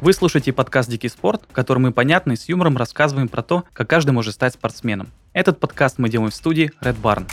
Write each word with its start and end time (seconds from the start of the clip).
Вы 0.00 0.14
слушаете 0.14 0.54
подкаст 0.54 0.88
«Дикий 0.88 1.10
спорт», 1.10 1.42
в 1.46 1.52
котором 1.52 1.82
мы 1.82 1.92
понятно 1.92 2.32
и 2.32 2.36
с 2.36 2.48
юмором 2.48 2.78
рассказываем 2.78 3.28
про 3.28 3.42
то, 3.42 3.64
как 3.74 3.90
каждый 3.90 4.12
может 4.12 4.32
стать 4.32 4.54
спортсменом. 4.54 5.10
Этот 5.34 5.60
подкаст 5.60 5.98
мы 5.98 6.08
делаем 6.08 6.30
в 6.30 6.34
студии 6.34 6.72
Red 6.80 6.98
Barn. 7.02 7.30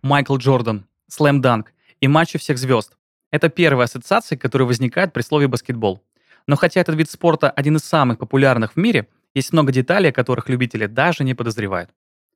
Майкл 0.00 0.38
Джордан, 0.38 0.86
слэм 1.08 1.42
данк 1.42 1.74
и 2.00 2.08
матчи 2.08 2.38
всех 2.38 2.56
звезд. 2.56 2.96
Это 3.30 3.50
первая 3.50 3.84
ассоциация, 3.84 4.38
которая 4.38 4.66
возникает 4.66 5.12
при 5.12 5.20
слове 5.20 5.48
баскетбол. 5.48 6.02
Но 6.46 6.56
хотя 6.56 6.80
этот 6.80 6.94
вид 6.94 7.10
спорта 7.10 7.50
один 7.50 7.76
из 7.76 7.84
самых 7.84 8.16
популярных 8.16 8.72
в 8.72 8.76
мире, 8.78 9.06
есть 9.34 9.52
много 9.52 9.70
деталей, 9.70 10.08
о 10.08 10.14
которых 10.14 10.48
любители 10.48 10.86
даже 10.86 11.24
не 11.24 11.34
подозревают. 11.34 11.90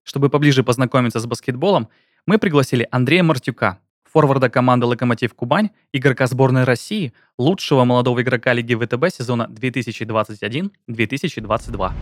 Чтобы 0.04 0.28
поближе 0.28 0.62
познакомиться 0.62 1.18
с 1.18 1.24
баскетболом, 1.24 1.88
мы 2.26 2.36
пригласили 2.36 2.86
Андрея 2.90 3.22
Мартюка, 3.22 3.78
форварда 4.16 4.48
команды 4.48 4.86
«Локомотив 4.86 5.34
Кубань», 5.34 5.68
игрока 5.92 6.26
сборной 6.26 6.64
России, 6.64 7.12
лучшего 7.36 7.84
молодого 7.84 8.22
игрока 8.22 8.54
Лиги 8.54 8.74
ВТБ 8.74 9.14
сезона 9.14 9.46
2021-2022. 9.52 11.92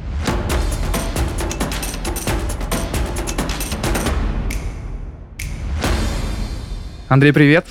Андрей, 7.08 7.32
привет. 7.32 7.66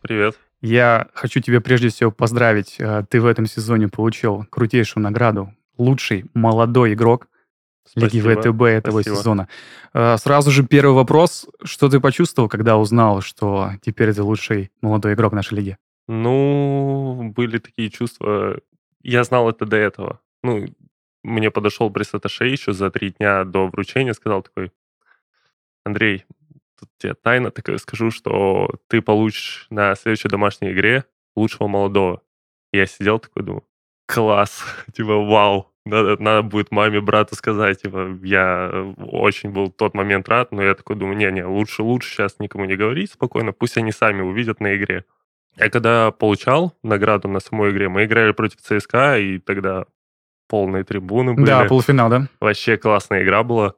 Привет. 0.00 0.34
Я 0.60 1.06
хочу 1.14 1.38
тебя 1.38 1.60
прежде 1.60 1.90
всего 1.90 2.10
поздравить. 2.10 2.80
Э, 2.80 3.04
ты 3.08 3.20
в 3.20 3.26
этом 3.26 3.46
сезоне 3.46 3.86
получил 3.86 4.44
крутейшую 4.50 5.04
награду 5.04 5.54
«Лучший 5.76 6.24
молодой 6.34 6.94
игрок 6.94 7.28
Лиги 7.94 8.20
ВТБ 8.20 8.62
этого 8.62 9.00
Спасибо. 9.02 9.16
сезона. 9.16 9.48
Э, 9.94 10.16
сразу 10.18 10.50
же 10.50 10.66
первый 10.66 10.94
вопрос. 10.94 11.46
Что 11.62 11.88
ты 11.88 12.00
почувствовал, 12.00 12.48
когда 12.48 12.76
узнал, 12.76 13.20
что 13.20 13.72
теперь 13.82 14.14
ты 14.14 14.22
лучший 14.22 14.70
молодой 14.80 15.14
игрок 15.14 15.32
нашей 15.32 15.54
лиги? 15.54 15.78
Ну, 16.08 17.32
были 17.34 17.58
такие 17.58 17.90
чувства. 17.90 18.58
Я 19.02 19.24
знал 19.24 19.50
это 19.50 19.66
до 19.66 19.76
этого. 19.76 20.20
Ну, 20.42 20.66
мне 21.22 21.50
подошел 21.50 21.90
пресс-атташе 21.90 22.46
еще 22.46 22.72
за 22.72 22.90
три 22.90 23.10
дня 23.10 23.44
до 23.44 23.66
вручения, 23.66 24.14
сказал 24.14 24.42
такой, 24.42 24.72
Андрей, 25.84 26.24
тут 26.78 26.88
тебе 26.98 27.14
тайна 27.14 27.50
такая 27.50 27.78
скажу, 27.78 28.10
что 28.10 28.70
ты 28.88 29.02
получишь 29.02 29.66
на 29.70 29.94
следующей 29.94 30.28
домашней 30.28 30.72
игре 30.72 31.04
лучшего 31.36 31.66
молодого. 31.68 32.22
Я 32.72 32.86
сидел 32.86 33.18
такой, 33.18 33.42
думаю, 33.42 33.64
класс, 34.06 34.62
типа, 34.94 35.16
вау, 35.16 35.72
надо, 35.88 36.22
надо 36.22 36.42
будет 36.42 36.70
маме, 36.70 37.00
брату 37.00 37.34
сказать, 37.34 37.82
типа, 37.82 38.18
я 38.22 38.70
э, 38.72 38.94
очень 38.98 39.50
был 39.50 39.66
в 39.66 39.72
тот 39.72 39.94
момент 39.94 40.28
рад, 40.28 40.52
но 40.52 40.62
я 40.62 40.74
такой 40.74 40.96
думаю, 40.96 41.16
не-не, 41.16 41.44
лучше, 41.44 41.82
лучше 41.82 42.10
сейчас 42.10 42.36
никому 42.38 42.64
не 42.64 42.76
говорить 42.76 43.12
спокойно, 43.12 43.52
пусть 43.52 43.76
они 43.76 43.92
сами 43.92 44.22
увидят 44.22 44.60
на 44.60 44.76
игре. 44.76 45.04
Я 45.56 45.70
когда 45.70 46.10
получал 46.12 46.74
награду 46.82 47.28
на 47.28 47.40
самой 47.40 47.72
игре, 47.72 47.88
мы 47.88 48.04
играли 48.04 48.32
против 48.32 48.60
ЦСКА, 48.60 49.18
и 49.18 49.38
тогда 49.38 49.86
полные 50.48 50.84
трибуны 50.84 51.34
были. 51.34 51.46
Да, 51.46 51.64
полуфинал, 51.64 52.08
да. 52.08 52.28
Вообще 52.40 52.76
классная 52.76 53.22
игра 53.24 53.42
была. 53.42 53.74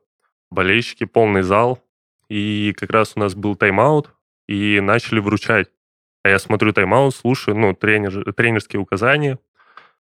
Болельщики, 0.50 1.04
полный 1.04 1.42
зал. 1.42 1.82
И 2.28 2.74
как 2.78 2.90
раз 2.90 3.12
у 3.16 3.20
нас 3.20 3.34
был 3.34 3.56
тайм-аут, 3.56 4.10
и 4.46 4.80
начали 4.80 5.20
вручать. 5.20 5.68
А 6.22 6.28
я 6.28 6.38
смотрю 6.38 6.72
тайм-аут, 6.72 7.14
слушаю, 7.14 7.56
ну, 7.56 7.74
тренер, 7.74 8.32
тренерские 8.34 8.80
указания, 8.80 9.38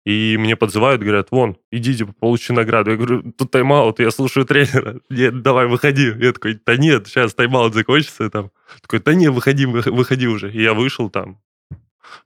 и 0.05 0.37
мне 0.39 0.57
подзывают, 0.57 1.03
говорят, 1.03 1.29
вон, 1.31 1.57
идите, 1.71 2.07
получи 2.07 2.53
награду. 2.53 2.91
Я 2.91 2.97
говорю, 2.97 3.33
тут 3.33 3.51
тайм-аут, 3.51 4.01
я 4.01 4.11
слушаю 4.11 4.47
тренера. 4.47 5.01
Нет, 5.11 5.43
давай, 5.43 5.67
выходи. 5.67 6.13
Я 6.19 6.33
такой, 6.33 6.59
да 6.65 6.77
нет, 6.77 7.07
сейчас 7.07 7.35
тайм-аут 7.35 7.75
закончится. 7.75 8.31
Там. 8.31 8.51
Такой, 8.81 9.01
да 9.01 9.15
нет, 9.15 9.33
выходи, 9.33 9.67
выходи 9.67 10.27
уже. 10.27 10.51
И 10.51 10.63
я 10.63 10.73
вышел 10.73 11.11
там, 11.11 11.39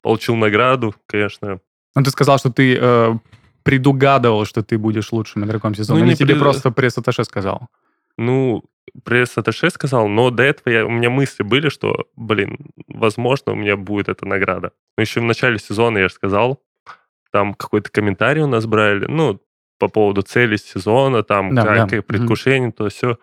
получил 0.03 0.37
награду, 0.37 0.95
конечно. 1.07 1.61
Ну, 1.97 2.03
ты 2.03 2.11
сказал, 2.11 2.39
что 2.39 2.51
ты 2.51 2.79
э, 2.81 3.15
предугадывал, 3.65 4.45
что 4.45 4.63
ты 4.63 4.79
будешь 4.79 5.11
лучшим 5.13 5.45
игроком 5.45 5.75
сезона. 5.75 6.01
Ну, 6.01 6.07
Или 6.07 6.15
тебе 6.15 6.35
пред... 6.35 6.41
просто 6.41 6.71
пресс-атташе 6.71 7.25
сказал? 7.25 7.69
Ну, 8.17 8.65
пресс-атташе 9.03 9.71
сказал, 9.71 10.09
но 10.09 10.31
до 10.31 10.45
этого 10.45 10.73
я, 10.73 10.87
у 10.87 10.91
меня 10.91 11.11
мысли 11.11 11.43
были, 11.43 11.69
что, 11.69 12.07
блин, 12.15 12.59
возможно, 12.87 13.53
у 13.53 13.57
меня 13.57 13.77
будет 13.77 14.09
эта 14.09 14.27
награда. 14.27 14.71
Но 14.97 15.03
еще 15.03 15.21
в 15.21 15.25
начале 15.25 15.59
сезона 15.59 15.99
я 15.99 16.09
же 16.09 16.15
сказал, 16.15 16.61
там 17.35 17.55
какой-то 17.55 17.91
комментарий 17.91 18.43
у 18.43 18.47
нас 18.47 18.65
брали, 18.65 19.07
ну, 19.07 19.41
по 19.81 19.89
поводу 19.89 20.23
цели 20.23 20.55
сезона, 20.55 21.25
там, 21.25 21.53
да, 21.53 21.65
как 21.65 21.91
да. 21.91 22.01
предвкушение, 22.01 22.69
mm-hmm. 22.69 22.75
то 22.75 22.89
все. 22.91 23.19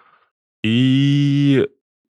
И 0.66 1.70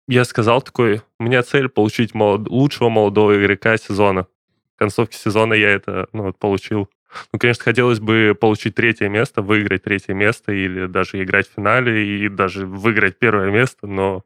я 0.07 0.23
сказал 0.23 0.61
такой, 0.61 1.01
у 1.19 1.23
меня 1.23 1.41
цель 1.41 1.69
получить 1.69 2.13
молод... 2.13 2.47
лучшего 2.49 2.89
молодого 2.89 3.35
игрока 3.35 3.77
сезона. 3.77 4.27
В 4.75 4.77
концовке 4.77 5.17
сезона 5.17 5.55
я 5.55 5.71
это 5.71 6.07
ну, 6.13 6.25
вот, 6.25 6.37
получил. 6.37 6.87
Ну, 7.33 7.39
конечно, 7.39 7.63
хотелось 7.63 7.99
бы 7.99 8.37
получить 8.39 8.75
третье 8.75 9.09
место, 9.09 9.41
выиграть 9.41 9.81
третье 9.81 10.13
место 10.13 10.51
или 10.51 10.85
даже 10.85 11.23
играть 11.23 11.49
в 11.49 11.55
финале 11.55 12.25
и 12.25 12.29
даже 12.29 12.67
выиграть 12.67 13.17
первое 13.17 13.49
место, 13.49 13.87
но 13.87 14.23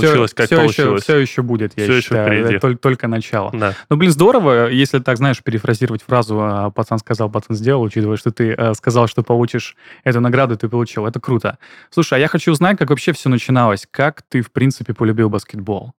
Получилось, 0.00 0.30
все, 0.30 0.36
как 0.36 0.46
все 0.46 0.56
получилось. 0.56 1.02
Еще, 1.02 1.12
все 1.12 1.18
еще 1.18 1.42
будет, 1.42 1.72
я 1.76 1.84
все 1.84 2.00
считаю. 2.00 2.32
Еще 2.32 2.54
Это 2.54 2.60
только, 2.60 2.78
только 2.78 3.08
начало. 3.08 3.50
Да. 3.52 3.74
Ну, 3.88 3.96
блин, 3.96 4.10
здорово, 4.10 4.68
если 4.70 4.98
так, 4.98 5.16
знаешь, 5.16 5.42
перефразировать 5.42 6.02
фразу 6.02 6.38
«А, 6.40 6.70
«пацан 6.70 6.98
сказал, 6.98 7.30
пацан 7.30 7.56
сделал», 7.56 7.82
учитывая, 7.82 8.16
что 8.16 8.30
ты 8.30 8.54
э, 8.56 8.74
сказал, 8.74 9.06
что 9.06 9.22
получишь 9.22 9.76
эту 10.04 10.20
награду, 10.20 10.56
ты 10.56 10.68
получил. 10.68 11.06
Это 11.06 11.20
круто. 11.20 11.58
Слушай, 11.90 12.14
а 12.14 12.18
я 12.18 12.28
хочу 12.28 12.52
узнать, 12.52 12.78
как 12.78 12.90
вообще 12.90 13.12
все 13.12 13.28
начиналось. 13.28 13.86
Как 13.90 14.22
ты, 14.22 14.42
в 14.42 14.50
принципе, 14.52 14.94
полюбил 14.94 15.28
баскетбол? 15.28 15.92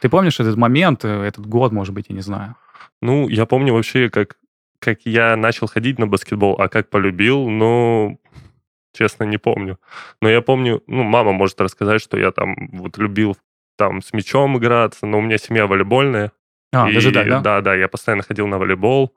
Ты 0.00 0.08
помнишь 0.08 0.40
этот 0.40 0.56
момент, 0.56 1.04
э, 1.04 1.22
этот 1.24 1.46
год, 1.46 1.72
может 1.72 1.94
быть, 1.94 2.06
я 2.08 2.14
не 2.14 2.22
знаю? 2.22 2.56
Ну, 3.00 3.28
я 3.28 3.46
помню 3.46 3.72
вообще, 3.74 4.10
как, 4.10 4.36
как 4.78 5.00
я 5.04 5.36
начал 5.36 5.66
ходить 5.66 5.98
на 5.98 6.06
баскетбол, 6.06 6.56
а 6.58 6.68
как 6.68 6.90
полюбил, 6.90 7.48
ну, 7.48 8.20
честно, 8.96 9.24
не 9.24 9.38
помню. 9.38 9.78
Но 10.20 10.28
я 10.28 10.40
помню, 10.40 10.82
ну, 10.86 11.02
мама 11.02 11.32
может 11.32 11.60
рассказать, 11.60 12.00
что 12.00 12.18
я 12.18 12.30
там 12.30 12.56
вот 12.72 12.98
любил 12.98 13.36
там 13.76 14.02
с 14.02 14.12
мячом 14.12 14.56
играться, 14.58 15.06
но 15.06 15.18
у 15.18 15.20
меня 15.20 15.38
семья 15.38 15.66
волейбольная. 15.66 16.32
А, 16.72 16.90
и, 16.90 16.94
даже 16.94 17.12
так, 17.12 17.28
да? 17.28 17.40
Да, 17.40 17.60
да, 17.60 17.74
я 17.74 17.88
постоянно 17.88 18.22
ходил 18.22 18.46
на 18.46 18.58
волейбол, 18.58 19.14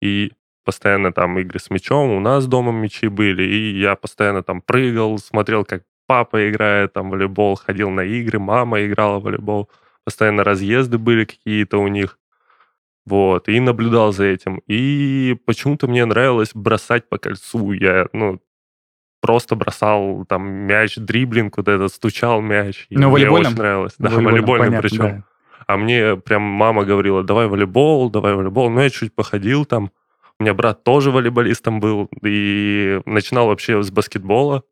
и 0.00 0.32
постоянно 0.64 1.12
там 1.12 1.38
игры 1.38 1.58
с 1.58 1.70
мячом, 1.70 2.10
у 2.10 2.20
нас 2.20 2.46
дома 2.46 2.72
мячи 2.72 3.08
были, 3.08 3.42
и 3.42 3.78
я 3.78 3.94
постоянно 3.94 4.42
там 4.42 4.60
прыгал, 4.62 5.18
смотрел, 5.18 5.64
как 5.64 5.82
папа 6.06 6.48
играет 6.48 6.92
там 6.92 7.10
волейбол, 7.10 7.56
ходил 7.56 7.90
на 7.90 8.00
игры, 8.00 8.38
мама 8.38 8.84
играла 8.84 9.18
в 9.18 9.24
волейбол, 9.24 9.70
постоянно 10.04 10.44
разъезды 10.44 10.98
были 10.98 11.24
какие-то 11.24 11.78
у 11.78 11.88
них. 11.88 12.18
Вот, 13.04 13.48
и 13.48 13.60
наблюдал 13.60 14.12
за 14.12 14.24
этим. 14.24 14.60
И 14.66 15.36
почему-то 15.46 15.86
мне 15.86 16.04
нравилось 16.04 16.50
бросать 16.54 17.08
по 17.08 17.18
кольцу. 17.18 17.70
Я, 17.70 18.08
ну, 18.12 18.40
просто 19.26 19.56
бросал 19.56 20.24
там 20.26 20.46
мяч, 20.46 20.96
дриблинг 20.96 21.56
вот 21.56 21.66
этот, 21.66 21.92
стучал 21.92 22.40
мяч. 22.40 22.86
Ну, 22.90 23.10
волейбольным? 23.10 23.40
Мне 23.40 23.48
очень 23.48 23.58
нравилось. 23.58 23.94
Да, 23.98 24.10
волейбольным, 24.10 24.68
понятно, 24.68 24.88
причем. 24.88 25.02
Да. 25.02 25.24
А 25.66 25.76
мне 25.76 26.16
прям 26.16 26.42
мама 26.42 26.84
говорила, 26.84 27.24
давай 27.24 27.48
волейбол, 27.48 28.08
давай 28.08 28.34
волейбол. 28.34 28.70
Ну, 28.70 28.80
я 28.80 28.88
чуть 28.88 29.12
походил 29.12 29.64
там. 29.64 29.90
У 30.38 30.44
меня 30.44 30.54
брат 30.54 30.84
тоже 30.84 31.10
волейболистом 31.10 31.80
был. 31.80 32.08
И 32.24 33.00
начинал 33.04 33.48
вообще 33.48 33.82
с 33.82 33.90
баскетбола. 33.90 34.62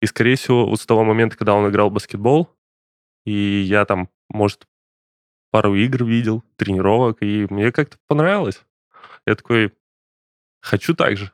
И, 0.00 0.06
скорее 0.06 0.36
всего, 0.36 0.66
вот 0.66 0.80
с 0.80 0.86
того 0.86 1.02
момента, 1.02 1.36
когда 1.36 1.54
он 1.54 1.68
играл 1.68 1.90
в 1.90 1.94
баскетбол, 1.94 2.48
и 3.24 3.32
я 3.32 3.84
там, 3.86 4.08
может, 4.28 4.68
пару 5.50 5.74
игр 5.74 6.04
видел, 6.04 6.44
тренировок, 6.54 7.22
и 7.22 7.48
мне 7.50 7.72
как-то 7.72 7.96
понравилось. 8.06 8.62
Я 9.26 9.34
такой, 9.34 9.72
хочу 10.60 10.94
так 10.94 11.16
же. 11.16 11.32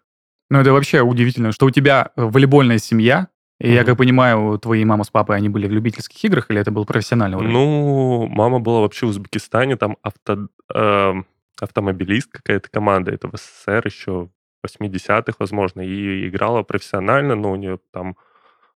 Ну, 0.53 0.61
это 0.61 0.71
вообще 0.71 1.01
удивительно, 1.01 1.51
что 1.51 1.65
у 1.65 1.71
тебя 1.71 2.11
э, 2.15 2.25
волейбольная 2.25 2.77
семья, 2.77 3.29
и 3.59 3.69
mm-hmm. 3.69 3.73
я 3.73 3.85
как 3.85 3.97
понимаю, 3.97 4.59
твои 4.59 4.85
мама 4.85 5.05
с 5.05 5.09
папой, 5.09 5.39
они 5.39 5.49
были 5.49 5.67
в 5.67 5.71
любительских 5.71 6.23
играх, 6.23 6.51
или 6.51 6.61
это 6.61 6.71
был 6.71 6.85
профессиональный 6.85 7.39
уровень? 7.39 7.53
Ну, 7.55 8.27
мама 8.27 8.61
была 8.61 8.81
вообще 8.81 9.07
в 9.07 9.09
Узбекистане, 9.09 9.77
там 9.77 9.97
авто, 10.03 10.49
э, 10.75 11.15
автомобилист 11.59 12.31
какая-то 12.31 12.69
команда, 12.69 13.13
это 13.13 13.29
в 13.29 13.37
СССР 13.39 13.87
еще 13.87 14.29
80-х, 14.63 15.37
возможно, 15.39 15.81
и 15.81 16.29
играла 16.29 16.63
профессионально, 16.65 17.35
но 17.35 17.51
у 17.51 17.57
нее 17.57 17.79
там 17.91 18.19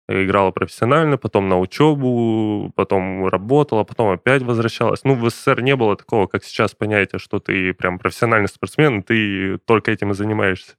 играла 0.07 0.51
профессионально, 0.51 1.17
потом 1.17 1.49
на 1.49 1.59
учебу, 1.59 2.71
потом 2.77 3.27
работала, 3.27 3.83
потом 3.83 4.11
опять 4.11 4.43
возвращалась. 4.43 5.03
Ну, 5.03 5.15
в 5.15 5.29
СССР 5.29 5.59
не 5.59 5.75
было 5.75 5.97
такого, 5.97 6.27
как 6.27 6.45
сейчас 6.45 6.73
понятие, 6.73 7.19
что 7.19 7.39
ты 7.39 7.73
прям 7.73 7.99
профессиональный 7.99 8.47
спортсмен, 8.47 9.03
ты 9.03 9.57
только 9.65 9.91
этим 9.91 10.11
и 10.11 10.13
занимаешься. 10.13 10.75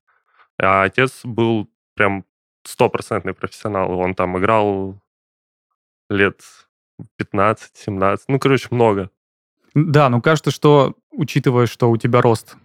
А 0.59 0.85
отец 0.85 1.21
был 1.25 1.69
прям 1.95 2.25
стопроцентный 2.65 3.35
профессионал. 3.35 3.99
Он 3.99 4.15
там 4.15 4.39
играл 4.39 5.01
лет 6.09 6.41
15-17. 7.21 8.19
Ну, 8.29 8.39
короче, 8.39 8.69
много. 8.71 9.11
Да, 9.75 10.09
ну 10.09 10.23
кажется, 10.23 10.51
что, 10.51 10.95
учитывая, 11.11 11.67
что 11.67 11.91
у 11.91 11.97
тебя 11.97 12.23
рост 12.23 12.57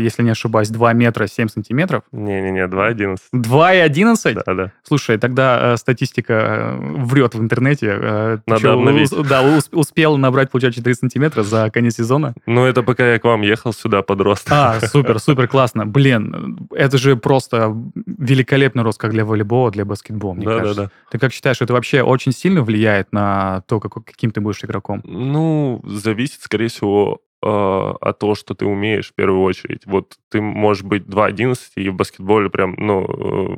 если 0.00 0.22
не 0.22 0.30
ошибаюсь, 0.30 0.68
2 0.68 0.92
метра 0.94 1.26
7 1.26 1.48
сантиметров. 1.48 2.02
Не-не-не, 2.12 2.66
2,11. 2.66 3.16
2,11? 3.34 4.42
Да-да. 4.46 4.72
Слушай, 4.82 5.18
тогда 5.18 5.72
э, 5.72 5.76
статистика 5.76 6.32
э, 6.32 6.76
врет 7.04 7.34
в 7.34 7.40
интернете. 7.40 7.88
Э, 8.00 8.38
Надо 8.46 8.60
чё, 8.62 8.72
обновить. 8.74 9.10
да, 9.28 9.42
ус- 9.42 9.68
успел 9.72 10.16
набрать, 10.16 10.50
получается, 10.50 10.80
4 10.80 10.94
сантиметра 10.94 11.42
за 11.42 11.70
конец 11.70 11.96
сезона. 11.96 12.34
Ну, 12.46 12.64
это 12.64 12.82
пока 12.82 13.12
я 13.12 13.18
к 13.18 13.24
вам 13.24 13.42
ехал 13.42 13.72
сюда, 13.72 14.02
подрос. 14.02 14.44
А, 14.48 14.80
супер, 14.80 15.18
супер, 15.18 15.48
классно. 15.48 15.86
Блин, 15.86 16.68
это 16.74 16.98
же 16.98 17.16
просто 17.16 17.74
великолепный 18.06 18.82
рост 18.82 18.98
как 19.00 19.10
для 19.12 19.24
волейбола, 19.24 19.70
для 19.70 19.84
баскетбола, 19.84 20.34
мне 20.34 20.46
кажется. 20.46 20.74
Да-да-да. 20.74 20.90
Ты 21.10 21.18
как 21.18 21.32
считаешь, 21.32 21.60
это 21.60 21.72
вообще 21.72 22.02
очень 22.02 22.32
сильно 22.32 22.62
влияет 22.62 23.12
на 23.12 23.62
то, 23.66 23.80
каким 23.80 24.30
ты 24.30 24.40
будешь 24.40 24.62
игроком? 24.64 25.00
Ну, 25.04 25.80
зависит, 25.84 26.40
скорее 26.40 26.68
всего, 26.68 27.20
от 27.46 28.18
того, 28.18 28.34
что 28.34 28.54
ты 28.54 28.66
умеешь 28.66 29.10
в 29.10 29.14
первую 29.14 29.42
очередь. 29.42 29.86
Вот 29.86 30.16
ты 30.28 30.40
можешь 30.40 30.82
быть 30.82 31.04
2.11 31.04 31.58
и 31.76 31.88
в 31.88 31.94
баскетболе 31.94 32.50
прям, 32.50 32.74
ну, 32.76 33.04
э, 33.04 33.56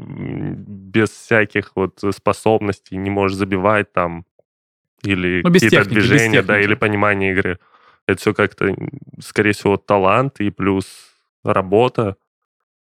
без 0.66 1.10
всяких 1.10 1.72
вот 1.74 2.02
способностей 2.14 2.96
не 2.96 3.10
можешь 3.10 3.36
забивать 3.36 3.92
там 3.92 4.24
или 5.02 5.42
Ну, 5.42 5.52
какие-то 5.52 5.76
техники, 5.76 5.94
движения, 5.94 6.42
да, 6.42 6.60
или 6.60 6.74
понимание 6.74 7.32
игры. 7.32 7.58
Это 8.06 8.20
все 8.20 8.34
как-то, 8.34 8.74
скорее 9.20 9.52
всего, 9.52 9.76
талант 9.76 10.40
и 10.40 10.50
плюс 10.50 10.86
работа, 11.44 12.16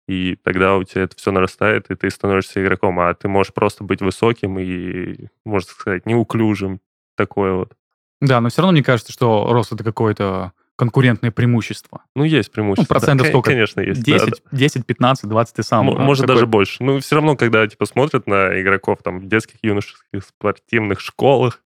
и 0.08 0.36
тогда 0.42 0.76
у 0.76 0.82
тебя 0.82 1.02
это 1.02 1.16
все 1.16 1.30
нарастает, 1.30 1.90
и 1.90 1.94
ты 1.94 2.10
становишься 2.10 2.62
игроком. 2.62 2.98
А 2.98 3.14
ты 3.14 3.28
можешь 3.28 3.54
просто 3.54 3.84
быть 3.84 4.00
высоким 4.00 4.58
и, 4.58 5.28
можно 5.44 5.70
сказать, 5.70 6.06
неуклюжим. 6.06 6.80
Такое 7.16 7.52
вот. 7.52 7.74
Да, 8.20 8.40
но 8.40 8.48
все 8.48 8.62
равно 8.62 8.72
мне 8.72 8.82
кажется, 8.82 9.12
что 9.12 9.52
рост 9.52 9.72
это 9.72 9.84
какое-то 9.84 10.52
конкурентное 10.80 11.30
преимущество. 11.30 12.00
Ну, 12.16 12.24
есть 12.24 12.50
преимущество. 12.50 12.94
Ну, 12.94 12.98
процентов 12.98 13.26
Да, 13.26 13.32
сколько? 13.32 13.50
Конечно, 13.50 13.80
есть. 13.82 14.02
да, 14.02 14.12
10, 14.18 14.42
10, 14.50 14.86
15, 14.86 15.28
20 15.28 15.54
ты 15.56 15.62
сам. 15.62 15.88
М- 15.90 15.96
э, 15.96 16.00
Может, 16.00 16.22
такой- 16.22 16.34
даже 16.36 16.46
больше. 16.46 16.82
Ну, 16.82 16.98
все 17.00 17.16
равно, 17.16 17.36
когда, 17.36 17.66
типа, 17.66 17.84
смотрят 17.84 18.26
на 18.26 18.58
игроков 18.60 19.00
там 19.04 19.20
в 19.20 19.26
детских, 19.28 19.56
юношеских, 19.62 20.24
спортивных 20.26 21.00
школах, 21.00 21.60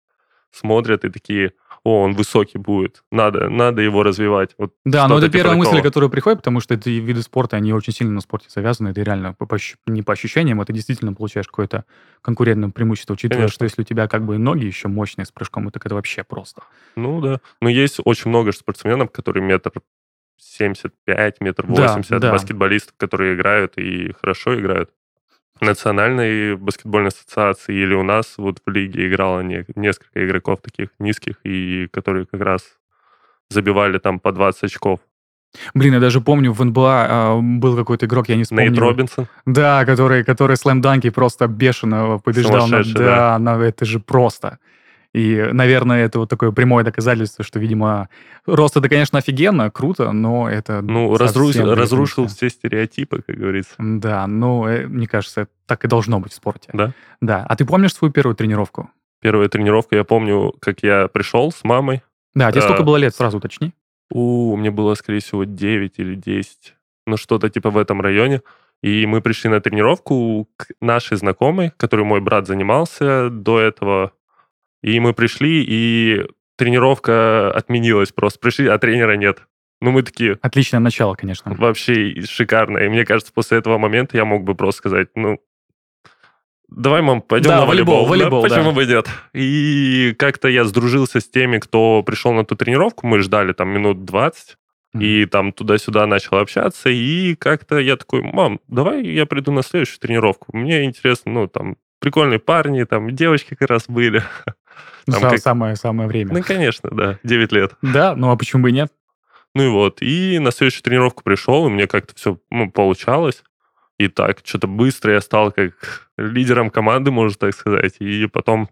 смотрят 0.52 1.06
и 1.06 1.10
такие, 1.10 1.52
о, 1.86 2.02
он 2.04 2.14
высокий 2.14 2.58
будет, 2.58 3.04
надо, 3.12 3.50
надо 3.50 3.82
его 3.82 4.04
развивать. 4.04 4.52
Вот 4.58 4.74
Да, 4.86 5.08
но 5.08 5.18
это 5.18 5.28
типа 5.28 5.38
первая 5.40 5.58
мысль, 5.58 5.72
такого. 5.72 5.84
которая 5.84 6.10
приходит, 6.10 6.40
потому 6.40 6.60
что 6.62 6.74
эти 6.76 6.90
виды 6.90 7.22
спорта, 7.22 7.58
они 7.58 7.74
очень 7.74 7.92
сильно 7.94 8.14
на 8.14 8.22
спорте 8.22 8.48
завязаны. 8.50 8.90
Это 8.90 9.02
реально 9.02 9.34
по- 9.34 9.46
по 9.46 9.58
не 9.88 10.02
по 10.02 10.14
ощущениям, 10.14 10.62
это 10.62 10.72
действительно 10.72 11.14
получаешь 11.14 11.48
какое-то 11.48 11.84
конкурентное 12.22 12.70
преимущество, 12.70 13.14
учитывая, 13.16 13.42
Конечно. 13.44 13.54
что 13.56 13.66
если 13.66 13.82
у 13.82 13.86
тебя 13.86 14.08
как 14.08 14.24
бы 14.26 14.38
ноги 14.38 14.64
еще 14.66 14.88
мощные 14.88 15.26
с 15.26 15.32
прыжком, 15.32 15.70
так 15.72 15.86
это 15.86 15.96
вообще 15.96 16.24
просто. 16.24 16.64
Ну, 16.96 17.20
да. 17.20 17.40
Но 17.62 17.68
есть 17.70 18.00
очень 18.06 18.30
много 18.30 18.52
спортсменов, 18.54 19.12
которые 19.12 19.44
метр 19.44 19.72
75, 20.38 21.42
метр 21.42 21.66
Да, 21.68 21.94
80, 21.96 22.20
да. 22.20 22.32
баскетболистов, 22.32 22.94
которые 22.98 23.36
играют 23.36 23.78
и 23.78 24.14
хорошо 24.22 24.60
играют. 24.60 24.90
Национальной 25.64 26.56
баскетбольной 26.56 27.10
ассоциации 27.10 27.76
или 27.76 27.94
у 27.94 28.04
нас 28.04 28.36
вот 28.38 28.60
в 28.66 28.70
лиге 28.70 29.08
играло 29.08 29.42
не- 29.42 29.66
несколько 29.76 30.26
игроков 30.26 30.60
таких 30.62 30.90
низких, 31.00 31.36
и 31.44 31.88
которые 31.92 32.26
как 32.26 32.42
раз 32.42 32.62
забивали 33.50 33.98
там 34.00 34.20
по 34.20 34.32
20 34.32 34.64
очков. 34.64 35.00
Блин, 35.76 35.94
я 35.94 36.00
даже 36.00 36.20
помню, 36.20 36.52
в 36.52 36.64
НБА 36.66 37.08
а, 37.10 37.40
был 37.40 37.76
какой-то 37.78 38.08
игрок, 38.08 38.28
я 38.30 38.36
не 38.36 38.44
вспомню. 38.44 38.70
Нейт 38.72 38.80
Робинсон. 38.80 39.28
Да, 39.46 39.86
который, 39.86 40.24
который 40.24 40.58
слэм-данки 40.58 41.12
просто 41.12 41.48
бешено 41.48 42.18
побеждал. 42.18 42.54
на- 42.54 42.62
Сумасшедший, 42.68 42.94
да, 43.06 43.38
на- 43.40 43.62
это 43.62 43.86
же 43.86 44.00
просто. 44.00 44.58
И, 45.14 45.50
наверное, 45.52 46.06
это 46.06 46.20
вот 46.20 46.30
такое 46.30 46.52
прямое 46.52 46.84
доказательство, 46.84 47.44
что, 47.44 47.60
видимо, 47.60 48.10
рост 48.48 48.76
это, 48.76 48.90
конечно, 48.90 49.20
офигенно, 49.20 49.70
круто, 49.70 50.12
но 50.12 50.50
это 50.50 50.82
Ну, 50.82 51.16
совсем 51.18 51.70
разрушил, 51.72 52.28
все 52.28 52.50
стереотипы, 52.50 53.22
как 53.22 53.36
говорится. 53.36 53.76
Да, 53.78 54.26
ну, 54.26 54.68
э, 54.68 54.88
мне 54.88 55.08
кажется, 55.08 55.48
так 55.68 55.86
и 55.86 55.88
должно 55.88 56.20
быть 56.20 56.32
в 56.32 56.36
спорте. 56.36 56.72
Да. 56.74 56.94
Да. 57.22 57.46
А 57.48 57.56
ты 57.56 57.64
помнишь 57.64 57.94
свою 57.94 58.12
первую 58.12 58.36
тренировку? 58.36 58.90
Первая 59.22 59.48
тренировка, 59.50 59.96
я 59.96 60.04
помню, 60.04 60.54
как 60.60 60.82
я 60.82 61.08
пришел 61.08 61.52
с 61.52 61.64
мамой. 61.64 62.02
Да, 62.34 62.52
тебе 62.52 62.62
А. 62.62 62.64
сколько 62.64 62.84
было 62.84 62.98
лет, 62.98 63.16
сразу 63.16 63.38
уточни. 63.38 63.72
У, 64.10 64.56
мне 64.56 64.72
было, 64.72 64.96
скорее 64.96 65.20
всего, 65.20 65.44
9 65.44 65.94
или 65.98 66.16
10. 66.16 66.76
Ну, 67.06 67.18
что-то 67.18 67.50
типа 67.50 67.70
в 67.70 67.78
этом 67.78 68.02
районе. 68.02 68.42
И 68.82 69.06
мы 69.06 69.22
пришли 69.22 69.50
на 69.50 69.62
тренировку 69.62 70.50
к 70.58 70.68
нашей 70.82 71.18
знакомой, 71.18 71.72
которой 71.78 72.02
мой 72.04 72.20
брат 72.20 72.48
занимался 72.48 73.30
до 73.30 73.60
этого. 73.60 74.12
И 74.84 75.00
мы 75.00 75.14
пришли, 75.14 75.64
и 75.68 76.26
тренировка 76.58 77.52
отменилась 77.52 78.12
просто. 78.12 78.40
Пришли, 78.40 78.68
а 78.68 78.78
тренера 78.78 79.14
нет. 79.16 79.42
Ну, 79.82 79.92
мы 79.92 80.04
такие, 80.04 80.38
Отличное 80.42 80.80
начало, 80.80 81.16
конечно. 81.16 81.54
вообще 81.56 82.22
шикарно. 82.26 82.78
И 82.78 82.90
мне 82.90 83.06
кажется, 83.06 83.34
после 83.34 83.58
этого 83.58 83.78
момента 83.78 84.16
я 84.16 84.24
мог 84.26 84.44
бы 84.44 84.56
просто 84.56 84.80
сказать, 84.80 85.08
ну, 85.16 85.40
давай, 86.70 87.02
мам, 87.02 87.22
пойдем 87.22 87.50
Да, 87.50 87.60
на 87.62 87.66
волейбол. 87.66 88.06
волейбол, 88.06 88.10
волейбол, 88.10 88.44
Да, 88.44 88.50
почему 88.50 88.70
да. 88.72 88.76
бы 88.76 88.86
нет? 88.86 89.08
И 89.34 90.16
как-то 90.18 90.48
я 90.48 90.64
сдружился 90.64 91.20
с 91.20 91.28
теми, 91.30 91.58
кто 91.58 92.04
пришел 92.04 92.34
на 92.34 92.46
ту 92.46 92.56
тренировку. 92.56 93.08
Мы 93.08 93.20
ждали 93.20 93.54
там 93.54 93.70
минут 93.70 94.06
20. 94.06 94.58
И 95.00 95.26
там 95.26 95.52
туда-сюда 95.54 96.06
начал 96.06 96.38
общаться, 96.38 96.88
и 96.92 97.34
как-то 97.34 97.80
я 97.80 97.96
такой, 97.98 98.22
мам, 98.22 98.60
давай 98.68 99.04
я 99.04 99.26
приду 99.26 99.52
на 99.52 99.64
следующую 99.64 100.00
тренировку. 100.00 100.56
Мне 100.56 100.84
интересно, 100.84 101.32
ну, 101.32 101.48
там, 101.48 101.78
прикольные 102.00 102.38
парни, 102.38 102.84
там, 102.84 103.10
девочки 103.10 103.56
как 103.56 103.70
раз 103.72 103.86
были. 103.88 104.22
Там 105.06 105.24
са- 105.24 105.30
как- 105.32 105.40
самое, 105.40 105.76
самое 105.76 106.08
время. 106.08 106.34
Ну, 106.34 106.44
конечно, 106.44 106.90
да, 106.92 107.20
9 107.24 107.52
лет. 107.52 107.74
Да, 107.82 108.16
ну 108.16 108.32
а 108.32 108.36
почему 108.38 108.64
бы 108.64 108.70
и 108.70 108.74
нет? 108.74 108.92
Ну 109.56 109.64
и 109.64 109.68
вот, 109.70 110.02
и 110.02 110.40
на 110.40 110.52
следующую 110.52 110.84
тренировку 110.84 111.24
пришел, 111.24 111.68
и 111.68 111.70
мне 111.70 111.88
как-то 111.88 112.16
все 112.16 112.38
ну, 112.50 112.72
получалось. 112.72 113.44
И 114.00 114.08
так, 114.08 114.40
что-то 114.44 114.68
быстро 114.68 115.14
я 115.14 115.22
стал 115.22 115.52
как 115.52 116.10
лидером 116.18 116.70
команды, 116.70 117.12
можно 117.12 117.38
так 117.38 117.54
сказать. 117.54 117.96
И 118.00 118.28
потом 118.28 118.70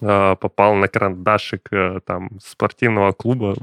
а, 0.00 0.36
попал 0.36 0.74
на 0.74 0.88
карандашик 0.88 1.68
а, 1.72 2.00
там 2.00 2.38
спортивного 2.40 3.12
клуба 3.12 3.56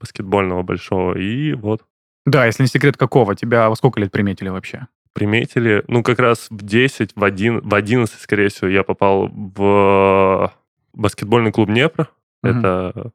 баскетбольного 0.00 0.62
большого. 0.62 1.16
И 1.16 1.52
вот 1.52 1.82
Да, 2.26 2.46
если 2.46 2.62
не 2.64 2.68
секрет, 2.68 2.96
какого? 2.96 3.36
Тебя 3.36 3.68
во 3.68 3.76
сколько 3.76 4.00
лет 4.00 4.10
приметили 4.10 4.48
вообще? 4.48 4.88
приметили. 5.14 5.84
Ну, 5.86 6.02
как 6.02 6.18
раз 6.18 6.48
в 6.50 6.60
10, 6.62 7.12
в, 7.14 7.22
1, 7.22 7.60
в 7.60 7.72
11, 7.72 8.20
скорее 8.20 8.48
всего, 8.48 8.68
я 8.68 8.82
попал 8.82 9.28
в 9.28 10.52
баскетбольный 10.94 11.52
клуб 11.52 11.68
Днепр. 11.68 12.08
Мгм. 12.42 12.58
Это, 12.58 13.10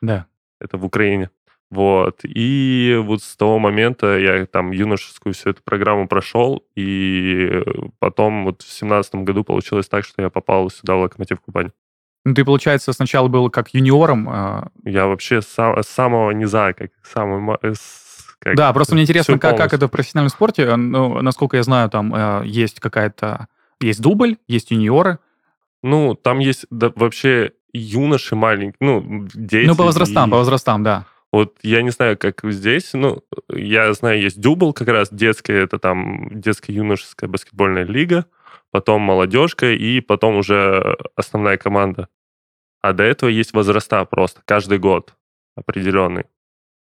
Да. 0.00 0.26
это 0.60 0.76
в 0.78 0.84
Украине. 0.84 1.30
Вот. 1.70 2.20
И 2.24 3.00
вот 3.02 3.22
с 3.22 3.34
того 3.36 3.58
момента 3.58 4.18
я 4.18 4.44
там 4.44 4.72
юношескую 4.72 5.32
всю 5.32 5.50
эту 5.50 5.62
программу 5.64 6.06
прошел, 6.06 6.64
и 6.76 7.62
потом 7.98 8.44
вот 8.44 8.60
в 8.62 8.70
семнадцатом 8.70 9.24
году 9.24 9.42
получилось 9.42 9.88
так, 9.88 10.04
что 10.04 10.20
я 10.20 10.28
попал 10.28 10.68
сюда 10.70 10.96
в 10.96 11.00
Локомотив 11.00 11.40
Кубань. 11.40 11.70
Ну, 12.24 12.34
ты, 12.34 12.44
получается, 12.44 12.92
сначала 12.92 13.28
был 13.28 13.48
как 13.50 13.70
юниором. 13.74 14.28
а, 14.28 14.68
Я 14.84 15.06
вообще 15.06 15.40
с 15.40 15.48
сам- 15.48 15.82
с 15.82 15.88
самого 15.88 16.30
низа, 16.32 16.72
как 16.74 16.90
самый... 17.02 17.56
э, 17.62 17.72
как 18.38 18.54
да, 18.54 18.72
просто 18.72 18.94
мне 18.94 19.02
интересно, 19.04 19.38
как, 19.38 19.56
как 19.56 19.72
это 19.72 19.88
в 19.88 19.90
профессиональном 19.90 20.30
спорте. 20.30 20.76
Ну, 20.76 21.20
насколько 21.22 21.56
я 21.56 21.62
знаю, 21.62 21.88
там 21.90 22.14
э, 22.14 22.42
есть 22.44 22.80
какая-то... 22.80 23.48
Есть 23.80 24.00
дубль, 24.02 24.36
есть 24.46 24.70
юниоры. 24.70 25.18
Ну, 25.82 26.14
там 26.14 26.38
есть 26.38 26.66
да, 26.70 26.92
вообще 26.94 27.52
юноши 27.72 28.36
маленькие, 28.36 28.76
ну, 28.80 29.28
дети. 29.34 29.66
ну, 29.66 29.76
по 29.76 29.84
возрастам, 29.84 30.28
и- 30.28 30.30
по 30.30 30.36
возрастам, 30.38 30.82
да. 30.82 31.06
Вот 31.32 31.56
я 31.62 31.80
не 31.80 31.90
знаю, 31.90 32.18
как 32.18 32.40
здесь, 32.44 32.92
ну, 32.92 33.22
я 33.48 33.92
знаю, 33.94 34.20
есть 34.20 34.38
дюбл 34.38 34.74
как 34.74 34.88
раз 34.88 35.08
детская, 35.10 35.62
это 35.62 35.78
там 35.78 36.28
детская 36.30 36.74
юношеская 36.74 37.28
баскетбольная 37.28 37.84
лига, 37.84 38.26
потом 38.70 39.00
молодежка 39.00 39.70
и 39.72 40.00
потом 40.00 40.36
уже 40.36 40.96
основная 41.16 41.56
команда. 41.56 42.08
А 42.82 42.92
до 42.92 43.04
этого 43.04 43.30
есть 43.30 43.54
возраста 43.54 44.04
просто, 44.04 44.42
каждый 44.44 44.78
год 44.78 45.14
определенный. 45.56 46.24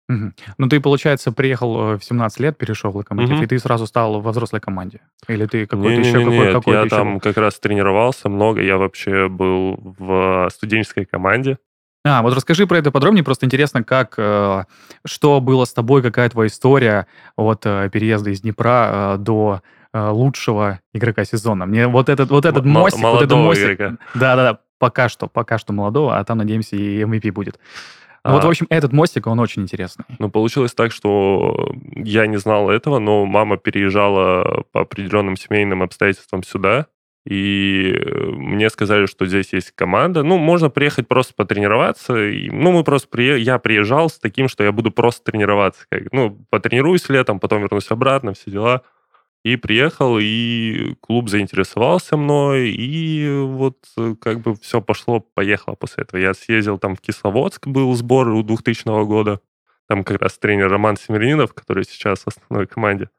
Мгм. 0.09 0.33
Ну, 0.57 0.69
ты, 0.69 0.79
получается, 0.79 1.31
приехал 1.33 1.93
э, 1.93 1.97
в 1.97 2.03
17 2.03 2.39
лет, 2.39 2.57
перешел 2.57 2.91
в 2.91 2.95
Локомотив, 2.97 3.35
Мгм. 3.35 3.43
и 3.43 3.47
ты 3.47 3.59
сразу 3.59 3.85
стал 3.87 4.21
во 4.21 4.31
взрослой 4.31 4.61
команде? 4.61 5.01
Или 5.27 5.45
ты 5.47 5.65
какой-то 5.65 5.89
Не-не-не, 6.01 6.07
еще... 6.09 6.19
Какой, 6.19 6.37
нет, 6.37 6.53
какой-то 6.53 6.71
я 6.79 6.85
еще 6.85 6.95
там 6.95 7.19
как 7.19 7.37
раз 7.37 7.59
тренировался 7.59 8.29
много, 8.29 8.61
я 8.61 8.77
вообще 8.77 9.27
был 9.27 9.95
в 9.99 10.47
студенческой 10.51 11.03
команде. 11.05 11.57
А, 12.05 12.21
вот 12.21 12.33
расскажи 12.33 12.65
про 12.67 12.77
это 12.77 12.89
подробнее, 12.89 13.25
просто 13.25 13.45
интересно, 13.45 13.83
как, 13.83 14.13
э, 14.17 14.63
что 15.05 15.41
было 15.41 15.65
с 15.65 15.73
тобой, 15.73 16.01
какая 16.01 16.29
твоя 16.29 16.47
история 16.47 17.05
от 17.35 17.65
э, 17.65 17.89
переезда 17.91 18.29
из 18.29 18.39
Днепра 18.39 19.15
э, 19.15 19.17
до 19.17 19.61
э, 19.91 20.07
лучшего 20.09 20.79
игрока 20.93 21.25
сезона. 21.25 21.65
Мне 21.65 21.87
вот 21.87 22.07
этот, 22.07 22.29
вот 22.29 22.45
этот 22.45 22.63
М- 22.63 22.71
мостик, 22.71 23.01
вот 23.03 23.23
этот 23.23 23.31
молодого 23.31 23.41
мостик, 23.47 23.73
игрока. 23.73 23.97
да-да-да, 24.13 24.59
пока 24.79 25.09
что, 25.09 25.27
пока 25.27 25.57
что 25.57 25.73
молодого, 25.73 26.17
а 26.17 26.23
там, 26.23 26.37
надеемся, 26.37 26.77
и 26.77 27.01
MVP 27.03 27.31
будет. 27.31 27.59
Вот, 28.27 28.43
А. 28.43 28.48
в 28.48 28.50
общем, 28.50 28.67
этот 28.69 28.93
мостик, 28.93 29.27
он 29.27 29.39
очень 29.39 29.63
интересный. 29.63 30.05
Ну, 30.19 30.29
получилось 30.29 30.74
так, 30.74 30.91
что 30.91 31.74
я 31.96 32.27
не 32.27 32.38
знал 32.38 32.69
этого, 32.69 33.00
но 33.00 33.25
мама 33.25 33.57
переезжала 33.57 34.63
по 34.72 34.81
определенным 34.81 35.36
семейным 35.38 35.81
обстоятельствам 35.84 36.43
сюда, 36.43 36.88
И 37.29 37.91
э, 37.93 38.25
мне 38.31 38.69
сказали, 38.69 39.05
что 39.05 39.25
здесь 39.25 39.51
есть 39.51 39.72
команда. 39.72 40.24
Ну, 40.24 40.38
можно 40.38 40.69
приехать 40.69 41.10
просто 41.10 41.34
потренироваться. 41.36 42.15
И, 42.17 42.50
ну, 42.50 42.72
мы 42.72 42.86
просто 42.86 43.10
при... 43.10 43.38
я 43.41 43.60
приезжал 43.60 44.10
с 44.10 44.17
таким, 44.17 44.48
что 44.48 44.63
я 44.63 44.72
буду 44.72 44.91
просто 44.91 45.29
тренироваться. 45.31 45.81
Как, 45.91 46.03
ну, 46.13 46.38
потренируюсь 46.50 47.10
летом, 47.10 47.41
потом 47.41 47.62
вернусь 47.62 47.91
обратно, 47.91 48.31
все 48.34 48.50
дела. 48.51 48.81
И 49.47 49.55
приехал, 49.55 50.19
и 50.19 50.95
клуб 50.99 51.29
заинтересовался 51.29 52.17
мной, 52.17 52.69
и 52.69 53.29
вот 53.29 53.77
э, 53.97 54.13
как 54.19 54.41
бы 54.41 54.55
все 54.55 54.81
пошло-поехало 54.81 55.75
после 55.75 56.03
этого. 56.03 56.19
Я 56.19 56.33
съездил 56.33 56.77
там 56.77 56.97
в 56.97 56.99
Кисловодск, 56.99 57.65
был 57.65 57.95
сбор 57.95 58.27
у 58.27 58.43
2000 58.43 59.05
года. 59.05 59.39
Там 59.87 60.03
как 60.03 60.21
раз 60.21 60.37
тренер 60.37 60.69
Роман 60.69 60.97
Семеринов, 60.97 61.53
который 61.53 61.85
сейчас 61.85 62.23
в 62.23 62.27
основной 62.27 62.67
команде. 62.67 63.09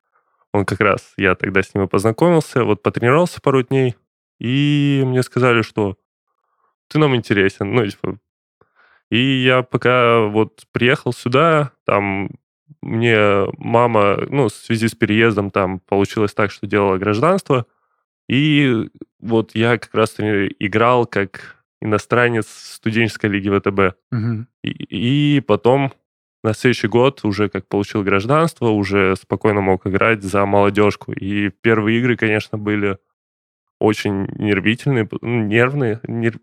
Он 0.53 0.67
как 0.67 0.81
раз, 0.81 1.15
я 1.17 1.35
тогда 1.35 1.63
с 1.63 1.75
ним 1.75 1.85
и 1.85 1.89
познакомился, 1.89 2.63
вот 2.63 2.83
потренировался 2.83 3.41
пару 3.41 3.63
дней, 3.63 3.97
и 4.39 5.03
мне 5.07 5.23
сказали, 5.23 5.63
что 5.63 5.97
ты 6.89 6.99
нам 6.99 7.17
интересен. 7.17 7.73
Ну, 7.73 7.87
типа, 7.87 8.19
и 9.11 9.19
я 9.19 9.63
пока 9.63 10.27
вот 10.27 10.67
приехал 10.73 11.15
сюда, 11.15 11.73
там 11.87 12.29
мне 12.89 13.47
мама, 13.59 14.19
ну, 14.29 14.49
в 14.49 14.53
связи 14.53 14.89
с 14.89 14.95
переездом 14.95 15.51
там 15.51 15.81
получилось 15.81 16.35
так, 16.35 16.51
что 16.51 16.67
делала 16.67 16.99
гражданство, 16.99 17.67
и 18.29 18.89
вот 19.21 19.55
я 19.55 19.79
как 19.79 19.95
раз 19.95 20.17
играл 20.19 21.07
как 21.07 21.57
иностранец 21.81 22.47
в 22.47 22.75
студенческой 22.75 23.31
лиге 23.31 23.59
ВТБ. 23.59 23.97
Угу. 24.13 24.47
И, 24.65 25.37
и 25.37 25.41
потом 25.41 25.93
на 26.43 26.55
следующий 26.55 26.89
год 26.89 27.25
уже 27.25 27.49
как 27.49 27.67
получил 27.69 28.03
гражданство, 28.03 28.69
уже 28.69 29.17
спокойно 29.17 29.61
мог 29.61 29.87
играть 29.87 30.23
за 30.23 30.45
молодежку. 30.47 31.13
И 31.13 31.51
первые 31.51 31.99
игры, 31.99 32.17
конечно, 32.17 32.59
были 32.59 32.99
очень 33.81 34.27
нервительные, 34.37 35.09
нервные. 35.23 36.01
Нерв... 36.05 36.39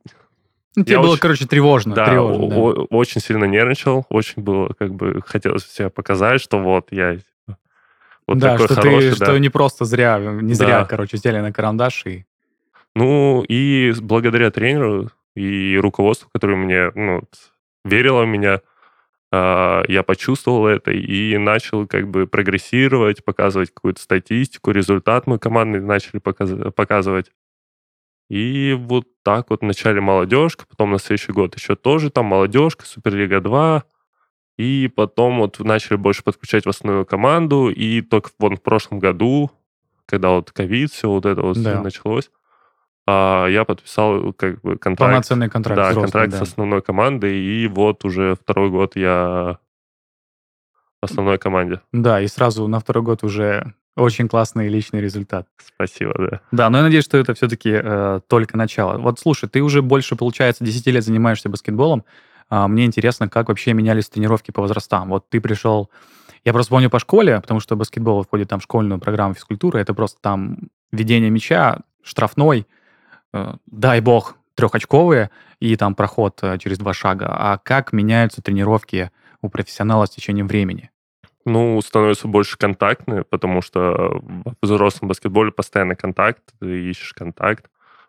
Ну, 0.75 0.83
тебе 0.83 0.95
я 0.95 1.01
было, 1.01 1.11
очень, 1.11 1.21
короче, 1.21 1.45
тревожно. 1.45 1.95
Да, 1.95 2.05
тревожно, 2.05 2.49
да. 2.49 2.81
очень 2.89 3.21
сильно 3.21 3.45
нервничал, 3.45 4.05
очень 4.09 4.41
было, 4.41 4.73
как 4.77 4.93
бы, 4.93 5.21
хотелось 5.25 5.65
себя 5.65 5.89
показать, 5.89 6.41
что 6.41 6.59
вот 6.59 6.87
я 6.91 7.17
вот 8.27 8.39
да, 8.39 8.53
такой 8.53 8.67
что 8.67 8.75
хороший. 8.75 9.11
Ты, 9.11 9.19
да. 9.19 9.25
Что 9.25 9.37
не 9.37 9.49
просто 9.49 9.85
зря, 9.85 10.17
не 10.19 10.53
зря, 10.53 10.79
да. 10.79 10.85
короче, 10.85 11.17
взяли 11.17 11.39
на 11.39 11.53
карандаш 11.53 12.05
и... 12.05 12.25
Ну, 12.95 13.43
и 13.47 13.93
благодаря 14.01 14.51
тренеру 14.51 15.09
и 15.35 15.77
руководству, 15.77 16.29
которое 16.33 16.55
мне, 16.55 16.91
ну, 16.95 17.23
верило 17.83 18.23
в 18.23 18.27
меня, 18.27 18.61
а, 19.31 19.83
я 19.87 20.01
почувствовал 20.01 20.65
это 20.67 20.91
и 20.91 21.37
начал 21.37 21.87
как 21.87 22.07
бы 22.07 22.25
прогрессировать, 22.25 23.23
показывать 23.23 23.73
какую-то 23.73 24.01
статистику, 24.01 24.71
результат 24.71 25.27
мы 25.27 25.39
командный 25.39 25.81
начали 25.81 26.19
показывать. 26.19 27.31
И 28.29 28.75
вот 28.77 29.05
так 29.23 29.49
вот 29.49 29.61
вначале 29.61 30.01
молодежка, 30.01 30.65
потом 30.67 30.91
на 30.91 30.99
следующий 30.99 31.31
год 31.31 31.55
еще 31.55 31.75
тоже 31.75 32.09
там 32.09 32.25
молодежка, 32.25 32.85
Суперлига 32.85 33.39
2, 33.39 33.83
и 34.57 34.91
потом 34.95 35.39
вот 35.39 35.59
начали 35.59 35.97
больше 35.97 36.23
подключать 36.23 36.65
в 36.65 36.69
основную 36.69 37.05
команду, 37.05 37.69
и 37.69 38.01
только 38.01 38.31
вон 38.39 38.55
в 38.55 38.61
прошлом 38.61 38.99
году, 38.99 39.51
когда 40.05 40.29
вот 40.29 40.51
ковид, 40.51 40.91
все 40.91 41.09
вот 41.09 41.25
это 41.25 41.41
вот 41.41 41.61
да. 41.61 41.81
началось, 41.81 42.31
а 43.05 43.47
я 43.47 43.63
подписал 43.65 44.33
как 44.33 44.61
бы 44.61 44.77
контракт. 44.77 45.11
Полноценный 45.11 45.49
контракт. 45.49 45.75
Да, 45.75 45.89
взрослый, 45.89 46.03
контракт 46.03 46.31
да. 46.31 46.37
с 46.37 46.41
основной 46.41 46.81
командой, 46.81 47.37
и 47.37 47.67
вот 47.67 48.05
уже 48.05 48.35
второй 48.35 48.71
год 48.71 48.95
я 48.95 49.59
в 51.01 51.05
основной 51.05 51.37
команде. 51.37 51.81
Да, 51.91 52.21
и 52.21 52.27
сразу 52.27 52.67
на 52.67 52.79
второй 52.79 53.03
год 53.03 53.23
уже 53.23 53.75
очень 53.95 54.27
классный 54.27 54.67
личный 54.67 55.01
результат. 55.01 55.47
Спасибо, 55.57 56.13
да. 56.17 56.41
Да, 56.51 56.69
но 56.69 56.79
я 56.79 56.83
надеюсь, 56.83 57.05
что 57.05 57.17
это 57.17 57.33
все-таки 57.33 57.71
э, 57.71 58.19
только 58.27 58.57
начало. 58.57 58.97
Вот 58.97 59.19
слушай, 59.19 59.47
ты 59.47 59.61
уже 59.61 59.81
больше, 59.81 60.15
получается, 60.15 60.63
10 60.63 60.87
лет 60.87 61.03
занимаешься 61.03 61.49
баскетболом. 61.49 62.03
А, 62.49 62.67
мне 62.67 62.85
интересно, 62.85 63.29
как 63.29 63.47
вообще 63.49 63.73
менялись 63.73 64.09
тренировки 64.09 64.51
по 64.51 64.61
возрастам. 64.61 65.09
Вот 65.09 65.29
ты 65.29 65.39
пришел... 65.39 65.89
Я 66.43 66.53
просто 66.53 66.69
помню 66.71 66.89
по 66.89 66.99
школе, 66.99 67.39
потому 67.41 67.59
что 67.59 67.75
баскетбол 67.75 68.23
входит 68.23 68.49
там 68.49 68.59
в 68.59 68.63
школьную 68.63 68.99
программу 68.99 69.33
физкультуры. 69.33 69.79
Это 69.79 69.93
просто 69.93 70.19
там 70.21 70.57
ведение 70.91 71.29
мяча, 71.29 71.79
штрафной, 72.03 72.67
э, 73.33 73.55
дай 73.65 74.01
бог, 74.01 74.35
трехочковые 74.55 75.31
и 75.59 75.75
там 75.75 75.95
проход 75.95 76.39
э, 76.41 76.57
через 76.59 76.77
два 76.77 76.93
шага. 76.93 77.27
А 77.29 77.57
как 77.57 77.93
меняются 77.93 78.41
тренировки 78.41 79.11
у 79.41 79.49
профессионала 79.49 80.05
с 80.05 80.09
течением 80.09 80.47
времени? 80.47 80.91
Ну, 81.45 81.79
становится 81.81 82.27
больше 82.27 82.57
контактные, 82.57 83.23
потому 83.23 83.61
что 83.61 84.21
в 84.21 84.55
взрослом 84.61 85.09
баскетболе 85.09 85.51
постоянно 85.51 85.95
контакт, 85.95 86.41
ты 86.59 86.89
ищешь 86.89 87.13
контакт. 87.13 87.67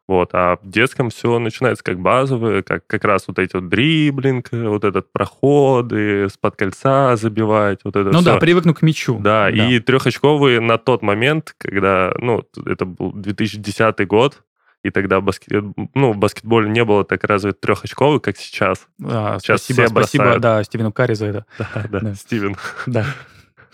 Вот, 0.09 0.31
а 0.35 0.57
в 0.62 0.71
детском 0.71 1.11
все 1.11 1.38
начинается 1.40 1.83
как 1.83 1.99
базовое, 1.99 2.62
как 2.62 2.87
как 2.87 3.05
раз 3.05 3.26
вот 3.26 3.40
эти 3.40 3.57
вот 3.57 3.69
дриблинг, 3.69 4.50
вот 4.52 4.85
этот 4.85 5.11
проходы, 5.11 6.28
с-под 6.28 6.55
кольца 6.55 7.16
забивать, 7.16 7.81
вот 7.83 7.97
это 7.97 8.11
Ну 8.11 8.21
все. 8.21 8.35
да, 8.35 8.38
привыкну 8.38 8.73
к 8.73 8.83
мячу. 8.83 9.19
Да, 9.19 9.47
да, 9.47 9.49
и 9.50 9.81
трехочковые 9.81 10.61
на 10.61 10.78
тот 10.78 11.02
момент, 11.02 11.57
когда, 11.59 12.14
ну, 12.21 12.45
это 12.64 12.85
был 12.85 13.12
2010 13.12 14.07
год, 14.07 14.45
и 14.87 14.90
тогда 14.90 15.21
баскет, 15.21 15.64
ну, 15.95 16.12
в 16.12 16.16
баскетболе 16.16 16.71
не 16.71 16.85
было 16.85 17.05
так 17.05 17.25
развит 17.25 17.61
трехочковый, 17.61 18.21
как 18.21 18.37
сейчас. 18.37 18.87
А, 19.02 19.38
сейчас 19.40 19.62
спасибо, 19.62 19.87
все 19.87 19.93
спасибо, 19.93 20.38
да, 20.38 20.62
Стивену 20.62 20.93
Карри 20.93 21.14
за 21.14 21.26
это. 21.26 21.47
Да, 21.59 21.85
да, 21.90 22.00
да. 22.00 22.14
Стивен. 22.14 22.57
Да. 22.87 23.07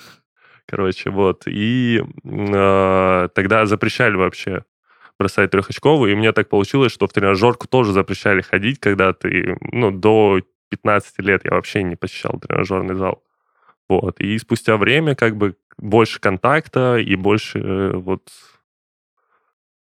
Короче, 0.67 1.11
вот. 1.11 1.43
И 1.47 2.03
э, 2.25 3.29
тогда 3.35 3.67
запрещали 3.67 4.17
вообще 4.17 4.65
бросать 5.19 5.51
трехочковый, 5.51 6.13
и 6.13 6.15
мне 6.15 6.33
так 6.33 6.49
получилось, 6.49 6.93
что 6.93 7.07
в 7.07 7.13
тренажерку 7.13 7.69
тоже 7.69 7.93
запрещали 7.93 8.41
ходить, 8.41 8.81
когда 8.81 9.13
ты, 9.13 9.57
ну, 9.61 9.91
до 9.91 10.41
15 10.71 11.19
лет 11.19 11.43
я 11.45 11.53
вообще 11.53 11.83
не 11.83 11.97
посещал 11.97 12.41
тренажерный 12.41 12.95
зал. 12.95 13.23
Вот. 13.89 14.21
И 14.21 14.39
спустя 14.39 14.79
время 14.79 15.15
как 15.15 15.37
бы 15.37 15.57
больше 15.77 16.21
контакта 16.21 16.97
и 16.97 17.15
больше 17.17 17.59
э, 17.59 17.93
вот 17.97 18.31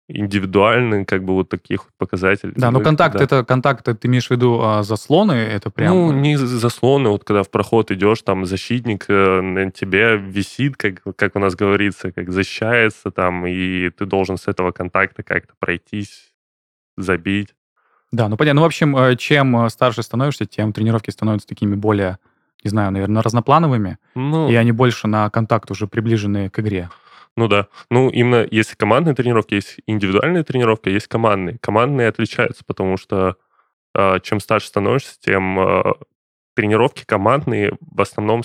индивидуальный, 0.08 1.04
как 1.04 1.22
бы 1.22 1.34
вот 1.34 1.50
таких 1.50 1.84
вот 1.84 1.92
показателей. 1.98 2.54
Да, 2.56 2.70
но 2.70 2.80
контакт, 2.80 3.16
да. 3.16 3.24
это 3.24 3.44
контакт, 3.44 3.84
ты 3.84 4.08
имеешь 4.08 4.28
в 4.28 4.30
виду 4.30 4.58
а, 4.62 4.82
заслоны, 4.82 5.32
это 5.32 5.70
прям... 5.70 5.94
Ну, 5.94 6.12
не 6.12 6.36
заслоны, 6.36 7.10
вот 7.10 7.24
когда 7.24 7.42
в 7.42 7.50
проход 7.50 7.90
идешь, 7.90 8.22
там 8.22 8.46
защитник 8.46 9.04
э, 9.08 9.40
на 9.42 9.70
тебе 9.70 10.16
висит, 10.16 10.76
как, 10.76 11.02
как 11.16 11.36
у 11.36 11.38
нас 11.38 11.54
говорится, 11.54 12.10
как 12.10 12.30
защищается 12.30 13.10
там, 13.10 13.46
и 13.46 13.90
ты 13.90 14.06
должен 14.06 14.38
с 14.38 14.48
этого 14.48 14.72
контакта 14.72 15.22
как-то 15.22 15.52
пройтись, 15.58 16.32
забить. 16.96 17.54
Да, 18.10 18.28
ну 18.28 18.38
понятно. 18.38 18.60
Ну, 18.60 18.62
в 18.62 18.66
общем, 18.66 18.96
э, 18.96 19.16
чем 19.16 19.64
э, 19.64 19.68
старше 19.68 20.02
становишься, 20.02 20.46
тем 20.46 20.72
тренировки 20.72 21.10
становятся 21.10 21.46
такими 21.46 21.74
более, 21.74 22.18
не 22.64 22.70
знаю, 22.70 22.90
наверное, 22.92 23.22
разноплановыми, 23.22 23.98
ну, 24.14 24.48
и 24.48 24.54
они 24.54 24.72
больше 24.72 25.06
на 25.06 25.28
контакт 25.28 25.70
уже 25.70 25.86
приближены 25.86 26.48
к 26.48 26.58
игре. 26.60 26.88
Ну 27.38 27.47
да. 27.47 27.68
Ну, 27.88 28.11
именно 28.11 28.45
если 28.50 28.75
командные 28.75 29.14
тренировки, 29.14 29.54
есть 29.54 29.76
индивидуальные 29.87 30.42
тренировки, 30.42 30.88
есть 30.88 31.07
командные. 31.07 31.57
Командные 31.59 32.09
отличаются, 32.09 32.64
потому 32.64 32.97
что 32.97 33.37
э, 33.95 34.18
чем 34.25 34.40
старше 34.40 34.66
становишься, 34.66 35.21
тем 35.21 35.61
э, 35.61 35.95
тренировки 36.57 37.04
командные 37.07 37.78
в 37.80 38.00
основном 38.00 38.42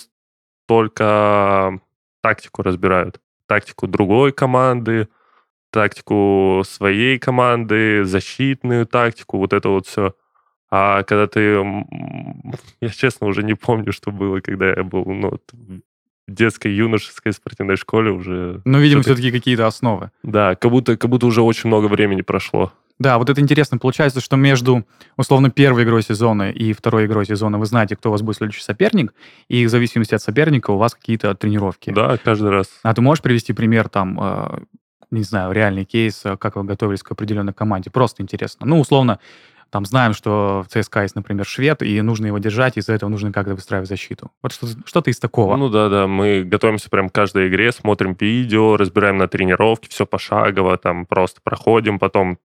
только 0.68 1.80
тактику 2.22 2.62
разбирают. 2.62 3.20
Тактику 3.48 3.88
другой 3.88 4.32
команды, 4.32 5.08
тактику 5.72 6.62
своей 6.64 7.18
команды, 7.18 8.06
защитную 8.06 8.86
тактику, 8.86 9.40
вот 9.40 9.54
это 9.54 9.70
вот 9.70 9.88
все. 9.88 10.14
А 10.70 11.02
когда 11.02 11.26
ты... 11.26 11.64
Я, 12.80 12.90
честно, 12.90 13.26
уже 13.26 13.42
не 13.42 13.56
помню, 13.56 13.92
что 13.92 14.12
было, 14.12 14.40
когда 14.40 14.70
я 14.70 14.84
был 14.84 15.04
ну, 15.06 15.40
детской, 16.27 16.74
юношеской 16.74 17.34
спортивной 17.34 17.75
школе 17.75 18.12
уже... 18.12 18.62
Ну, 18.65 18.80
видимо, 18.80 19.01
все-таки 19.01 19.32
какие-то 19.32 19.68
основы. 19.68 20.12
Да, 20.24 20.56
как 20.56 20.72
будто, 20.72 20.98
как 20.98 21.10
будто 21.10 21.25
уже 21.25 21.42
очень 21.42 21.68
много 21.68 21.88
времени 21.88 22.22
прошло. 22.22 22.72
Да, 23.00 23.18
вот 23.18 23.30
это 23.30 23.42
интересно. 23.42 23.77
Получается, 23.77 24.22
что 24.22 24.36
между, 24.36 24.86
условно, 25.18 25.50
первой 25.50 25.84
игрой 25.84 26.03
сезона 26.03 26.51
и 26.51 26.74
второй 26.74 27.06
игрой 27.06 27.25
сезона 27.25 27.58
вы 27.58 27.65
знаете, 27.65 27.96
кто 27.96 28.10
у 28.10 28.12
вас 28.12 28.22
будет 28.22 28.38
следующий 28.38 28.62
соперник, 28.62 29.13
и 29.48 29.65
в 29.65 29.70
зависимости 29.70 30.13
от 30.13 30.22
соперника 30.22 30.72
у 30.72 30.77
вас 30.77 30.94
какие-то 30.94 31.34
тренировки. 31.34 31.92
Да, 31.92 32.18
каждый 32.18 32.51
раз. 32.51 32.68
А 32.84 32.94
ты 32.94 33.01
можешь 33.01 33.22
привести 33.22 33.51
пример 33.51 33.89
там, 33.89 34.20
э, 34.22 34.60
не 35.12 35.24
знаю, 35.24 35.51
реальный 35.51 35.86
кейс, 35.86 36.22
э, 36.24 36.38
как 36.38 36.56
вы 36.56 36.63
готовились 36.63 37.03
к 37.03 37.12
определенной 37.12 37.53
команде? 37.53 37.89
Просто 37.89 38.22
интересно. 38.22 38.65
Ну, 38.65 38.80
условно, 38.80 39.20
там 39.74 39.86
знаем, 39.86 40.13
что 40.13 40.63
в 40.63 40.72
ЦСКА 40.72 41.01
есть, 41.01 41.15
например, 41.15 41.48
швед, 41.48 41.82
и 41.82 42.00
нужно 42.01 42.27
его 42.27 42.38
держать, 42.38 42.77
из-за 42.77 42.94
этого 42.94 43.10
нужно 43.10 43.34
как-то 43.34 43.56
выстраивать 43.56 43.89
защиту. 43.89 44.32
Вот 44.44 44.53
что-то, 44.53 45.10
из 45.10 45.18
такого. 45.18 45.58
Ну 45.58 45.68
да, 45.68 45.89
да, 45.89 46.06
мы 46.06 46.44
готовимся 46.44 46.92
прям 46.92 47.10
к 47.10 47.15
каждой 47.15 47.48
игре, 47.48 47.72
смотрим 47.72 48.15
видео, 48.20 48.77
разбираем 48.77 49.18
на 49.18 49.27
тренировке, 49.27 49.89
все 49.89 50.06
пошагово, 50.06 50.77
там 50.77 51.08
просто 51.08 51.42
проходим, 51.44 51.98
потом 51.98 52.38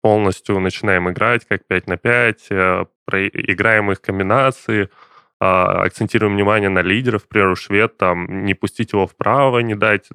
полностью 0.00 0.60
начинаем 0.60 1.10
играть, 1.10 1.44
как 1.44 1.66
5 1.66 1.88
на 1.88 1.96
5, 1.96 2.46
э, 2.50 2.84
играем 3.10 3.90
их 3.90 4.00
комбинации, 4.00 4.90
а, 5.40 5.82
акцентируем 5.82 6.34
внимание 6.34 6.68
на 6.68 6.82
лидеров, 6.82 7.24
к 7.24 7.28
примеру, 7.28 7.56
швед, 7.56 7.96
там, 7.96 8.44
не 8.44 8.54
пустить 8.54 8.92
его 8.92 9.08
вправо, 9.08 9.58
не 9.58 9.74
дать, 9.74 10.08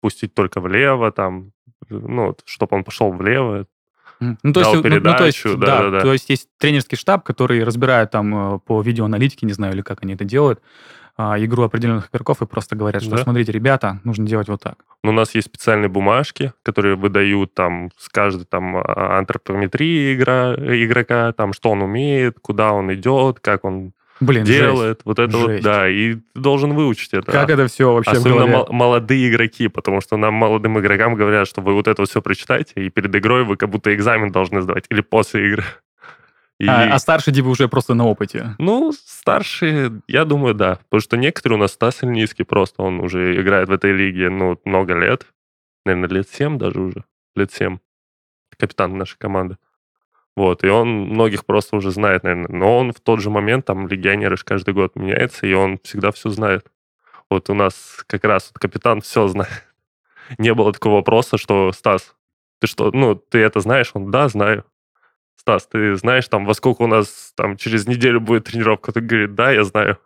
пустить 0.00 0.34
только 0.34 0.60
влево, 0.60 1.12
там, 1.12 1.52
ну, 1.88 2.36
чтобы 2.44 2.76
он 2.76 2.82
пошел 2.82 3.12
влево. 3.12 3.68
Ну, 4.20 4.36
то 4.52 4.60
Дал 4.62 4.74
есть, 4.74 4.84
ну, 4.84 4.90
ну, 4.90 5.16
то 5.16 5.26
есть, 5.26 5.42
передачу, 5.42 5.58
да, 5.58 5.66
да-да-да. 5.66 6.00
то 6.00 6.12
есть 6.12 6.30
есть 6.30 6.48
тренерский 6.58 6.96
штаб, 6.96 7.22
который 7.24 7.62
разбирает 7.64 8.10
там 8.10 8.54
э, 8.54 8.58
по 8.60 8.80
видеоаналитике, 8.80 9.46
не 9.46 9.52
знаю, 9.52 9.74
или 9.74 9.82
как 9.82 10.02
они 10.02 10.14
это 10.14 10.24
делают, 10.24 10.60
а, 11.18 11.42
игру 11.42 11.62
определенных 11.62 12.10
игроков 12.10 12.42
и 12.42 12.46
просто 12.46 12.76
говорят, 12.76 13.02
что 13.02 13.16
Да. 13.16 13.22
смотрите, 13.22 13.50
ребята, 13.50 14.00
нужно 14.04 14.26
делать 14.26 14.48
вот 14.48 14.62
так. 14.62 14.76
Но 15.02 15.10
у 15.10 15.14
нас 15.14 15.34
есть 15.34 15.48
специальные 15.48 15.88
бумажки, 15.88 16.52
которые 16.62 16.96
выдают 16.96 17.54
там 17.54 17.90
с 17.96 18.08
каждой 18.08 18.44
там 18.44 18.76
а, 18.76 19.18
антропометрии 19.18 20.14
игра, 20.14 20.54
игрока, 20.54 21.32
там 21.32 21.52
что 21.52 21.70
он 21.70 21.82
умеет, 21.82 22.38
куда 22.40 22.72
он 22.72 22.92
идет, 22.92 23.40
как 23.40 23.64
он 23.64 23.92
Блин, 24.20 24.46
жесть. 24.46 24.58
делает, 24.58 25.00
вот 25.04 25.18
это 25.18 25.36
вот, 25.36 25.50
Жесть. 25.50 25.62
да, 25.64 25.88
и 25.88 26.14
ты 26.14 26.22
должен 26.34 26.74
выучить 26.74 27.12
это. 27.12 27.30
Как 27.30 27.50
это 27.50 27.66
все 27.66 27.92
вообще 27.92 28.12
Особенно 28.12 28.46
мол- 28.46 28.68
молодые 28.70 29.28
игроки, 29.28 29.68
потому 29.68 30.00
что 30.00 30.16
нам, 30.16 30.34
молодым 30.34 30.78
игрокам, 30.78 31.14
говорят, 31.14 31.46
что 31.46 31.60
вы 31.60 31.74
вот 31.74 31.86
это 31.86 32.04
все 32.06 32.22
прочитаете, 32.22 32.72
и 32.76 32.88
перед 32.88 33.14
игрой 33.14 33.44
вы 33.44 33.56
как 33.56 33.68
будто 33.68 33.94
экзамен 33.94 34.30
должны 34.32 34.62
сдавать, 34.62 34.86
или 34.88 35.02
после 35.02 35.48
игры. 35.48 35.64
И, 36.58 36.66
А, 36.66 36.94
а 36.94 36.98
старший 36.98 37.34
типа 37.34 37.48
уже 37.48 37.68
просто 37.68 37.92
на 37.92 38.06
опыте. 38.06 38.54
Ну, 38.58 38.90
старшие, 39.04 40.00
я 40.08 40.24
думаю, 40.24 40.54
да. 40.54 40.78
Потому 40.88 41.02
что 41.02 41.18
некоторые 41.18 41.58
у 41.58 41.60
нас 41.60 41.72
Стас 41.72 42.02
Ильницкий 42.02 42.46
просто, 42.46 42.82
он 42.82 43.00
уже 43.00 43.38
играет 43.38 43.68
в 43.68 43.72
этой 43.72 43.92
лиге, 43.92 44.30
ну, 44.30 44.58
много 44.64 44.94
лет. 44.94 45.26
Наверное, 45.84 46.08
лет 46.08 46.28
7 46.30 46.56
даже 46.56 46.80
уже. 46.80 47.04
Лет 47.34 47.52
7. 47.52 47.76
Капитан 48.58 48.96
нашей 48.96 49.18
команды. 49.18 49.58
Вот, 50.36 50.64
и 50.64 50.68
он 50.68 50.88
многих 50.88 51.46
просто 51.46 51.76
уже 51.76 51.90
знает, 51.90 52.22
наверное. 52.22 52.48
Но 52.48 52.78
он 52.78 52.92
в 52.92 53.00
тот 53.00 53.20
же 53.20 53.30
момент, 53.30 53.64
там, 53.64 53.88
легионеры 53.88 54.36
ж 54.36 54.44
каждый 54.44 54.74
год 54.74 54.94
меняется, 54.94 55.46
и 55.46 55.54
он 55.54 55.78
всегда 55.82 56.12
все 56.12 56.28
знает. 56.28 56.66
Вот 57.30 57.48
у 57.48 57.54
нас 57.54 58.04
как 58.06 58.24
раз 58.24 58.50
вот 58.52 58.60
капитан 58.60 59.00
все 59.00 59.26
знает. 59.28 59.66
Не 60.38 60.52
было 60.52 60.72
такого 60.72 60.96
вопроса, 60.96 61.38
что, 61.38 61.72
Стас, 61.72 62.14
ты 62.60 62.66
что, 62.66 62.90
ну, 62.92 63.14
ты 63.14 63.38
это 63.38 63.60
знаешь? 63.60 63.90
Он, 63.94 64.10
да, 64.10 64.28
знаю. 64.28 64.64
Стас, 65.36 65.66
ты 65.66 65.96
знаешь, 65.96 66.28
там, 66.28 66.44
во 66.44 66.52
сколько 66.52 66.82
у 66.82 66.86
нас 66.86 67.32
там 67.34 67.56
через 67.56 67.86
неделю 67.86 68.20
будет 68.20 68.44
тренировка? 68.44 68.92
Ты 68.92 69.00
говорит, 69.00 69.34
да, 69.34 69.50
я 69.50 69.64
знаю. 69.64 69.98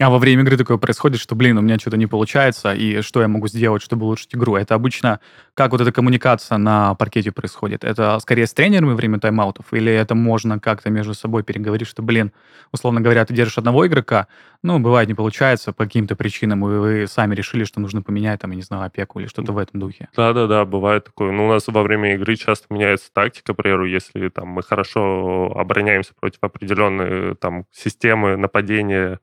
А 0.00 0.10
во 0.10 0.18
время 0.18 0.42
игры 0.42 0.56
такое 0.56 0.76
происходит, 0.76 1.18
что, 1.18 1.34
блин, 1.34 1.58
у 1.58 1.60
меня 1.60 1.76
что-то 1.76 1.96
не 1.96 2.06
получается, 2.06 2.72
и 2.72 3.00
что 3.00 3.20
я 3.20 3.26
могу 3.26 3.48
сделать, 3.48 3.82
чтобы 3.82 4.06
улучшить 4.06 4.32
игру? 4.32 4.54
Это 4.54 4.76
обычно, 4.76 5.18
как 5.54 5.72
вот 5.72 5.80
эта 5.80 5.90
коммуникация 5.90 6.56
на 6.56 6.94
паркете 6.94 7.32
происходит? 7.32 7.82
Это 7.82 8.16
скорее 8.20 8.46
с 8.46 8.54
тренерами 8.54 8.90
во 8.90 8.94
время 8.94 9.18
тайм-аутов, 9.18 9.72
или 9.72 9.92
это 9.92 10.14
можно 10.14 10.60
как-то 10.60 10.88
между 10.88 11.14
собой 11.14 11.42
переговорить, 11.42 11.88
что, 11.88 12.02
блин, 12.02 12.30
условно 12.70 13.00
говоря, 13.00 13.24
ты 13.24 13.34
держишь 13.34 13.58
одного 13.58 13.88
игрока, 13.88 14.28
ну, 14.62 14.78
бывает, 14.78 15.08
не 15.08 15.14
получается 15.14 15.72
по 15.72 15.82
каким-то 15.82 16.14
причинам, 16.14 16.64
и 16.64 16.78
вы 16.78 17.06
сами 17.08 17.34
решили, 17.34 17.64
что 17.64 17.80
нужно 17.80 18.00
поменять, 18.00 18.40
там, 18.40 18.52
я 18.52 18.56
не 18.56 18.62
знаю, 18.62 18.84
опеку 18.84 19.18
или 19.18 19.26
что-то 19.26 19.50
в 19.50 19.58
этом 19.58 19.80
духе. 19.80 20.10
Да-да-да, 20.16 20.64
бывает 20.64 21.06
такое. 21.06 21.32
Ну, 21.32 21.46
у 21.46 21.48
нас 21.48 21.66
во 21.66 21.82
время 21.82 22.14
игры 22.14 22.36
часто 22.36 22.66
меняется 22.70 23.12
тактика, 23.12 23.52
к 23.52 23.56
примеру, 23.56 23.84
если 23.84 24.28
там 24.28 24.46
мы 24.46 24.62
хорошо 24.62 25.52
обороняемся 25.56 26.12
против 26.14 26.38
определенной 26.42 27.34
там 27.34 27.64
системы 27.72 28.36
нападения 28.36 29.18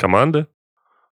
команды, 0.00 0.46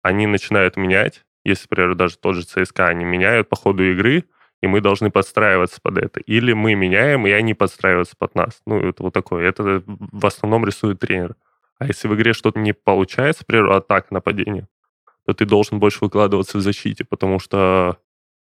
они 0.02 0.26
начинают 0.26 0.76
менять. 0.76 1.24
Если, 1.44 1.66
к 1.66 1.70
примеру, 1.70 1.94
даже 1.94 2.16
тот 2.18 2.36
же 2.36 2.42
ЦСКА, 2.42 2.86
они 2.86 3.04
меняют 3.04 3.48
по 3.48 3.56
ходу 3.56 3.82
игры, 3.82 4.24
и 4.62 4.66
мы 4.66 4.80
должны 4.80 5.10
подстраиваться 5.10 5.80
под 5.82 5.98
это. 5.98 6.20
Или 6.20 6.52
мы 6.52 6.74
меняем, 6.74 7.26
и 7.26 7.30
они 7.30 7.54
подстраиваются 7.54 8.14
под 8.18 8.34
нас. 8.34 8.60
Ну, 8.66 8.78
это 8.80 9.02
вот 9.02 9.12
такое. 9.12 9.46
Это 9.46 9.82
в 9.86 10.26
основном 10.26 10.64
рисует 10.64 11.00
тренер. 11.00 11.36
А 11.78 11.86
если 11.86 12.08
в 12.08 12.14
игре 12.14 12.32
что-то 12.32 12.60
не 12.60 12.72
получается, 12.72 13.44
к 13.44 13.46
примеру, 13.46 13.74
атака, 13.74 14.06
нападение, 14.10 14.68
то 15.26 15.32
ты 15.32 15.44
должен 15.44 15.80
больше 15.80 15.98
выкладываться 16.02 16.58
в 16.58 16.60
защите, 16.60 17.04
потому 17.04 17.38
что 17.38 17.98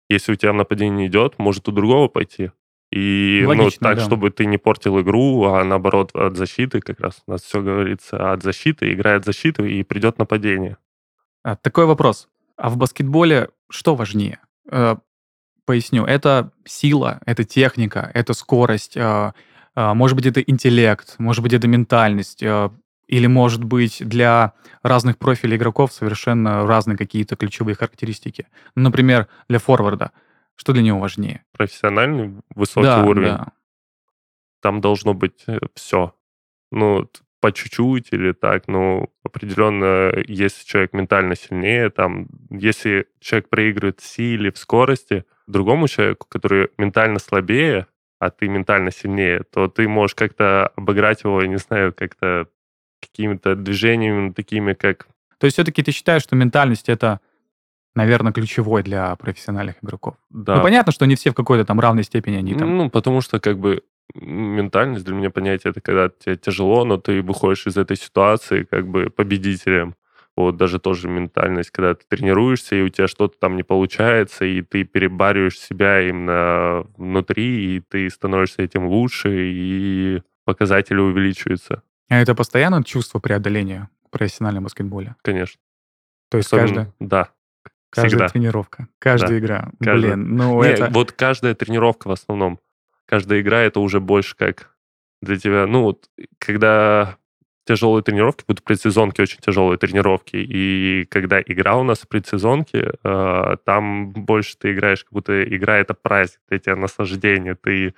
если 0.10 0.32
у 0.32 0.36
тебя 0.36 0.54
нападение 0.54 1.08
идет, 1.08 1.38
может 1.38 1.68
у 1.68 1.72
другого 1.72 2.08
пойти. 2.08 2.52
И 2.98 3.42
ну, 3.44 3.50
Логично, 3.50 3.90
так, 3.90 3.98
да. 3.98 4.06
чтобы 4.06 4.32
ты 4.32 4.46
не 4.48 4.58
портил 4.58 5.00
игру, 5.02 5.46
а 5.46 5.64
наоборот 5.64 6.10
от 6.16 6.36
защиты, 6.36 6.80
как 6.82 7.00
раз 7.00 7.22
у 7.28 7.32
нас 7.32 7.44
все 7.44 7.62
говорится 7.62 8.32
от 8.32 8.42
защиты, 8.42 8.92
играет 8.92 9.24
защиту, 9.24 9.66
и 9.66 9.84
придет 9.84 10.18
нападение. 10.18 10.78
А, 11.44 11.56
такой 11.56 11.86
вопрос. 11.86 12.28
А 12.56 12.70
в 12.70 12.78
баскетболе 12.78 13.50
что 13.70 13.96
важнее? 13.96 14.40
Э, 14.72 14.96
поясню. 15.66 16.06
Это 16.06 16.52
сила, 16.66 17.20
это 17.28 17.44
техника, 17.44 18.10
это 18.16 18.34
скорость, 18.34 18.98
э, 18.98 19.32
э, 19.76 19.94
может 19.94 20.16
быть, 20.16 20.26
это 20.26 20.42
интеллект, 20.42 21.16
может 21.20 21.44
быть, 21.44 21.54
это 21.54 21.68
ментальность, 21.68 22.42
э, 22.42 22.70
или, 23.08 23.28
может 23.28 23.64
быть, 23.64 24.02
для 24.04 24.54
разных 24.82 25.20
профилей 25.20 25.58
игроков 25.58 25.94
совершенно 25.94 26.66
разные 26.66 26.98
какие-то 26.98 27.36
ключевые 27.36 27.76
характеристики. 27.76 28.48
Ну, 28.76 28.84
Например, 28.84 29.28
для 29.48 29.60
форварда. 29.60 30.12
Что 30.58 30.74
для 30.74 30.82
него 30.82 31.00
важнее? 31.00 31.46
Профессиональный 31.54 32.36
высокий 32.54 32.88
да, 32.88 33.06
уровень, 33.06 33.30
да. 33.30 33.54
там 34.62 34.82
должно 34.82 35.14
быть 35.14 35.46
все. 35.76 36.14
Ну, 36.72 37.10
по 37.40 37.52
чуть-чуть 37.52 38.08
или 38.12 38.34
так, 38.34 38.68
ну, 38.68 39.14
определенно, 39.24 40.12
если 40.28 40.66
человек 40.66 40.94
ментально 40.94 41.36
сильнее, 41.36 41.90
там, 41.90 42.28
если 42.50 43.08
человек 43.20 43.50
проигрывает 43.50 44.00
в 44.00 44.06
силе, 44.06 44.52
в 44.52 44.58
скорости, 44.58 45.24
другому 45.46 45.88
человеку, 45.88 46.28
который 46.28 46.70
ментально 46.78 47.20
слабее, 47.20 47.88
а 48.20 48.32
ты 48.32 48.48
ментально 48.48 48.92
сильнее, 48.92 49.44
то 49.44 49.68
ты 49.68 49.88
можешь 49.88 50.16
как-то 50.16 50.68
обыграть 50.76 51.24
его, 51.24 51.42
я 51.42 51.48
не 51.48 51.58
знаю, 51.58 51.94
как-то 51.94 52.48
какими-то 53.00 53.56
движениями 53.56 54.32
такими, 54.32 54.74
как... 54.74 55.08
То 55.38 55.46
есть 55.46 55.56
все-таки 55.56 55.84
ты 55.84 55.92
считаешь, 55.92 56.24
что 56.24 56.36
ментальность 56.36 56.90
это, 56.90 57.22
наверное, 57.98 58.32
ключевой 58.32 58.84
для 58.84 59.16
профессиональных 59.16 59.76
игроков? 59.84 60.16
Да, 60.30 60.56
Ну, 60.58 60.62
понятно, 60.62 60.92
что 60.94 61.06
не 61.06 61.16
все 61.16 61.32
в 61.32 61.34
какой-то 61.34 61.66
там 61.66 61.80
равной 61.80 62.04
степени 62.04 62.36
они 62.38 62.54
там... 62.54 62.78
Ну, 62.78 62.90
потому 62.90 63.22
что 63.22 63.40
как 63.40 63.58
бы 63.60 63.82
ментальность 64.16 65.04
для 65.06 65.16
меня 65.16 65.30
понятие 65.30 65.72
это 65.72 65.82
когда 65.82 66.10
тебе 66.10 66.38
тяжело, 66.38 66.86
но 66.86 66.98
ты 66.98 67.22
выходишь 67.22 67.68
из 67.68 67.76
этой 67.76 67.98
ситуации 67.98 68.64
как 68.64 68.88
бы 68.88 69.10
победителем. 69.10 69.96
Вот 70.38 70.56
даже 70.56 70.80
тоже 70.80 71.08
ментальность, 71.10 71.72
когда 71.72 71.96
ты 71.96 72.06
тренируешься, 72.08 72.76
и 72.76 72.84
у 72.84 72.90
тебя 72.90 73.08
что-то 73.08 73.38
там 73.40 73.56
не 73.58 73.64
получается, 73.64 74.46
и 74.46 74.62
ты 74.62 74.84
перебариваешь 74.84 75.60
себя 75.60 76.08
именно 76.08 76.86
внутри, 76.96 77.78
и 77.78 77.80
ты 77.82 78.08
становишься 78.10 78.62
этим 78.62 78.86
лучше, 78.86 79.30
и 79.34 80.22
показатели 80.46 81.00
увеличиваются, 81.00 81.82
А 82.10 82.22
это 82.22 82.36
постоянно 82.36 82.84
чувство 82.84 83.18
преодоления 83.20 83.90
в 84.06 84.12
профессиональном 84.12 84.64
баскетболе? 84.66 85.16
конечно. 85.24 85.60
То 86.30 86.38
есть 86.38 86.48
Особенно- 86.54 86.68
каждая, 86.68 86.94
Да, 87.00 87.30
каждая 88.02 88.28
всегда. 88.28 88.28
тренировка, 88.30 88.88
каждая 89.00 89.40
игра. 89.40 89.72
каждая. 89.84 90.16
Блин, 90.16 90.36
ну 90.36 90.64
Не, 90.64 90.70
это... 90.70 90.90
Вот 90.90 91.12
каждая 91.12 91.56
тренировка 91.56 92.08
в 92.08 92.12
основном. 92.12 92.60
Каждая 93.06 93.42
игра 93.42 93.62
это 93.62 93.80
уже 93.80 94.00
больше 94.00 94.36
как 94.36 94.76
для 95.22 95.38
тебя. 95.38 95.66
Ну 95.68 95.84
вот, 95.84 96.10
когда 96.40 97.18
тяжелые 97.68 98.02
тренировки, 98.02 98.46
будут 98.48 98.64
предсезонки 98.64 99.22
очень 99.22 99.40
тяжелые 99.40 99.78
тренировки, 99.78 100.38
и 100.38 101.06
когда 101.10 101.42
игра 101.42 101.76
у 101.76 101.84
нас 101.84 102.00
в 102.00 102.08
предсезонке, 102.08 102.94
э, 103.04 103.58
там 103.66 104.12
больше 104.12 104.58
ты 104.58 104.72
играешь, 104.72 105.04
как 105.04 105.12
будто 105.12 105.44
игра 105.44 105.78
это 105.78 105.94
праздник, 105.94 106.40
это 106.50 106.64
тебе 106.64 106.76
наслаждение, 106.76 107.56
ты 107.56 107.94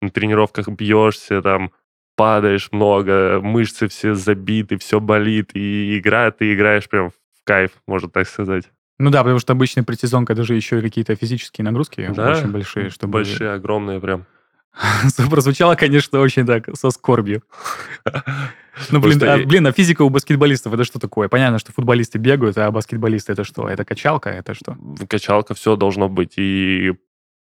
на 0.00 0.10
тренировках 0.10 0.68
бьешься, 0.68 1.42
там 1.42 1.72
падаешь 2.16 2.70
много, 2.70 3.40
мышцы 3.42 3.88
все 3.88 4.14
забиты, 4.14 4.78
все 4.78 5.00
болит, 5.00 5.50
и 5.54 5.98
игра, 5.98 6.30
ты 6.30 6.54
играешь 6.54 6.88
прям 6.88 7.10
в 7.10 7.14
кайф, 7.44 7.72
можно 7.86 8.08
так 8.08 8.28
сказать. 8.28 8.70
Ну 9.00 9.08
да, 9.10 9.22
потому 9.22 9.38
что 9.38 9.54
обычная 9.54 9.82
предсезонка, 9.82 10.34
это 10.34 10.44
же 10.44 10.54
еще 10.54 10.78
и 10.78 10.82
какие-то 10.82 11.16
физические 11.16 11.64
нагрузки 11.64 12.06
Да, 12.14 12.32
очень 12.32 12.52
большие, 12.52 12.90
чтобы... 12.90 13.12
Большие, 13.12 13.52
огромные 13.52 13.98
прям. 13.98 14.26
Прозвучало, 15.30 15.74
конечно, 15.74 16.20
очень 16.20 16.44
так, 16.44 16.68
со 16.76 16.90
скорбью. 16.90 17.42
Ну, 18.90 19.00
блин, 19.00 19.18
а, 19.22 19.38
блин, 19.38 19.66
а 19.66 19.72
физика 19.72 20.02
у 20.02 20.10
баскетболистов 20.10 20.74
это 20.74 20.84
что 20.84 20.98
такое? 20.98 21.28
Понятно, 21.28 21.58
что 21.58 21.72
футболисты 21.72 22.18
бегают, 22.18 22.58
а 22.58 22.70
баскетболисты 22.70 23.32
это 23.32 23.42
что? 23.42 23.68
Это 23.68 23.86
качалка? 23.86 24.28
Это 24.28 24.52
что? 24.52 24.76
качалка, 25.08 25.54
все 25.54 25.76
должно 25.76 26.10
быть. 26.10 26.34
И 26.36 26.92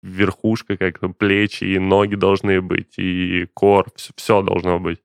верхушка, 0.02 0.76
как-то 0.76 1.10
плечи, 1.10 1.62
и 1.62 1.78
ноги 1.78 2.16
должны 2.16 2.60
быть, 2.60 2.98
и 2.98 3.46
кор, 3.54 3.86
все, 4.16 4.42
должно 4.42 4.80
быть. 4.80 4.98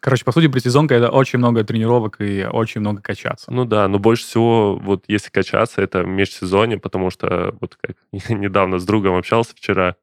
Короче, 0.00 0.24
по 0.24 0.32
сути, 0.32 0.48
предсезонка 0.48 0.94
это 0.94 1.10
очень 1.10 1.38
много 1.38 1.64
тренировок 1.64 2.20
и 2.20 2.46
очень 2.50 2.80
много 2.80 3.02
качаться. 3.02 3.52
Ну 3.52 3.64
да, 3.64 3.88
но 3.88 3.98
больше 3.98 4.24
всего, 4.24 4.76
вот 4.76 5.04
если 5.08 5.30
качаться, 5.30 5.82
это 5.82 6.02
межсезонье, 6.02 6.78
потому 6.78 7.10
что 7.10 7.54
вот 7.60 7.76
как 7.80 7.96
недавно 8.30 8.78
с 8.78 8.84
другом 8.84 9.16
общался 9.16 9.54
вчера, 9.54 9.96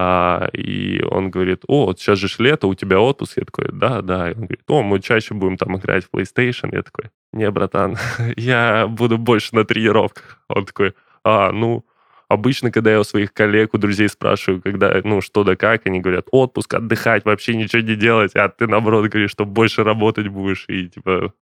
а, 0.00 0.48
и 0.52 1.02
он 1.02 1.30
говорит, 1.30 1.64
о, 1.66 1.86
вот 1.86 1.98
сейчас 1.98 2.18
же 2.18 2.28
лето, 2.38 2.68
у 2.68 2.74
тебя 2.74 3.00
отпуск. 3.00 3.36
Я 3.36 3.44
такой, 3.44 3.70
да, 3.72 4.00
да. 4.00 4.30
И 4.30 4.34
он 4.34 4.42
говорит, 4.42 4.62
о, 4.68 4.82
мы 4.82 5.00
чаще 5.00 5.34
будем 5.34 5.56
там 5.56 5.76
играть 5.76 6.04
в 6.04 6.14
PlayStation. 6.14 6.68
Я 6.72 6.82
такой, 6.82 7.10
не, 7.32 7.50
братан, 7.50 7.96
я 8.36 8.86
буду 8.86 9.18
больше 9.18 9.56
на 9.56 9.64
тренировках. 9.64 10.40
Он 10.48 10.66
такой, 10.66 10.94
а, 11.24 11.50
ну, 11.50 11.84
обычно, 12.28 12.70
когда 12.70 12.92
я 12.92 13.00
у 13.00 13.04
своих 13.04 13.32
коллег, 13.32 13.74
у 13.74 13.78
друзей 13.78 14.08
спрашиваю, 14.08 14.62
когда, 14.62 15.00
ну, 15.02 15.20
что 15.20 15.44
да 15.44 15.56
как, 15.56 15.86
они 15.86 16.00
говорят, 16.00 16.26
отпуск, 16.30 16.74
отдыхать, 16.74 17.24
вообще 17.24 17.56
ничего 17.56 17.82
не 17.82 17.96
делать, 17.96 18.36
а 18.36 18.48
ты, 18.48 18.66
наоборот, 18.66 19.08
говоришь, 19.08 19.32
что 19.32 19.44
больше 19.44 19.82
работать 19.82 20.28
будешь, 20.28 20.66
и, 20.68 20.88
типа, 20.88 21.32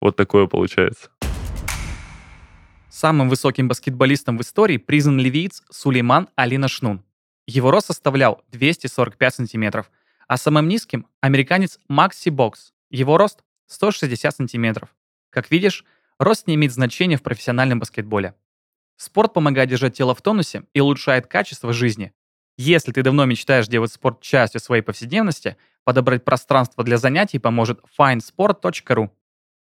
вот 0.00 0.16
такое 0.16 0.46
получается. 0.46 1.10
Самым 2.90 3.28
высоким 3.28 3.68
баскетболистом 3.68 4.38
в 4.38 4.42
истории 4.42 4.76
признан 4.76 5.18
ливиец 5.18 5.62
Сулейман 5.70 6.28
Алина 6.34 6.68
Шнун. 6.68 7.04
Его 7.46 7.70
рост 7.70 7.86
составлял 7.86 8.42
245 8.52 9.34
сантиметров, 9.34 9.90
а 10.26 10.36
самым 10.36 10.68
низким– 10.68 11.06
американец 11.20 11.78
Макси 11.88 12.28
Бокс. 12.28 12.72
Его 12.90 13.16
рост 13.16 13.44
160 13.68 14.36
сантиметров. 14.36 14.94
Как 15.30 15.50
видишь, 15.50 15.84
рост 16.18 16.46
не 16.46 16.56
имеет 16.56 16.72
значения 16.72 17.16
в 17.16 17.22
профессиональном 17.22 17.78
баскетболе. 17.78 18.34
Спорт 18.98 19.32
помогает 19.32 19.70
держать 19.70 19.96
тело 19.96 20.12
в 20.12 20.20
тонусе 20.20 20.64
и 20.74 20.80
улучшает 20.80 21.28
качество 21.28 21.72
жизни. 21.72 22.12
Если 22.56 22.90
ты 22.90 23.04
давно 23.04 23.24
мечтаешь 23.26 23.68
делать 23.68 23.92
спорт 23.92 24.20
частью 24.20 24.60
своей 24.60 24.82
повседневности, 24.82 25.56
подобрать 25.84 26.24
пространство 26.24 26.82
для 26.82 26.98
занятий 26.98 27.38
поможет 27.38 27.80
findsport.ru. 27.96 29.10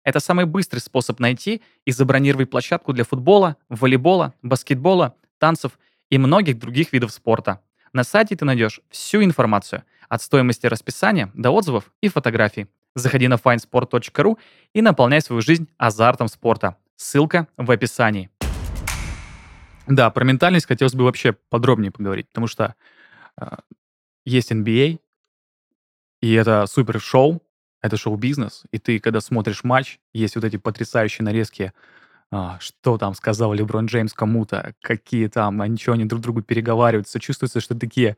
Это 0.04 0.20
самый 0.20 0.46
быстрый 0.46 0.80
способ 0.80 1.20
найти 1.20 1.62
и 1.86 1.92
забронировать 1.92 2.50
площадку 2.50 2.94
для 2.94 3.04
футбола, 3.04 3.58
волейбола, 3.70 4.34
баскетбола, 4.42 5.16
танцев 5.38 5.78
и 6.10 6.18
многих 6.18 6.58
других 6.58 6.92
видов 6.92 7.12
спорта. 7.12 7.62
На 7.94 8.04
сайте 8.04 8.36
ты 8.36 8.44
найдешь 8.44 8.82
всю 8.90 9.24
информацию, 9.24 9.84
от 10.10 10.24
стоимости 10.24 10.66
расписания 10.66 11.30
до 11.36 11.52
отзывов 11.52 11.92
и 12.02 12.08
фотографий. 12.08 12.68
Заходи 12.96 13.28
на 13.28 13.36
findsport.ru 13.36 14.38
и 14.74 14.82
наполняй 14.82 15.22
свою 15.22 15.44
жизнь 15.44 15.68
азартом 15.78 16.28
спорта. 16.28 16.78
Ссылка 16.96 17.48
в 17.58 17.70
описании. 17.70 18.32
Да, 19.88 20.10
про 20.10 20.24
ментальность 20.26 20.66
хотелось 20.68 20.96
бы 20.96 21.04
вообще 21.06 21.34
подробнее 21.50 21.92
поговорить, 21.92 22.28
потому 22.28 22.48
что 22.48 22.76
э, 23.42 23.46
есть 24.26 24.52
NBA, 24.52 25.00
и 26.22 26.34
это 26.34 26.66
супер 26.68 27.00
шоу, 27.00 27.42
это 27.82 27.98
шоу-бизнес, 27.98 28.64
и 28.72 28.80
ты, 28.80 29.00
когда 29.00 29.22
смотришь 29.22 29.64
матч, 29.64 30.00
есть 30.14 30.36
вот 30.36 30.44
эти 30.46 30.58
потрясающие 30.58 31.24
нарезки, 31.24 31.74
а, 32.32 32.60
что 32.60 32.98
там 32.98 33.16
сказал 33.16 33.54
Леброн 33.54 33.88
Джеймс 33.88 34.14
кому-то, 34.14 34.76
какие 34.82 35.28
там, 35.28 35.62
а 35.62 35.68
ничего 35.68 35.96
они 35.96 36.06
друг 36.06 36.22
другу 36.22 36.42
переговариваются, 36.44 37.20
чувствуется, 37.20 37.62
что 37.62 37.76
такие 37.78 38.18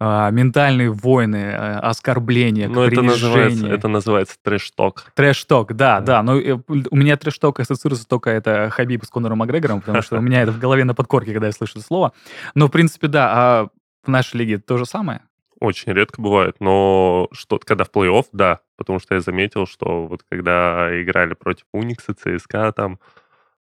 а, 0.00 0.30
ментальные 0.30 0.90
войны, 0.90 1.52
а, 1.52 1.80
оскорбления, 1.80 2.68
Ну, 2.68 2.82
это 2.82 3.02
называется, 3.02 3.66
это 3.66 3.88
называется 3.88 4.36
трэш-ток. 4.42 5.06
Трэш-ток, 5.14 5.74
да, 5.74 6.00
да. 6.00 6.22
Но 6.22 6.38
э, 6.38 6.56
у 6.68 6.96
меня 6.96 7.16
трэш-ток 7.16 7.60
ассоциируется 7.60 8.06
только 8.06 8.30
это 8.30 8.70
Хабиб 8.70 9.04
с 9.04 9.08
Конором 9.08 9.38
Макгрегором, 9.38 9.80
потому 9.80 10.02
что 10.02 10.18
у 10.18 10.20
меня 10.20 10.42
это 10.42 10.52
в 10.52 10.58
голове 10.58 10.84
на 10.84 10.94
подкорке, 10.94 11.32
когда 11.32 11.46
я 11.46 11.52
слышу 11.52 11.78
это 11.78 11.86
слово. 11.86 12.12
Но, 12.54 12.68
в 12.68 12.70
принципе, 12.70 13.08
да, 13.08 13.30
а 13.32 13.68
в 14.04 14.08
нашей 14.08 14.36
лиге 14.36 14.58
то 14.58 14.76
же 14.76 14.86
самое? 14.86 15.22
Очень 15.60 15.92
редко 15.92 16.22
бывает, 16.22 16.56
но 16.60 17.28
что 17.32 17.58
когда 17.58 17.82
в 17.82 17.90
плей-офф, 17.90 18.26
да, 18.32 18.60
потому 18.76 19.00
что 19.00 19.16
я 19.16 19.20
заметил, 19.20 19.66
что 19.66 20.06
вот 20.06 20.22
когда 20.28 20.88
играли 21.02 21.34
против 21.34 21.64
Уникса, 21.72 22.14
ЦСКА 22.14 22.70
там, 22.70 23.00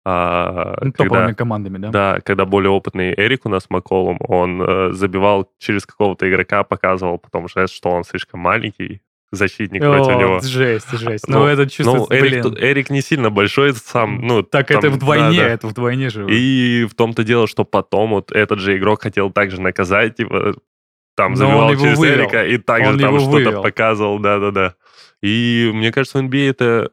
а, 0.10 0.78
ну, 0.82 0.94
когда, 0.94 1.34
командами, 1.34 1.80
да? 1.80 1.90
Да, 1.90 2.20
когда 2.24 2.46
более 2.46 2.70
опытный 2.70 3.14
Эрик 3.14 3.46
у 3.46 3.50
нас 3.50 3.70
Макколлум, 3.70 4.18
он 4.22 4.62
э, 4.62 4.94
забивал 4.94 5.52
через 5.60 5.86
какого-то 5.86 6.30
игрока, 6.30 6.64
показывал 6.64 7.18
потом 7.18 7.50
жест, 7.50 7.74
что 7.74 7.90
он 7.90 8.06
слишком 8.06 8.40
маленький, 8.40 9.02
защитник 9.34 9.84
О, 9.84 9.92
против 9.92 10.18
него. 10.18 10.40
Жесть, 10.40 10.98
жесть. 10.98 11.28
Ну, 11.28 11.40
ну 11.40 11.46
это 11.48 11.70
чувствуется, 11.70 12.08
ну, 12.10 12.18
Эрик, 12.18 12.42
тут, 12.42 12.58
Эрик 12.58 12.90
не 12.90 13.02
сильно 13.02 13.30
большой 13.32 13.74
сам, 13.74 14.22
ну... 14.22 14.44
Так 14.44 14.70
там, 14.70 14.78
это 14.78 14.92
вдвойне, 14.92 15.40
да, 15.40 15.44
да. 15.44 15.50
это 15.50 15.68
вдвойне 15.68 16.10
же. 16.10 16.26
И 16.30 16.88
в 16.90 16.96
том-то 16.96 17.26
дело, 17.26 17.46
что 17.46 17.66
потом 17.66 18.12
вот 18.12 18.32
этот 18.32 18.60
же 18.60 18.78
игрок 18.78 19.02
хотел 19.02 19.30
также 19.30 19.60
наказать, 19.60 20.16
типа, 20.16 20.56
там 21.18 21.36
забивал 21.36 21.76
через 21.76 21.98
вывел. 21.98 22.22
Эрика 22.22 22.46
и 22.46 22.58
также 22.58 22.92
он 22.92 23.00
там 23.00 23.20
что-то 23.20 23.62
показывал, 23.62 24.20
да-да-да. 24.20 24.76
И 25.22 25.70
мне 25.74 25.92
кажется, 25.92 26.20
в 26.20 26.22
NBA 26.22 26.50
это 26.50 26.92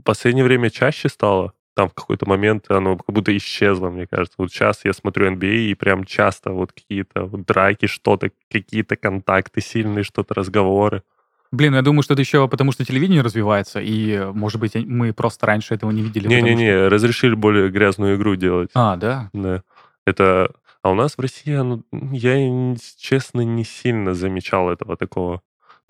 в 0.00 0.02
последнее 0.02 0.44
время 0.44 0.68
чаще 0.70 1.08
стало 1.08 1.52
там 1.80 1.88
в 1.88 1.94
какой-то 1.94 2.28
момент 2.28 2.66
оно 2.68 2.98
как 2.98 3.14
будто 3.14 3.34
исчезло, 3.34 3.88
мне 3.88 4.06
кажется. 4.06 4.34
Вот 4.36 4.52
сейчас 4.52 4.80
я 4.84 4.92
смотрю 4.92 5.32
NBA, 5.32 5.70
и 5.70 5.74
прям 5.74 6.04
часто 6.04 6.50
вот 6.50 6.72
какие-то 6.72 7.24
вот 7.24 7.46
драки, 7.46 7.86
что-то, 7.86 8.30
какие-то 8.50 8.96
контакты 8.96 9.62
сильные, 9.62 10.04
что-то 10.04 10.34
разговоры. 10.34 11.02
Блин, 11.50 11.74
я 11.74 11.80
думаю, 11.80 12.02
что 12.02 12.12
это 12.12 12.20
еще 12.20 12.46
потому, 12.48 12.72
что 12.72 12.84
телевидение 12.84 13.22
развивается, 13.22 13.80
и, 13.80 14.30
может 14.34 14.60
быть, 14.60 14.74
мы 14.74 15.14
просто 15.14 15.46
раньше 15.46 15.72
этого 15.72 15.90
не 15.90 16.02
видели. 16.02 16.28
Не-не-не, 16.28 16.70
что... 16.70 16.90
разрешили 16.90 17.34
более 17.34 17.70
грязную 17.70 18.16
игру 18.16 18.36
делать. 18.36 18.68
А, 18.74 18.96
да? 18.96 19.30
Да. 19.32 19.62
Это... 20.04 20.52
А 20.82 20.90
у 20.90 20.94
нас 20.94 21.16
в 21.16 21.20
России, 21.20 21.54
ну, 21.54 21.82
я, 22.12 22.76
честно, 22.98 23.40
не 23.40 23.64
сильно 23.64 24.12
замечал 24.12 24.70
этого 24.70 24.98
такого. 24.98 25.40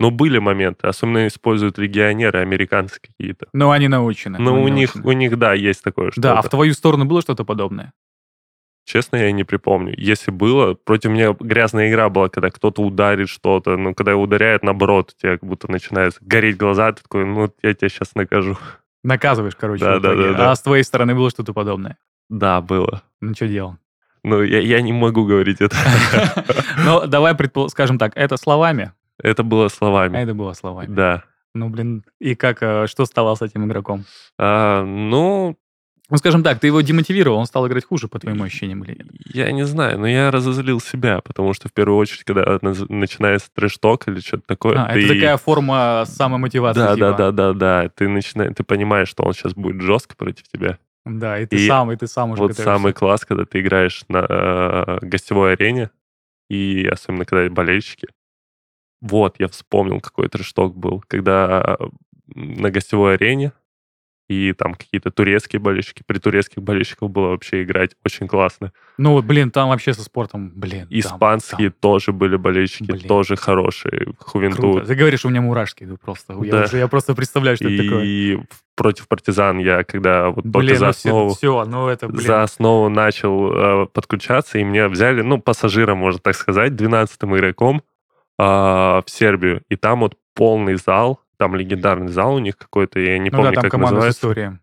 Но 0.01 0.11
были 0.11 0.39
моменты, 0.39 0.87
особенно 0.87 1.27
используют 1.27 1.77
легионеры, 1.77 2.39
американцы 2.39 2.99
какие-то. 2.99 3.47
Но 3.53 3.69
они 3.71 3.87
научены. 3.87 4.39
Ну, 4.39 4.63
у 4.63 4.67
них, 4.67 4.95
у 4.95 5.11
них, 5.11 5.37
да, 5.37 5.53
есть 5.53 5.83
такое 5.83 6.11
что-то. 6.11 6.21
Да, 6.21 6.39
а 6.39 6.41
в 6.41 6.49
твою 6.49 6.73
сторону 6.73 7.05
было 7.05 7.21
что-то 7.21 7.45
подобное? 7.45 7.93
Честно, 8.83 9.17
я 9.17 9.31
не 9.31 9.43
припомню. 9.43 9.93
Если 9.95 10.31
было, 10.31 10.73
против 10.73 11.11
меня 11.11 11.35
грязная 11.39 11.89
игра 11.89 12.09
была, 12.09 12.29
когда 12.29 12.49
кто-то 12.49 12.81
ударит 12.81 13.29
что-то, 13.29 13.77
ну, 13.77 13.93
когда 13.93 14.15
ударяет, 14.15 14.63
наоборот, 14.63 15.13
у 15.15 15.21
тебя 15.21 15.37
как 15.37 15.47
будто 15.47 15.71
начинает 15.71 16.17
гореть 16.19 16.57
глаза, 16.57 16.91
ты 16.91 17.03
такой, 17.03 17.25
ну, 17.25 17.53
я 17.61 17.73
тебя 17.73 17.89
сейчас 17.89 18.15
накажу. 18.15 18.57
Наказываешь, 19.03 19.55
короче. 19.55 19.85
Да, 19.85 19.99
да, 19.99 20.15
да, 20.15 20.33
да. 20.33 20.51
А 20.51 20.55
с 20.55 20.61
твоей 20.61 20.83
стороны 20.83 21.15
было 21.15 21.29
что-то 21.29 21.53
подобное? 21.53 21.97
Да, 22.27 22.59
было. 22.61 23.03
Ну, 23.19 23.33
что 23.35 23.47
делал? 23.47 23.77
Ну, 24.23 24.41
я, 24.41 24.59
я 24.59 24.81
не 24.81 24.93
могу 24.93 25.25
говорить 25.25 25.61
это. 25.61 25.75
Ну, 26.83 27.05
давай, 27.05 27.35
скажем 27.69 27.99
так, 27.99 28.13
это 28.15 28.37
словами. 28.37 28.93
Это 29.23 29.43
было 29.43 29.67
словами. 29.67 30.17
Это 30.17 30.33
было 30.33 30.53
словами. 30.53 30.93
Да. 30.93 31.23
Ну, 31.53 31.69
блин, 31.69 32.03
и 32.19 32.35
как, 32.35 32.63
э, 32.63 32.87
что 32.87 33.05
стало 33.05 33.35
с 33.35 33.41
этим 33.41 33.65
игроком? 33.65 34.05
А, 34.37 34.83
ну... 34.83 35.57
Ну, 36.09 36.17
скажем 36.17 36.43
так, 36.43 36.59
ты 36.59 36.67
его 36.67 36.81
демотивировал, 36.81 37.37
он 37.37 37.45
стал 37.45 37.65
играть 37.67 37.85
хуже, 37.85 38.09
по 38.09 38.19
твоим 38.19 38.43
ощущениям, 38.43 38.83
или 38.83 38.97
нет? 38.97 39.07
Я 39.33 39.49
не 39.53 39.65
знаю, 39.65 39.97
но 39.97 40.07
я 40.07 40.29
разозлил 40.29 40.81
себя, 40.81 41.21
потому 41.21 41.53
что 41.53 41.69
в 41.69 41.73
первую 41.73 41.97
очередь, 41.97 42.25
когда 42.25 42.59
начинается 42.61 43.49
трэш-ток 43.53 44.09
или 44.09 44.19
что-то 44.19 44.43
такое... 44.45 44.77
А, 44.77 44.93
ты... 44.93 45.05
это 45.05 45.13
такая 45.13 45.37
форма 45.37 46.03
самомотивации, 46.05 46.81
Да, 46.81 46.95
типа. 46.95 47.11
да, 47.11 47.17
да, 47.17 47.31
да, 47.31 47.53
да. 47.53 47.89
Ты, 47.95 48.09
начинаешь, 48.09 48.53
ты 48.55 48.63
понимаешь, 48.65 49.07
что 49.07 49.23
он 49.23 49.33
сейчас 49.33 49.53
будет 49.53 49.81
жестко 49.81 50.17
против 50.17 50.49
тебя. 50.49 50.77
Да, 51.05 51.39
и 51.39 51.45
ты 51.45 51.55
и 51.55 51.67
сам, 51.67 51.91
и 51.91 51.95
ты 51.95 52.07
сам 52.07 52.31
уже 52.31 52.41
Вот 52.41 52.57
самый 52.57 52.91
класс, 52.91 53.25
когда 53.25 53.45
ты 53.45 53.61
играешь 53.61 54.03
на 54.09 54.25
э, 54.27 54.97
гостевой 55.01 55.53
арене, 55.53 55.91
и 56.49 56.87
особенно 56.91 57.23
когда 57.23 57.49
болельщики, 57.49 58.09
вот, 59.01 59.35
я 59.39 59.47
вспомнил, 59.47 59.99
какой 59.99 60.29
трешток 60.29 60.75
был, 60.75 61.03
когда 61.07 61.77
на 62.33 62.69
гостевой 62.69 63.15
арене 63.15 63.51
и 64.31 64.53
там 64.53 64.75
какие-то 64.75 65.11
турецкие 65.11 65.59
болельщики. 65.59 66.03
При 66.07 66.17
турецких 66.17 66.63
болельщиках 66.63 67.09
было 67.09 67.29
вообще 67.29 67.63
играть 67.63 67.91
очень 68.05 68.29
классно. 68.29 68.71
Ну, 68.97 69.21
блин, 69.21 69.51
там 69.51 69.67
вообще 69.67 69.93
со 69.93 70.03
спортом, 70.03 70.53
блин. 70.55 70.87
Испанские 70.89 71.69
там, 71.69 71.79
там. 71.79 71.91
тоже 71.91 72.13
были 72.13 72.37
болельщики, 72.37 72.91
блин. 72.91 73.07
тоже 73.07 73.35
хорошие. 73.35 74.13
Хувентуд. 74.19 74.87
Ты 74.87 74.95
говоришь, 74.95 75.25
у 75.25 75.29
меня 75.29 75.41
мурашки 75.41 75.83
идут 75.83 75.99
просто. 75.99 76.33
Да. 76.33 76.45
Я, 76.45 76.63
уже, 76.63 76.77
я 76.77 76.87
просто 76.87 77.13
представляю, 77.13 77.57
что 77.57 77.67
и 77.67 77.75
это 77.75 77.83
такое. 77.83 78.03
И 78.05 78.39
против 78.75 79.09
партизан 79.09 79.59
я, 79.59 79.83
когда 79.83 80.29
вот 80.29 80.45
блин, 80.45 80.53
только 80.53 80.75
за 80.75 80.85
ну 80.85 80.89
основу, 80.89 81.29
все, 81.31 81.37
все, 81.37 81.65
ну 81.65 81.87
это, 81.89 82.07
блин. 82.07 82.21
за 82.21 82.43
основу 82.43 82.87
начал 82.87 83.83
э, 83.83 83.85
подключаться, 83.87 84.59
и 84.59 84.63
меня 84.63 84.87
взяли, 84.87 85.21
ну, 85.21 85.41
пассажиром, 85.41 85.97
можно 85.97 86.21
так 86.21 86.35
сказать, 86.35 86.71
12-м 86.71 87.35
игроком 87.35 87.83
в 88.45 89.03
Сербию, 89.07 89.61
и 89.69 89.75
там 89.75 90.01
вот 90.01 90.17
полный 90.33 90.75
зал, 90.75 91.19
там 91.37 91.55
легендарный 91.55 92.09
зал 92.09 92.35
у 92.35 92.39
них 92.39 92.57
какой-то, 92.57 92.99
я 92.99 93.17
не 93.17 93.29
ну 93.29 93.37
помню, 93.37 93.53
да, 93.53 93.61
там 93.61 93.69
как 93.69 93.79
называется. 93.79 94.19
История. 94.19 94.59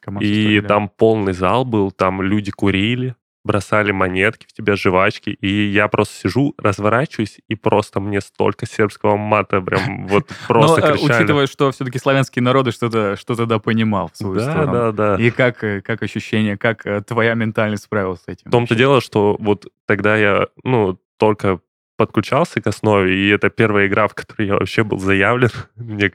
Команда 0.00 0.26
и 0.26 0.32
история, 0.32 0.62
там 0.62 0.86
да. 0.86 0.92
полный 0.96 1.32
зал 1.32 1.64
был, 1.64 1.92
там 1.92 2.22
люди 2.22 2.50
курили, 2.50 3.14
бросали 3.44 3.92
монетки 3.92 4.46
в 4.48 4.52
тебя, 4.52 4.76
жвачки, 4.76 5.30
и 5.30 5.48
я 5.48 5.88
просто 5.88 6.14
сижу, 6.14 6.54
разворачиваюсь, 6.58 7.40
и 7.48 7.54
просто 7.54 8.00
мне 8.00 8.20
столько 8.20 8.66
сербского 8.66 9.16
мата 9.16 9.60
прям 9.60 10.06
вот 10.08 10.28
просто 10.46 10.80
Но, 10.80 10.92
кричали. 10.92 11.18
учитывая, 11.18 11.46
что 11.46 11.70
все-таки 11.72 11.98
славянские 11.98 12.42
народы 12.42 12.72
что-то 12.72 13.16
что 13.16 13.34
да 13.46 13.58
понимал 13.58 14.10
в 14.12 14.16
свою 14.16 14.36
да, 14.36 14.50
сторону. 14.50 14.72
Да, 14.72 14.92
да, 14.92 15.22
И 15.22 15.30
как, 15.30 15.62
э, 15.64 15.80
как 15.80 16.02
ощущение, 16.02 16.56
как 16.56 16.86
э, 16.86 17.00
твоя 17.02 17.34
ментальность 17.34 17.84
справилась 17.84 18.20
с 18.20 18.28
этим? 18.28 18.48
В 18.48 18.50
том-то 18.50 18.74
дело, 18.74 19.00
что 19.00 19.36
вот 19.38 19.66
тогда 19.86 20.16
я, 20.16 20.48
ну, 20.62 20.98
только 21.18 21.60
подключался 21.96 22.60
к 22.60 22.66
основе, 22.66 23.14
и 23.14 23.28
это 23.28 23.50
первая 23.50 23.86
игра, 23.86 24.08
в 24.08 24.14
которой 24.14 24.48
я 24.48 24.54
вообще 24.54 24.84
был 24.84 24.98
заявлен. 24.98 25.50
Мне 25.76 26.12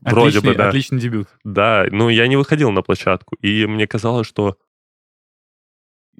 вроде 0.00 0.38
отличный, 0.38 0.52
бы, 0.52 0.58
да. 0.58 0.68
Отличный 0.68 0.98
дебют. 0.98 1.28
Да, 1.44 1.86
ну 1.90 2.08
я 2.08 2.26
не 2.28 2.36
выходил 2.36 2.70
на 2.70 2.82
площадку, 2.82 3.36
и 3.36 3.66
мне 3.66 3.86
казалось, 3.86 4.26
что 4.26 4.56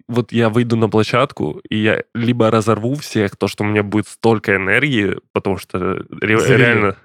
вот 0.08 0.32
я 0.32 0.48
выйду 0.48 0.76
на 0.76 0.88
площадку, 0.88 1.60
и 1.68 1.76
я 1.76 2.02
либо 2.14 2.50
разорву 2.50 2.94
всех, 2.94 3.36
то, 3.36 3.48
что 3.48 3.64
у 3.64 3.66
меня 3.66 3.82
будет 3.82 4.08
столько 4.08 4.56
энергии, 4.56 5.16
потому 5.32 5.58
что 5.58 5.78
ре- 6.10 6.56
реально 6.56 6.96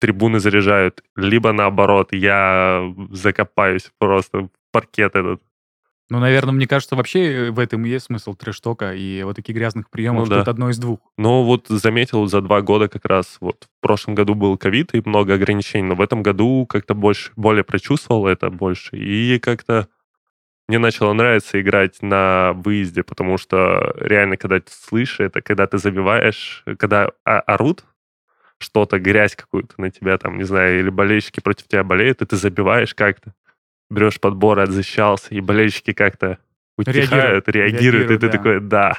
трибуны 0.00 0.40
заряжают, 0.40 1.02
либо 1.16 1.52
наоборот, 1.52 2.12
я 2.12 2.92
закопаюсь 3.10 3.90
просто 3.98 4.42
в 4.42 4.50
паркет 4.72 5.14
этот. 5.14 5.42
Ну, 6.10 6.18
наверное, 6.18 6.52
мне 6.52 6.66
кажется, 6.66 6.96
вообще 6.96 7.50
в 7.50 7.60
этом 7.60 7.86
и 7.86 7.88
есть 7.88 8.06
смысл 8.06 8.34
трэш-тока 8.34 8.94
и 8.94 9.22
вот 9.22 9.36
таких 9.36 9.54
грязных 9.54 9.88
приемов, 9.90 10.22
ну, 10.22 10.26
что 10.26 10.34
да. 10.34 10.40
это 10.42 10.50
одно 10.50 10.70
из 10.70 10.78
двух. 10.78 10.98
Ну, 11.16 11.44
вот 11.44 11.68
заметил 11.68 12.26
за 12.26 12.40
два 12.40 12.62
года 12.62 12.88
как 12.88 13.04
раз, 13.04 13.36
вот 13.40 13.68
в 13.78 13.80
прошлом 13.80 14.16
году 14.16 14.34
был 14.34 14.58
ковид 14.58 14.92
и 14.94 15.02
много 15.04 15.34
ограничений, 15.34 15.84
но 15.84 15.94
в 15.94 16.00
этом 16.00 16.24
году 16.24 16.66
как-то 16.68 16.94
больше, 16.94 17.30
более 17.36 17.62
прочувствовал 17.62 18.26
это 18.26 18.50
больше, 18.50 18.96
и 18.96 19.38
как-то 19.38 19.88
мне 20.66 20.78
начало 20.78 21.12
нравиться 21.12 21.60
играть 21.60 22.02
на 22.02 22.52
выезде, 22.54 23.04
потому 23.04 23.38
что 23.38 23.94
реально, 24.00 24.36
когда 24.36 24.58
ты 24.58 24.70
слышишь 24.70 25.20
это, 25.20 25.42
когда 25.42 25.66
ты 25.66 25.78
забиваешь, 25.78 26.64
когда 26.78 27.10
орут 27.24 27.84
что-то, 28.58 28.98
грязь 28.98 29.36
какую-то 29.36 29.80
на 29.80 29.90
тебя, 29.90 30.18
там, 30.18 30.38
не 30.38 30.44
знаю, 30.44 30.80
или 30.80 30.90
болельщики 30.90 31.40
против 31.40 31.66
тебя 31.68 31.82
болеют, 31.82 32.20
и 32.20 32.26
ты 32.26 32.36
забиваешь 32.36 32.94
как-то, 32.94 33.32
берешь 33.90 34.20
подбор, 34.20 34.60
отзащищался, 34.60 35.34
и 35.34 35.40
болельщики 35.40 35.92
как-то 35.92 36.38
утихают, 36.78 37.48
реагируют, 37.48 37.48
реагируют 37.48 38.10
и 38.10 38.18
ты 38.18 38.26
да. 38.26 38.32
такой, 38.32 38.60
да, 38.60 38.98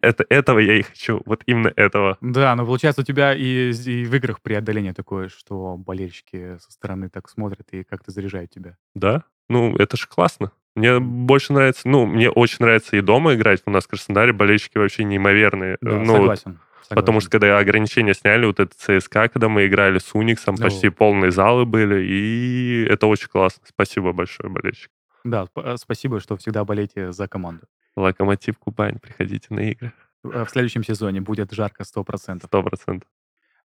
это, 0.00 0.24
этого 0.28 0.58
я 0.58 0.74
и 0.74 0.82
хочу, 0.82 1.22
вот 1.24 1.42
именно 1.46 1.72
этого. 1.76 2.18
Да, 2.20 2.54
но 2.54 2.64
получается 2.66 3.02
у 3.02 3.04
тебя 3.04 3.34
и, 3.34 3.70
и 3.70 4.04
в 4.04 4.14
играх 4.14 4.40
преодоление 4.40 4.92
такое, 4.92 5.28
что 5.28 5.76
болельщики 5.76 6.58
со 6.58 6.72
стороны 6.72 7.08
так 7.08 7.28
смотрят 7.28 7.66
и 7.72 7.84
как-то 7.84 8.10
заряжают 8.10 8.50
тебя. 8.50 8.76
Да, 8.94 9.24
ну 9.48 9.76
это 9.76 9.96
же 9.96 10.06
классно. 10.06 10.52
Мне 10.74 10.98
больше 10.98 11.52
нравится, 11.52 11.88
ну, 11.88 12.04
мне 12.04 12.28
очень 12.30 12.56
нравится 12.60 12.96
и 12.96 13.00
дома 13.00 13.34
играть. 13.34 13.62
У 13.64 13.70
нас 13.70 13.84
в 13.84 13.88
Краснодаре 13.88 14.32
болельщики 14.32 14.76
вообще 14.76 15.04
неимоверные. 15.04 15.76
Да, 15.80 16.00
ну, 16.00 16.16
согласен. 16.16 16.52
Вот, 16.52 16.58
Потому 16.88 17.20
что 17.20 17.30
когда 17.30 17.58
ограничения 17.58 18.14
сняли, 18.14 18.46
вот 18.46 18.60
это 18.60 18.74
ЦСКА, 18.76 19.28
когда 19.28 19.48
мы 19.48 19.66
играли 19.66 19.98
с 19.98 20.14
Униксом, 20.14 20.56
ну. 20.56 20.64
почти 20.64 20.88
полные 20.90 21.30
залы 21.30 21.64
были, 21.64 22.04
и 22.04 22.86
это 22.88 23.06
очень 23.06 23.28
классно. 23.28 23.62
Спасибо 23.66 24.12
большое, 24.12 24.50
болельщик. 24.50 24.90
Да, 25.24 25.46
э, 25.56 25.76
спасибо, 25.78 26.20
что 26.20 26.36
всегда 26.36 26.64
болеете 26.64 27.12
за 27.12 27.28
команду. 27.28 27.66
Локомотив 27.96 28.58
Кубань, 28.58 28.98
приходите 28.98 29.46
на 29.50 29.60
игры. 29.70 29.92
Э, 30.24 30.44
в 30.44 30.50
следующем 30.50 30.84
сезоне 30.84 31.20
будет 31.20 31.52
жарко 31.52 31.84
100%. 31.84 32.42
100%. 32.48 33.02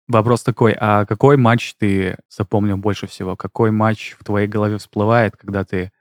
Вопрос 0.08 0.44
такой, 0.44 0.76
а 0.80 1.06
какой 1.06 1.36
матч 1.38 1.74
ты 1.76 2.18
запомнил 2.30 2.78
больше 2.78 3.08
всего? 3.08 3.36
Какой 3.36 3.72
матч 3.72 4.16
в 4.20 4.24
твоей 4.24 4.48
голове 4.48 4.78
всплывает, 4.78 5.36
когда 5.36 5.64
ты 5.64 5.92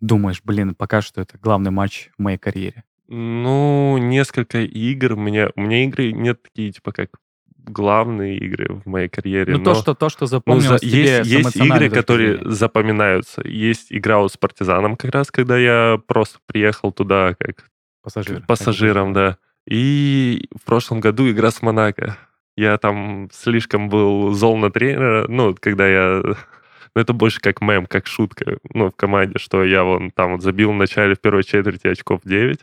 думаешь, 0.00 0.42
блин, 0.42 0.74
пока 0.74 1.02
что 1.02 1.20
это 1.20 1.38
главный 1.38 1.70
матч 1.70 2.10
в 2.18 2.22
моей 2.22 2.38
карьере? 2.38 2.82
Ну, 3.08 3.96
несколько 3.98 4.58
игр. 4.60 5.14
У 5.14 5.16
меня, 5.16 5.50
у 5.56 5.62
меня 5.62 5.84
игры 5.84 6.12
нет 6.12 6.42
такие, 6.42 6.72
типа, 6.72 6.92
как 6.92 7.10
главные 7.68 8.38
игры 8.38 8.74
в 8.74 8.86
моей 8.86 9.08
карьере. 9.08 9.56
Ну, 9.56 9.64
то, 9.64 9.74
что, 9.74 9.94
то, 9.94 10.08
что 10.08 10.26
запомнилось 10.26 10.66
ну, 10.70 10.78
за, 10.78 10.78
тебе 10.78 11.02
есть, 11.18 11.30
есть 11.30 11.56
игры, 11.56 11.90
которые 11.90 12.40
запоминаются. 12.44 13.42
Есть 13.46 13.86
игра 13.90 14.18
вот 14.18 14.32
с 14.32 14.36
партизаном 14.36 14.96
как 14.96 15.12
раз, 15.12 15.30
когда 15.30 15.58
я 15.58 16.00
просто 16.06 16.38
приехал 16.46 16.92
туда 16.92 17.34
как 17.38 17.64
Пассажир. 18.02 18.42
пассажиром, 18.46 19.12
да. 19.12 19.38
И 19.66 20.48
в 20.54 20.64
прошлом 20.64 21.00
году 21.00 21.30
игра 21.30 21.50
с 21.50 21.62
Монако. 21.62 22.16
Я 22.56 22.76
там 22.78 23.28
слишком 23.32 23.88
был 23.88 24.32
зол 24.32 24.56
на 24.56 24.70
тренера, 24.70 25.26
ну, 25.28 25.54
когда 25.58 25.86
я... 25.86 26.22
Ну, 26.94 27.02
это 27.02 27.12
больше 27.12 27.38
как 27.40 27.60
мем, 27.60 27.84
как 27.84 28.06
шутка, 28.06 28.56
ну, 28.72 28.90
в 28.90 28.96
команде, 28.96 29.38
что 29.38 29.62
я 29.62 29.84
вон 29.84 30.10
там 30.10 30.32
вот 30.32 30.42
забил 30.42 30.72
в 30.72 30.74
начале 30.74 31.14
в 31.14 31.20
первой 31.20 31.44
четверти 31.44 31.86
очков 31.86 32.22
9, 32.24 32.60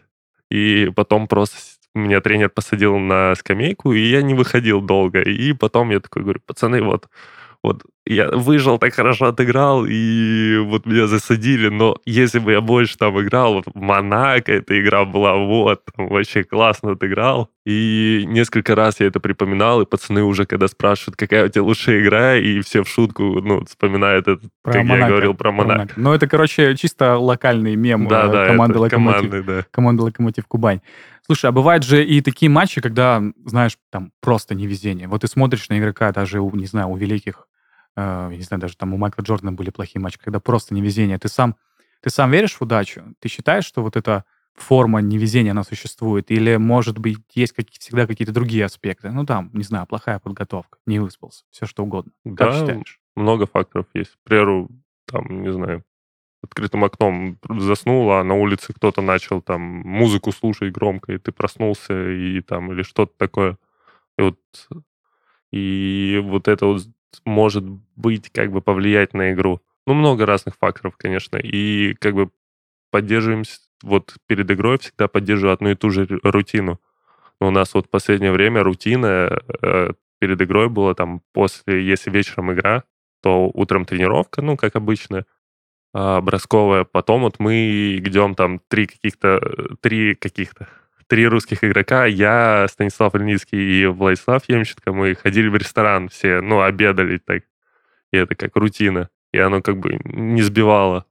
и 0.49 0.91
потом 0.95 1.27
просто 1.27 1.57
меня 1.93 2.21
тренер 2.21 2.49
посадил 2.49 2.97
на 2.97 3.35
скамейку, 3.35 3.93
и 3.93 3.99
я 3.99 4.21
не 4.21 4.33
выходил 4.33 4.81
долго. 4.81 5.21
И 5.21 5.53
потом 5.53 5.91
я 5.91 5.99
такой 5.99 6.23
говорю, 6.23 6.41
пацаны, 6.45 6.81
вот 6.81 7.07
вот 7.65 7.83
я 8.07 8.29
выжил, 8.29 8.77
так 8.77 8.93
хорошо 8.93 9.25
отыграл, 9.25 9.85
и 9.87 10.57
вот 10.63 10.85
меня 10.85 11.07
засадили, 11.07 11.69
но 11.69 11.97
если 12.05 12.37
бы 12.37 12.51
я 12.51 12.61
больше 12.61 12.97
там 12.97 13.19
играл, 13.19 13.55
вот 13.55 13.65
в 13.65 13.75
Монако 13.75 14.51
эта 14.51 14.79
игра 14.79 15.05
была, 15.05 15.35
вот, 15.35 15.81
там 15.95 16.07
вообще 16.09 16.43
классно 16.43 16.91
отыграл. 16.91 17.49
И 17.65 18.25
несколько 18.27 18.75
раз 18.75 18.99
я 18.99 19.07
это 19.07 19.19
припоминал, 19.19 19.81
и 19.81 19.87
пацаны 19.87 20.21
уже, 20.21 20.45
когда 20.45 20.67
спрашивают, 20.67 21.15
какая 21.17 21.45
у 21.45 21.47
тебя 21.47 21.63
лучшая 21.63 21.99
игра, 21.99 22.35
и 22.35 22.61
все 22.61 22.83
в 22.83 22.87
шутку, 22.87 23.41
ну, 23.41 23.65
вспоминают 23.65 24.27
это, 24.27 24.47
про 24.61 24.73
как 24.73 24.83
Монако, 24.83 25.01
я 25.01 25.09
говорил 25.09 25.33
про 25.33 25.51
Монако. 25.51 25.77
Монако. 25.77 25.93
Ну, 25.97 26.13
это, 26.13 26.27
короче, 26.27 26.75
чисто 26.75 27.17
локальный 27.17 27.75
мем 27.75 28.07
да, 28.07 28.27
да, 28.27 28.47
команды, 28.47 28.77
Локомотив, 28.77 29.21
команды, 29.21 29.43
да. 29.43 29.65
команды 29.71 30.03
Локомотив 30.03 30.45
Кубань. 30.45 30.81
Слушай, 31.25 31.47
а 31.47 31.51
бывают 31.51 31.83
же 31.83 32.05
и 32.05 32.21
такие 32.21 32.49
матчи, 32.49 32.81
когда, 32.81 33.23
знаешь, 33.45 33.77
там 33.91 34.11
просто 34.21 34.53
невезение. 34.53 35.07
Вот 35.07 35.21
ты 35.21 35.27
смотришь 35.27 35.69
на 35.69 35.79
игрока 35.79 36.11
даже, 36.11 36.39
у, 36.39 36.55
не 36.55 36.67
знаю, 36.67 36.89
у 36.89 36.97
великих 36.97 37.47
э, 37.49 37.54
я 37.95 38.29
не 38.29 38.43
знаю, 38.43 38.61
даже 38.61 38.77
там 38.77 38.93
у 38.93 38.97
Майкла 38.97 39.21
Джордана 39.21 39.53
были 39.53 39.69
плохие 39.69 40.01
матчи, 40.01 40.19
когда 40.19 40.39
просто 40.39 40.73
невезение. 40.73 41.17
Ты 41.17 41.27
сам, 41.27 41.55
ты 42.01 42.09
сам 42.09 42.31
веришь 42.31 42.55
в 42.55 42.61
удачу? 42.61 43.03
Ты 43.19 43.29
считаешь, 43.29 43.65
что 43.65 43.81
вот 43.81 43.95
эта 43.95 44.25
форма 44.55 45.01
невезения, 45.01 45.51
она 45.51 45.63
существует? 45.63 46.31
Или, 46.31 46.57
может 46.57 46.97
быть, 46.97 47.19
есть 47.33 47.53
как, 47.53 47.69
всегда 47.69 48.07
какие-то 48.07 48.33
другие 48.33 48.65
аспекты? 48.65 49.11
Ну, 49.11 49.25
там, 49.25 49.49
не 49.53 49.63
знаю, 49.63 49.85
плохая 49.85 50.19
подготовка, 50.19 50.77
не 50.85 50.99
выспался, 50.99 51.43
все 51.51 51.65
что 51.65 51.83
угодно. 51.83 52.11
Да, 52.23 52.45
как 52.45 52.55
считаешь? 52.55 52.99
много 53.15 53.47
факторов 53.47 53.87
есть. 53.93 54.11
К 54.11 54.23
примеру, 54.23 54.69
там, 55.05 55.41
не 55.41 55.51
знаю, 55.51 55.83
открытым 56.43 56.83
окном 56.83 57.39
заснул, 57.49 58.11
а 58.11 58.23
на 58.23 58.35
улице 58.35 58.73
кто-то 58.73 59.01
начал 59.01 59.41
там 59.41 59.61
музыку 59.61 60.31
слушать 60.31 60.71
громко, 60.71 61.13
и 61.13 61.17
ты 61.17 61.31
проснулся, 61.31 62.11
и 62.11 62.41
там, 62.41 62.71
или 62.71 62.83
что-то 62.83 63.13
такое. 63.17 63.57
И 64.17 64.21
вот, 64.21 64.39
и 65.51 66.21
вот 66.23 66.47
это 66.47 66.65
вот 66.67 66.87
может 67.25 67.63
быть, 67.95 68.29
как 68.31 68.51
бы 68.51 68.61
повлиять 68.61 69.13
на 69.13 69.31
игру. 69.31 69.61
Ну, 69.87 69.93
много 69.93 70.25
разных 70.25 70.55
факторов, 70.57 70.97
конечно. 70.97 71.37
И 71.37 71.93
как 71.95 72.15
бы 72.15 72.29
поддерживаем, 72.91 73.43
вот 73.83 74.15
перед 74.27 74.49
игрой 74.49 74.79
всегда 74.79 75.07
поддерживаю 75.07 75.53
одну 75.53 75.69
и 75.69 75.75
ту 75.75 75.89
же 75.89 76.07
рутину. 76.23 76.79
Но 77.39 77.47
у 77.47 77.51
нас 77.51 77.73
вот 77.73 77.87
в 77.87 77.89
последнее 77.89 78.31
время 78.31 78.63
рутина 78.63 79.41
э, 79.61 79.91
перед 80.19 80.41
игрой 80.41 80.69
была 80.69 80.93
там 80.93 81.21
после, 81.33 81.85
если 81.85 82.09
вечером 82.09 82.53
игра, 82.53 82.83
то 83.21 83.51
утром 83.53 83.85
тренировка, 83.85 84.41
ну, 84.41 84.55
как 84.55 84.75
обычно, 84.75 85.25
э, 85.93 86.21
бросковая. 86.21 86.83
Потом 86.85 87.21
вот 87.21 87.39
мы 87.39 87.97
идем 87.97 88.35
там 88.35 88.59
три 88.67 88.87
каких-то, 88.87 89.77
три 89.81 90.15
каких-то, 90.15 90.67
три 91.07 91.27
русских 91.27 91.63
игрока, 91.63 92.05
я, 92.05 92.67
Станислав 92.69 93.15
Ильницкий 93.15 93.59
и 93.59 93.85
Владислав 93.85 94.43
Емченко, 94.47 94.91
мы 94.93 95.15
ходили 95.15 95.47
в 95.47 95.55
ресторан 95.55 96.09
все, 96.09 96.41
ну, 96.41 96.61
обедали 96.61 97.17
так. 97.17 97.43
И 98.11 98.17
это 98.17 98.35
как 98.35 98.55
рутина. 98.55 99.09
И 99.33 99.39
оно 99.39 99.61
как 99.61 99.77
бы 99.77 99.99
не 100.05 100.41
сбивало. 100.41 101.05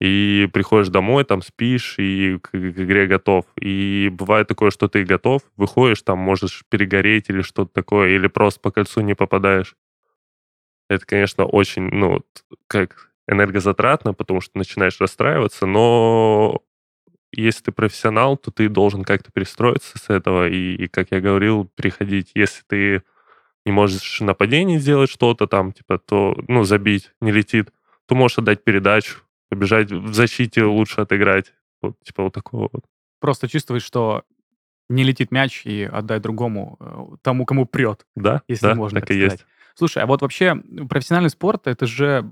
И 0.00 0.48
приходишь 0.52 0.88
домой, 0.88 1.24
там 1.24 1.40
спишь, 1.40 1.96
и 1.98 2.38
к, 2.38 2.50
к 2.50 2.54
игре 2.54 3.06
готов. 3.06 3.46
И 3.60 4.10
бывает 4.12 4.48
такое, 4.48 4.70
что 4.70 4.88
ты 4.88 5.04
готов, 5.04 5.42
выходишь, 5.56 6.02
там 6.02 6.18
можешь 6.18 6.64
перегореть 6.68 7.30
или 7.30 7.42
что-то 7.42 7.72
такое, 7.72 8.10
или 8.10 8.26
просто 8.26 8.60
по 8.60 8.70
кольцу 8.70 9.00
не 9.00 9.14
попадаешь. 9.14 9.76
Это, 10.90 11.06
конечно, 11.06 11.44
очень, 11.44 11.84
ну, 11.84 12.22
как 12.66 13.12
энергозатратно, 13.26 14.12
потому 14.12 14.40
что 14.40 14.58
начинаешь 14.58 15.00
расстраиваться, 15.00 15.64
но 15.64 16.62
если 17.36 17.64
ты 17.64 17.72
профессионал, 17.72 18.36
то 18.36 18.50
ты 18.50 18.68
должен 18.68 19.04
как-то 19.04 19.30
перестроиться 19.32 19.98
с 19.98 20.10
этого 20.10 20.48
и, 20.48 20.74
и, 20.74 20.88
как 20.88 21.08
я 21.10 21.20
говорил, 21.20 21.70
приходить. 21.74 22.30
Если 22.34 22.62
ты 22.66 23.02
не 23.64 23.72
можешь 23.72 24.20
нападение 24.20 24.78
сделать 24.78 25.10
что-то 25.10 25.46
там, 25.46 25.72
типа, 25.72 25.98
то, 25.98 26.36
ну, 26.48 26.64
забить, 26.64 27.12
не 27.20 27.32
летит, 27.32 27.70
то 28.06 28.14
можешь 28.14 28.38
отдать 28.38 28.64
передачу, 28.64 29.20
побежать 29.48 29.90
в 29.90 30.12
защите 30.12 30.64
лучше 30.64 31.00
отыграть. 31.00 31.52
Вот, 31.80 31.96
типа, 32.02 32.24
вот 32.24 32.34
такого 32.34 32.68
вот. 32.72 32.84
Просто 33.20 33.48
чувствуешь, 33.48 33.84
что 33.84 34.24
не 34.88 35.02
летит 35.02 35.30
мяч 35.30 35.64
и 35.64 35.84
отдай 35.84 36.20
другому, 36.20 36.76
э, 36.80 37.16
тому, 37.22 37.46
кому 37.46 37.64
прет. 37.64 38.06
Да, 38.14 38.42
если 38.48 38.66
да, 38.66 38.74
можно 38.74 39.00
так, 39.00 39.08
так 39.08 39.16
и 39.16 39.20
есть. 39.20 39.46
Слушай, 39.74 40.02
а 40.02 40.06
вот 40.06 40.22
вообще 40.22 40.56
профессиональный 40.88 41.30
спорт, 41.30 41.66
это 41.66 41.86
же 41.86 42.30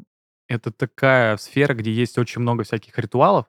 это 0.49 0.71
такая 0.71 1.37
сфера, 1.39 1.75
где 1.75 1.91
есть 1.93 2.19
очень 2.19 2.43
много 2.43 2.65
всяких 2.65 2.99
ритуалов, 2.99 3.47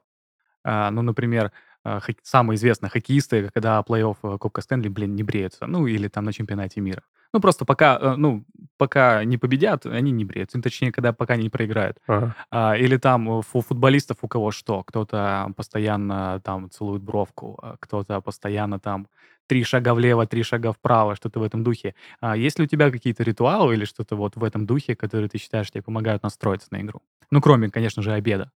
а, 0.64 0.90
ну, 0.90 1.02
например, 1.02 1.52
а, 1.84 2.00
хок- 2.00 2.18
самые 2.22 2.56
известные 2.56 2.90
хоккеисты, 2.90 3.50
когда 3.52 3.80
плей-офф 3.80 4.16
э, 4.22 4.38
Кубка 4.38 4.62
Стэнли, 4.62 4.88
блин, 4.88 5.14
не 5.14 5.22
бреются. 5.22 5.66
Ну, 5.66 5.86
или 5.86 6.08
там 6.08 6.24
на 6.24 6.32
чемпионате 6.32 6.80
мира. 6.80 7.02
Ну, 7.34 7.40
просто 7.40 7.64
пока, 7.64 7.98
э, 8.00 8.14
ну, 8.16 8.44
пока 8.78 9.22
не 9.24 9.36
победят, 9.36 9.84
они 9.86 10.10
не 10.12 10.24
бреются. 10.24 10.56
Ну, 10.56 10.62
точнее, 10.62 10.92
когда 10.92 11.12
пока 11.12 11.36
не 11.36 11.50
проиграют. 11.50 11.98
Ага. 12.06 12.34
А, 12.50 12.76
или 12.76 12.96
там 12.96 13.28
у 13.28 13.42
футболистов 13.42 14.18
у 14.22 14.28
кого 14.28 14.50
что. 14.50 14.82
Кто-то 14.82 15.52
постоянно 15.56 16.40
там 16.42 16.70
целует 16.70 17.02
бровку, 17.02 17.60
кто-то 17.80 18.20
постоянно 18.22 18.78
там 18.78 19.08
три 19.46 19.62
шага 19.64 19.92
влево, 19.94 20.26
три 20.26 20.42
шага 20.42 20.72
вправо, 20.72 21.16
что-то 21.16 21.40
в 21.40 21.42
этом 21.42 21.64
духе. 21.64 21.94
А 22.20 22.36
есть 22.36 22.58
ли 22.58 22.64
у 22.64 22.68
тебя 22.68 22.90
какие-то 22.90 23.22
ритуалы 23.24 23.74
или 23.74 23.84
что-то 23.84 24.16
вот 24.16 24.36
в 24.36 24.44
этом 24.44 24.64
духе, 24.64 24.96
которые 24.96 25.28
ты 25.28 25.36
считаешь 25.38 25.70
тебе 25.70 25.82
помогают 25.82 26.22
настроиться 26.22 26.68
на 26.70 26.80
игру? 26.80 27.02
Ну, 27.30 27.42
кроме, 27.42 27.68
конечно 27.68 28.02
же, 28.02 28.12
обеда. 28.12 28.50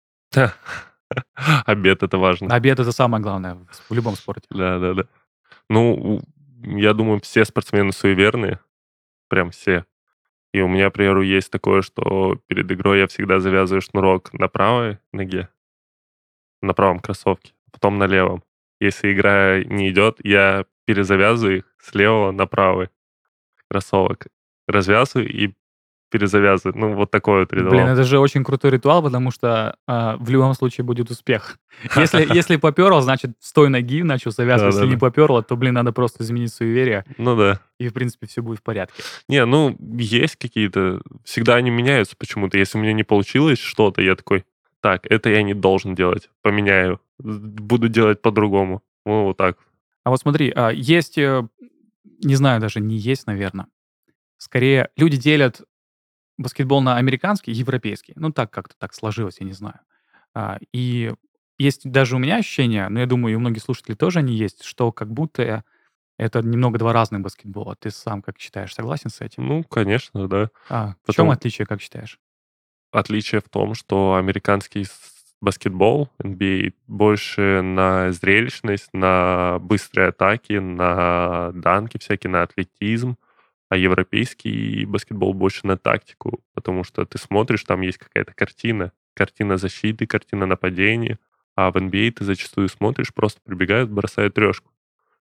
Обед 1.65 2.03
это 2.03 2.17
важно. 2.17 2.53
Обед 2.53 2.79
это 2.79 2.91
самое 2.91 3.21
главное 3.21 3.57
в 3.89 3.93
любом 3.93 4.15
спорте. 4.15 4.47
Да, 4.49 4.79
да, 4.79 4.93
да. 4.93 5.03
Ну, 5.69 6.21
я 6.61 6.93
думаю, 6.93 7.19
все 7.21 7.45
спортсмены 7.45 7.91
суеверные. 7.91 8.59
Прям 9.27 9.51
все. 9.51 9.85
И 10.53 10.61
у 10.61 10.67
меня, 10.67 10.89
к 10.89 10.93
примеру, 10.93 11.21
есть 11.21 11.51
такое, 11.51 11.81
что 11.81 12.39
перед 12.47 12.71
игрой 12.71 12.99
я 12.99 13.07
всегда 13.07 13.39
завязываю 13.39 13.81
шнурок 13.81 14.31
на 14.33 14.47
правой 14.47 14.99
ноге, 15.11 15.49
на 16.61 16.73
правом 16.73 16.99
кроссовке, 16.99 17.53
потом 17.71 17.97
на 17.97 18.05
левом. 18.05 18.43
Если 18.79 19.13
игра 19.13 19.63
не 19.63 19.89
идет, 19.89 20.19
я 20.23 20.65
перезавязываю 20.85 21.57
их 21.57 21.75
с 21.79 21.93
левого 21.93 22.31
на 22.31 22.45
правый 22.45 22.89
кроссовок. 23.69 24.27
Развязываю 24.67 25.29
и 25.29 25.53
перезавязывать. 26.15 26.77
Ну, 26.77 26.93
вот 26.93 27.11
такой 27.11 27.41
вот 27.41 27.51
ритуал. 27.51 27.71
Блин, 27.71 27.87
это 27.87 28.05
же 28.05 28.19
очень 28.19 28.45
крутой 28.45 28.71
ритуал, 28.71 29.03
потому 29.03 29.31
что 29.31 29.75
а, 29.85 30.15
в 30.15 30.29
любом 30.29 30.53
случае 30.53 30.85
будет 30.85 31.11
успех. 31.11 31.57
Если, 31.97 32.33
если 32.33 32.55
поперло, 32.55 33.01
значит, 33.01 33.31
с 33.41 33.51
той 33.51 33.67
ноги 33.67 34.01
начал 34.01 34.31
завязывать. 34.31 34.75
Если 34.75 34.87
не 34.87 34.95
поперло, 34.95 35.43
то, 35.43 35.57
блин, 35.57 35.73
надо 35.73 35.91
просто 35.91 36.23
изменить 36.23 36.53
суеверие. 36.53 37.03
Ну 37.17 37.35
да. 37.35 37.59
И, 37.79 37.89
в 37.89 37.93
принципе, 37.93 38.27
все 38.27 38.41
будет 38.41 38.59
в 38.59 38.63
порядке. 38.63 39.03
Не, 39.27 39.43
ну, 39.45 39.75
есть 39.97 40.37
какие-то... 40.37 41.01
Всегда 41.25 41.55
они 41.55 41.71
меняются 41.71 42.15
почему-то. 42.17 42.57
Если 42.57 42.77
у 42.77 42.81
меня 42.81 42.93
не 42.93 43.03
получилось 43.03 43.59
что-то, 43.59 44.01
я 44.01 44.15
такой, 44.15 44.45
так, 44.79 45.05
это 45.09 45.29
я 45.29 45.43
не 45.43 45.53
должен 45.53 45.95
делать. 45.95 46.29
Поменяю. 46.41 47.01
Буду 47.19 47.89
делать 47.89 48.21
по-другому. 48.21 48.81
Ну, 49.05 49.25
вот 49.25 49.35
так. 49.35 49.57
А 50.05 50.11
вот 50.11 50.21
смотри, 50.21 50.53
а, 50.55 50.69
есть, 50.69 51.17
э, 51.17 51.45
не 52.23 52.35
знаю 52.35 52.61
даже, 52.61 52.79
не 52.79 52.95
есть, 52.95 53.27
наверное. 53.27 53.67
Скорее, 54.37 54.89
люди 54.95 55.17
делят 55.17 55.61
баскетбол 56.37 56.81
на 56.81 56.97
американский 56.97 57.51
европейский. 57.51 58.13
Ну, 58.15 58.31
так 58.31 58.51
как-то 58.51 58.75
так 58.77 58.93
сложилось, 58.93 59.37
я 59.39 59.45
не 59.45 59.53
знаю. 59.53 59.79
А, 60.33 60.57
и 60.73 61.13
есть 61.57 61.89
даже 61.89 62.15
у 62.15 62.19
меня 62.19 62.37
ощущение, 62.37 62.89
но 62.89 62.99
я 62.99 63.05
думаю, 63.05 63.33
и 63.33 63.35
у 63.35 63.39
многих 63.39 63.63
слушателей 63.63 63.95
тоже 63.95 64.19
они 64.19 64.35
есть, 64.35 64.63
что 64.63 64.91
как 64.91 65.11
будто 65.11 65.63
это 66.17 66.41
немного 66.41 66.77
два 66.77 66.93
разных 66.93 67.21
баскетбола. 67.21 67.75
Ты 67.75 67.91
сам 67.91 68.21
как 68.21 68.39
считаешь, 68.39 68.73
согласен 68.73 69.09
с 69.09 69.21
этим? 69.21 69.47
Ну, 69.47 69.63
конечно, 69.63 70.27
да. 70.27 70.49
А, 70.69 70.95
в 71.05 71.13
чем 71.13 71.29
отличие, 71.29 71.65
как 71.65 71.81
считаешь? 71.81 72.19
Отличие 72.91 73.41
в 73.41 73.49
том, 73.49 73.73
что 73.73 74.15
американский 74.15 74.85
баскетбол, 75.41 76.09
NBA, 76.21 76.73
больше 76.87 77.61
на 77.61 78.11
зрелищность, 78.11 78.89
на 78.93 79.59
быстрые 79.59 80.09
атаки, 80.09 80.53
на 80.53 81.51
данки 81.53 81.97
всякие, 81.97 82.31
на 82.31 82.43
атлетизм 82.43 83.17
а 83.69 83.77
европейский 83.77 84.85
баскетбол 84.85 85.33
больше 85.33 85.65
на 85.65 85.77
тактику, 85.77 86.43
потому 86.53 86.83
что 86.83 87.05
ты 87.05 87.17
смотришь, 87.17 87.63
там 87.63 87.81
есть 87.81 87.97
какая-то 87.97 88.33
картина, 88.33 88.91
картина 89.13 89.57
защиты, 89.57 90.05
картина 90.05 90.45
нападения, 90.45 91.19
а 91.55 91.71
в 91.71 91.77
NBA 91.77 92.11
ты 92.11 92.25
зачастую 92.25 92.67
смотришь, 92.69 93.13
просто 93.13 93.39
прибегают, 93.43 93.89
бросают 93.89 94.35
трешку. 94.35 94.71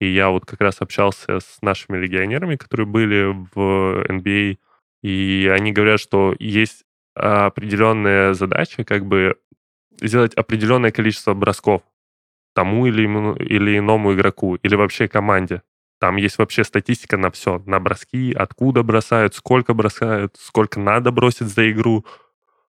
И 0.00 0.08
я 0.08 0.30
вот 0.30 0.44
как 0.46 0.60
раз 0.60 0.80
общался 0.80 1.38
с 1.38 1.58
нашими 1.62 1.96
легионерами, 1.96 2.56
которые 2.56 2.86
были 2.86 3.34
в 3.54 4.04
NBA, 4.08 4.58
и 5.02 5.50
они 5.52 5.72
говорят, 5.72 6.00
что 6.00 6.34
есть 6.38 6.84
определенная 7.14 8.34
задача, 8.34 8.84
как 8.84 9.06
бы 9.06 9.36
сделать 10.00 10.34
определенное 10.34 10.90
количество 10.90 11.34
бросков 11.34 11.82
тому 12.54 12.86
или, 12.86 13.02
или 13.42 13.78
иному 13.78 14.14
игроку, 14.14 14.56
или 14.56 14.74
вообще 14.74 15.08
команде. 15.08 15.62
Там 16.00 16.16
есть 16.16 16.38
вообще 16.38 16.64
статистика 16.64 17.16
на 17.16 17.30
все. 17.30 17.62
На 17.66 17.80
броски, 17.80 18.32
откуда 18.32 18.82
бросают, 18.82 19.34
сколько 19.34 19.74
бросают, 19.74 20.36
сколько 20.38 20.80
надо 20.80 21.12
бросить 21.12 21.48
за 21.48 21.70
игру, 21.70 22.04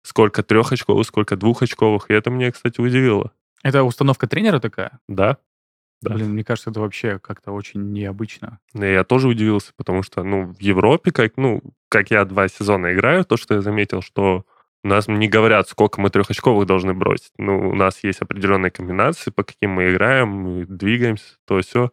сколько 0.03 0.43
трехочковых, 0.43 1.07
сколько 1.07 1.37
двухочковых. 1.37 2.11
И 2.11 2.15
это 2.15 2.31
меня, 2.31 2.51
кстати, 2.51 2.81
удивило. 2.81 3.33
Это 3.63 3.85
установка 3.85 4.27
тренера 4.27 4.59
такая? 4.59 4.99
Да. 5.09 5.37
Да. 6.03 6.15
Блин, 6.15 6.31
мне 6.31 6.45
кажется, 6.45 6.71
это 6.71 6.81
вообще 6.81 7.19
как-то 7.19 7.53
очень 7.53 7.93
необычно. 7.93 8.59
Я 8.73 9.05
тоже 9.05 9.29
удивился, 9.29 9.73
потому 9.77 10.03
что, 10.03 10.23
ну, 10.23 10.47
в 10.47 10.59
Европе, 10.61 11.13
как, 11.13 11.37
ну, 11.37 11.61
как 11.91 12.11
я 12.11 12.25
два 12.25 12.49
сезона 12.49 12.95
играю, 12.95 13.25
то, 13.25 13.37
что 13.37 13.55
я 13.55 13.61
заметил, 13.61 14.01
что 14.01 14.47
у 14.83 14.89
нас 14.89 15.09
не 15.09 15.29
говорят, 15.29 15.69
сколько 15.69 16.01
мы 16.01 16.09
трехочковых 16.09 16.67
должны 16.67 16.95
бросить. 16.95 17.33
Ну, 17.37 17.69
у 17.69 17.75
нас 17.75 18.03
есть 18.03 18.23
определенные 18.23 18.71
комбинации, 18.71 19.31
по 19.31 19.45
каким 19.45 19.73
мы 19.73 19.91
играем, 19.91 20.29
мы 20.29 20.65
двигаемся, 20.65 21.37
то 21.47 21.61
все 21.61 21.91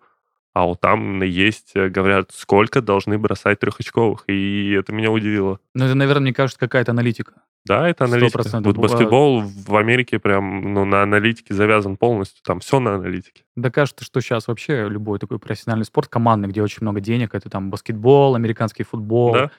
а 0.57 0.65
вот 0.65 0.81
там 0.81 1.21
есть, 1.21 1.73
э, 1.75 1.87
говорят, 1.87 2.31
сколько 2.33 2.81
должны 2.81 3.19
бросать 3.19 3.59
трехочковых, 3.59 4.23
и 4.27 4.71
это 4.71 4.91
меня 4.91 5.11
удивило. 5.11 5.59
Ну, 5.75 5.85
это, 5.85 5.93
наверное, 5.93 6.23
мне 6.23 6.33
кажется, 6.33 6.59
какая-то 6.59 6.93
аналитика. 6.93 7.33
Да, 7.67 7.87
это 7.87 8.05
аналитика. 8.05 8.39
100%. 8.41 8.63
Вот 8.63 8.77
баскетбол 8.77 9.41
в 9.41 9.75
Америке 9.75 10.17
прям 10.17 10.73
ну, 10.73 10.83
на 10.83 11.03
аналитике 11.03 11.53
завязан 11.53 11.95
полностью, 11.95 12.41
там 12.43 12.59
все 12.59 12.79
на 12.79 12.95
аналитике. 12.95 13.43
Да 13.55 13.69
кажется, 13.69 14.03
что 14.03 14.19
сейчас 14.19 14.47
вообще 14.47 14.89
любой 14.89 15.19
такой 15.19 15.37
профессиональный 15.37 15.85
спорт 15.85 16.07
командный, 16.07 16.49
где 16.49 16.63
очень 16.63 16.79
много 16.81 17.01
денег, 17.01 17.35
это 17.35 17.51
там 17.51 17.69
баскетбол, 17.69 18.33
американский 18.33 18.81
футбол, 18.81 19.33
да? 19.33 19.51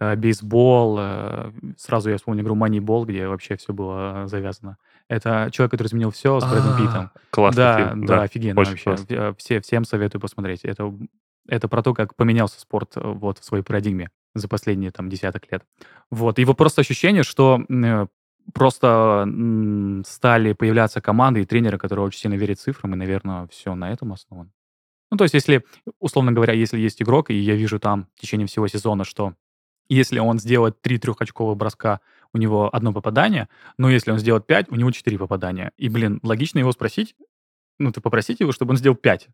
э, 0.00 0.16
бейсбол. 0.16 0.96
Э, 0.98 1.52
сразу 1.76 2.10
я 2.10 2.16
вспомнил 2.16 2.42
игру 2.42 2.56
Moneyball, 2.56 3.04
где 3.04 3.28
вообще 3.28 3.56
все 3.56 3.72
было 3.72 4.24
завязано. 4.26 4.78
Это 5.10 5.48
человек, 5.50 5.72
который 5.72 5.88
изменил 5.88 6.12
все 6.12 6.38
с 6.38 6.48
Брэдом 6.48 6.76
Питтом. 6.76 7.10
Классный 7.30 7.56
да, 7.56 7.76
фильм. 7.76 8.06
Да, 8.06 8.16
да, 8.16 8.22
офигенно 8.22 8.60
Очень 8.60 8.70
вообще. 8.70 8.84
Классно. 8.84 9.34
Все, 9.38 9.60
всем 9.60 9.84
советую 9.84 10.20
посмотреть. 10.20 10.64
Это, 10.64 10.94
это 11.48 11.66
про 11.66 11.82
то, 11.82 11.94
как 11.94 12.14
поменялся 12.14 12.60
спорт 12.60 12.92
э, 12.94 13.00
вот 13.02 13.38
в 13.38 13.44
своей 13.44 13.64
парадигме 13.64 14.10
за 14.36 14.46
последние 14.46 14.92
там 14.92 15.08
десяток 15.08 15.50
лет. 15.50 15.64
Вот. 16.12 16.38
И 16.38 16.44
вот 16.44 16.56
просто 16.56 16.82
ощущение, 16.82 17.24
что 17.24 17.60
э, 17.68 18.06
просто 18.54 19.28
стали 20.06 20.52
появляться 20.52 21.00
команды 21.00 21.42
и 21.42 21.44
тренеры, 21.44 21.76
которые 21.76 22.06
очень 22.06 22.20
сильно 22.20 22.36
верят 22.36 22.60
цифрам, 22.60 22.94
и, 22.94 22.96
наверное, 22.96 23.48
все 23.48 23.74
на 23.74 23.90
этом 23.90 24.12
основано. 24.12 24.52
Ну, 25.10 25.16
то 25.16 25.24
есть, 25.24 25.34
если, 25.34 25.64
условно 25.98 26.30
говоря, 26.30 26.52
если 26.52 26.78
есть 26.78 27.02
игрок, 27.02 27.30
и 27.30 27.34
я 27.34 27.56
вижу 27.56 27.80
там 27.80 28.06
в 28.14 28.20
течение 28.20 28.46
всего 28.46 28.68
сезона, 28.68 29.02
что 29.02 29.34
если 29.88 30.20
он 30.20 30.38
сделает 30.38 30.80
три 30.80 30.98
трехочковых 30.98 31.56
броска 31.56 32.00
у 32.32 32.38
него 32.38 32.68
одно 32.72 32.92
попадание, 32.92 33.48
но 33.78 33.90
если 33.90 34.10
он 34.10 34.18
сделает 34.18 34.46
5, 34.46 34.70
у 34.70 34.76
него 34.76 34.90
4 34.90 35.18
попадания. 35.18 35.72
И, 35.76 35.88
блин, 35.88 36.20
логично 36.22 36.58
его 36.58 36.72
спросить, 36.72 37.14
ну, 37.78 37.92
ты 37.92 38.00
попросить 38.00 38.40
его, 38.40 38.52
чтобы 38.52 38.72
он 38.72 38.76
сделал 38.76 38.96
5. 38.96 39.28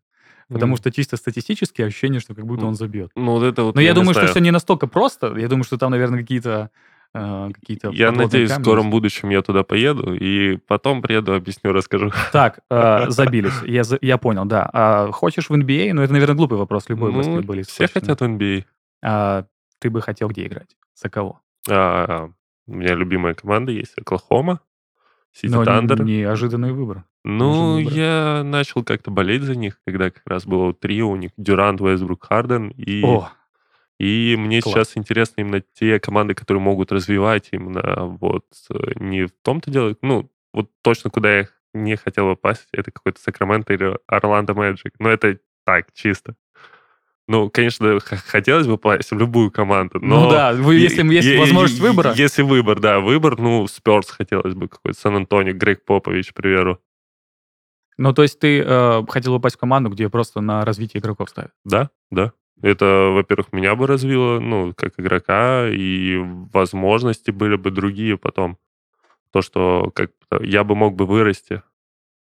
Потому 0.49 0.75
mm. 0.75 0.77
что 0.77 0.91
чисто 0.91 1.17
статистически 1.17 1.81
ощущение, 1.81 2.21
что 2.21 2.33
как 2.33 2.45
будто 2.45 2.65
он 2.65 2.75
забьет. 2.75 3.11
Ну, 3.15 3.33
вот 3.33 3.43
это 3.43 3.63
вот 3.63 3.75
Но 3.75 3.81
я, 3.81 3.93
думаю, 3.93 4.13
знаю. 4.13 4.27
что 4.27 4.33
все 4.33 4.43
не 4.43 4.51
настолько 4.51 4.87
просто. 4.87 5.35
Я 5.37 5.49
думаю, 5.49 5.65
что 5.65 5.77
там, 5.77 5.91
наверное, 5.91 6.21
какие-то 6.21 6.71
э, 7.13 7.49
какие-то 7.53 7.89
Я 7.89 8.13
надеюсь, 8.13 8.49
камни. 8.49 8.63
в 8.63 8.65
скором 8.65 8.89
будущем 8.89 9.29
я 9.29 9.41
туда 9.41 9.63
поеду, 9.63 10.13
и 10.13 10.55
потом 10.55 11.01
приеду, 11.01 11.33
объясню, 11.33 11.73
расскажу. 11.73 12.11
Так, 12.31 12.61
э, 12.69 13.05
забились. 13.09 13.61
Я, 13.65 13.83
я 13.99 14.17
понял, 14.17 14.45
да. 14.45 14.69
А 14.71 15.11
хочешь 15.11 15.49
в 15.49 15.53
NBA? 15.53 15.91
Ну, 15.91 16.01
это, 16.01 16.13
наверное, 16.13 16.35
глупый 16.35 16.57
вопрос. 16.57 16.87
Любой 16.87 17.11
ну, 17.11 17.17
баскетболист. 17.17 17.69
Все 17.69 17.83
хочет, 17.83 17.93
хотят 17.93 18.21
в 18.21 18.23
NBA. 18.23 18.63
А, 19.03 19.45
ты 19.79 19.89
бы 19.89 20.01
хотел 20.01 20.29
где 20.29 20.47
играть? 20.47 20.77
За 20.95 21.09
кого? 21.09 21.41
А, 21.69 22.29
у 22.67 22.75
меня 22.75 22.95
любимая 22.95 23.33
команда 23.33 23.71
есть, 23.71 23.93
Оклахома, 23.97 24.61
Сити 25.31 25.51
Тандер. 25.63 26.03
неожиданный 26.03 26.71
выбор. 26.71 27.05
Ну, 27.23 27.75
выбор. 27.75 27.93
я 27.93 28.41
начал 28.43 28.83
как-то 28.83 29.11
болеть 29.11 29.43
за 29.43 29.55
них, 29.55 29.79
когда 29.85 30.09
как 30.09 30.23
раз 30.25 30.45
было 30.45 30.73
трио 30.73 31.09
у 31.09 31.15
них 31.15 31.31
Дюрант, 31.37 31.81
Уэсбрук, 31.81 32.25
Харден. 32.25 32.69
И, 32.69 33.03
О, 33.03 33.29
и 33.99 34.35
мне 34.37 34.61
класс. 34.61 34.73
сейчас 34.73 34.97
интересно 34.97 35.41
именно 35.41 35.61
те 35.73 35.99
команды, 35.99 36.33
которые 36.35 36.61
могут 36.61 36.91
развивать 36.91 37.49
именно 37.51 38.05
вот 38.05 38.45
э, 38.71 38.91
не 38.95 39.25
в 39.25 39.31
том-то 39.41 39.71
дело, 39.71 39.95
ну, 40.01 40.29
вот 40.53 40.69
точно 40.81 41.09
куда 41.09 41.39
я 41.39 41.47
не 41.73 41.95
хотел 41.95 42.27
попасть, 42.29 42.67
это 42.71 42.91
какой-то 42.91 43.21
Сакраменто 43.21 43.73
или 43.73 43.97
Орландо 44.07 44.53
Мэджик. 44.53 44.93
Но 44.99 45.09
это 45.09 45.39
так, 45.65 45.87
чисто. 45.93 46.35
Ну, 47.27 47.49
конечно, 47.49 47.99
хотелось 47.99 48.67
бы 48.67 48.77
попасть 48.77 49.11
в 49.11 49.17
любую 49.17 49.51
команду, 49.51 49.99
но... 50.01 50.23
Ну 50.23 50.31
да, 50.31 50.53
вы, 50.53 50.75
если 50.75 51.03
есть 51.13 51.37
возможность 51.37 51.81
выбора. 51.81 52.13
Если 52.15 52.41
выбор, 52.41 52.79
да, 52.79 53.01
выбор, 53.01 53.37
ну, 53.37 53.67
Спёрс 53.67 54.09
хотелось 54.09 54.53
бы 54.53 54.69
какой-то, 54.69 54.97
Сан-Антонио, 54.97 55.53
Грег 55.53 55.83
Попович, 55.83 56.31
к 56.31 56.35
примеру. 56.35 56.79
Ну, 57.97 58.13
то 58.13 58.21
есть 58.21 58.39
ты 58.39 58.61
э, 58.61 59.03
хотел 59.09 59.35
попасть 59.35 59.57
в 59.57 59.59
команду, 59.59 59.89
где 59.89 60.07
просто 60.07 60.39
на 60.39 60.63
развитие 60.63 61.01
игроков 61.01 61.29
ставят? 61.29 61.51
Да, 61.65 61.89
да. 62.11 62.31
Это, 62.61 63.11
во-первых, 63.13 63.51
меня 63.51 63.75
бы 63.75 63.87
развило, 63.87 64.39
ну, 64.39 64.73
как 64.75 64.93
игрока, 64.97 65.67
и 65.67 66.17
возможности 66.53 67.31
были 67.31 67.55
бы 67.55 67.71
другие 67.71 68.17
потом. 68.17 68.57
То, 69.31 69.41
что 69.41 69.91
как 69.93 70.11
я 70.41 70.63
бы 70.63 70.75
мог 70.75 70.95
бы 70.95 71.05
вырасти. 71.05 71.61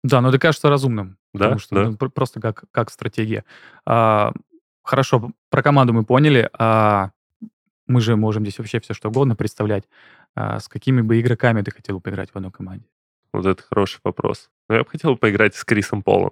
Да, 0.04 0.22
но 0.22 0.30
это 0.30 0.40
кажется 0.40 0.70
разумным. 0.70 1.18
Да, 1.34 1.46
потому 1.46 1.60
что 1.60 1.76
да. 1.76 1.90
Ну, 1.90 2.10
просто 2.10 2.40
как, 2.42 2.66
как 2.72 2.90
стратегия. 2.90 3.46
А, 3.86 4.34
Хорошо, 4.90 5.30
про 5.52 5.62
команду 5.62 5.94
мы 5.94 6.04
поняли. 6.04 6.50
А 6.58 7.12
мы 7.86 8.02
же 8.02 8.16
можем 8.16 8.42
здесь 8.42 8.58
вообще 8.58 8.80
все 8.80 8.96
что 8.96 9.10
угодно 9.10 9.36
представлять. 9.36 9.84
А 10.36 10.60
с 10.60 10.68
какими 10.68 11.02
бы 11.02 11.20
игроками 11.22 11.62
ты 11.62 11.70
хотел 11.70 12.02
поиграть 12.02 12.32
в 12.32 12.36
одной 12.36 12.52
команде? 12.52 12.86
Вот 13.32 13.46
это 13.46 13.62
хороший 13.62 14.00
вопрос. 14.04 14.50
Ну, 14.68 14.78
я 14.78 14.84
бы 14.84 14.90
хотел 14.90 15.16
поиграть 15.16 15.54
с 15.54 15.64
Крисом 15.64 16.02
Полом. 16.02 16.32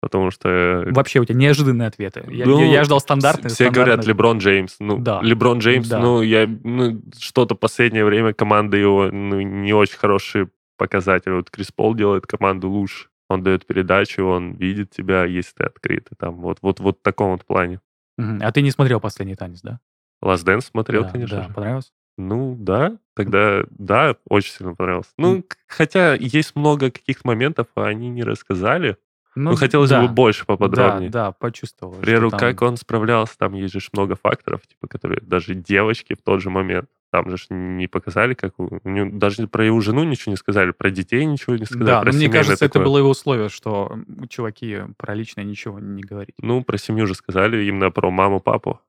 Потому 0.00 0.30
что... 0.30 0.84
Вообще 0.86 1.20
у 1.20 1.26
тебя 1.26 1.38
неожиданные 1.38 1.88
ответы. 1.88 2.24
Я, 2.30 2.46
ну, 2.46 2.60
я, 2.60 2.78
я 2.78 2.84
ждал 2.84 3.00
стандартные. 3.00 3.50
Все 3.50 3.64
стандартные. 3.66 3.84
говорят 3.84 4.06
Леброн 4.06 4.38
Джеймс. 4.38 4.76
Ну, 4.78 4.96
да. 4.96 5.20
Леброн 5.20 5.58
Джеймс, 5.58 5.86
да. 5.88 5.98
ну, 5.98 6.22
я 6.22 6.46
ну, 6.46 7.02
что-то 7.18 7.56
последнее 7.56 8.06
время 8.06 8.32
команда 8.32 8.78
его 8.78 9.10
ну, 9.12 9.38
не 9.42 9.74
очень 9.74 9.98
хорошие 9.98 10.48
показатели. 10.78 11.34
Вот 11.34 11.50
Крис 11.50 11.72
Пол 11.72 11.94
делает 11.94 12.26
команду 12.26 12.70
лучше. 12.70 13.08
Он 13.28 13.42
дает 13.42 13.66
передачу, 13.66 14.24
он 14.24 14.54
видит 14.54 14.92
тебя, 14.92 15.26
если 15.26 15.56
ты 15.56 15.64
открытый. 15.64 16.16
Там, 16.18 16.36
вот, 16.36 16.60
вот, 16.62 16.80
вот 16.80 17.00
в 17.00 17.02
таком 17.02 17.32
вот 17.32 17.44
плане. 17.44 17.80
А 18.18 18.52
ты 18.52 18.62
не 18.62 18.70
смотрел 18.70 19.00
«Последний 19.00 19.36
танец», 19.36 19.60
да? 19.62 19.80
Last 20.22 20.44
Dance 20.44 20.62
смотрел, 20.62 21.04
Да, 21.04 21.10
конечно 21.10 21.36
да. 21.36 21.42
же. 21.44 21.54
Понравилось? 21.54 21.92
Ну, 22.16 22.56
да, 22.58 22.98
тогда, 23.14 23.62
да, 23.70 24.16
очень 24.28 24.52
сильно 24.52 24.74
понравилось. 24.74 25.12
Ну, 25.16 25.44
хотя 25.68 26.14
есть 26.14 26.56
много 26.56 26.90
каких 26.90 27.24
моментов, 27.24 27.68
а 27.76 27.86
они 27.86 28.08
не 28.08 28.24
рассказали. 28.24 28.96
Ну, 29.36 29.54
хотелось 29.54 29.90
да. 29.90 30.02
бы 30.02 30.08
больше 30.08 30.44
поподробнее. 30.44 31.10
Да, 31.10 31.26
да, 31.26 31.32
почувствовал. 31.32 31.94
К 31.94 32.00
примеру, 32.00 32.30
там... 32.30 32.40
как 32.40 32.60
он 32.62 32.76
справлялся, 32.76 33.38
там 33.38 33.54
есть 33.54 33.72
же 33.72 33.80
много 33.92 34.16
факторов, 34.16 34.66
типа, 34.66 34.88
которые 34.88 35.20
даже 35.20 35.54
девочки 35.54 36.14
в 36.14 36.22
тот 36.22 36.42
же 36.42 36.50
момент. 36.50 36.90
Там 37.10 37.30
же 37.30 37.46
не 37.50 37.86
показали, 37.86 38.34
как... 38.34 38.58
У 38.58 38.80
него, 38.84 39.08
даже 39.12 39.48
про 39.48 39.64
его 39.64 39.80
жену 39.80 40.04
ничего 40.04 40.32
не 40.32 40.36
сказали, 40.36 40.72
про 40.72 40.90
детей 40.90 41.24
ничего 41.24 41.56
не 41.56 41.64
сказали. 41.64 41.86
Да, 41.86 42.00
про 42.02 42.12
но 42.12 42.18
мне 42.18 42.28
кажется, 42.28 42.68
такое. 42.68 42.68
это 42.68 42.88
было 42.88 42.98
его 42.98 43.10
условие, 43.10 43.48
что 43.48 43.98
чуваки 44.28 44.80
про 44.98 45.14
личное 45.14 45.44
ничего 45.44 45.80
не 45.80 46.02
говорить. 46.02 46.34
Ну, 46.40 46.62
про 46.62 46.76
семью 46.76 47.06
же 47.06 47.14
сказали, 47.14 47.64
именно 47.64 47.90
про 47.90 48.10
маму, 48.10 48.40
папу. 48.40 48.80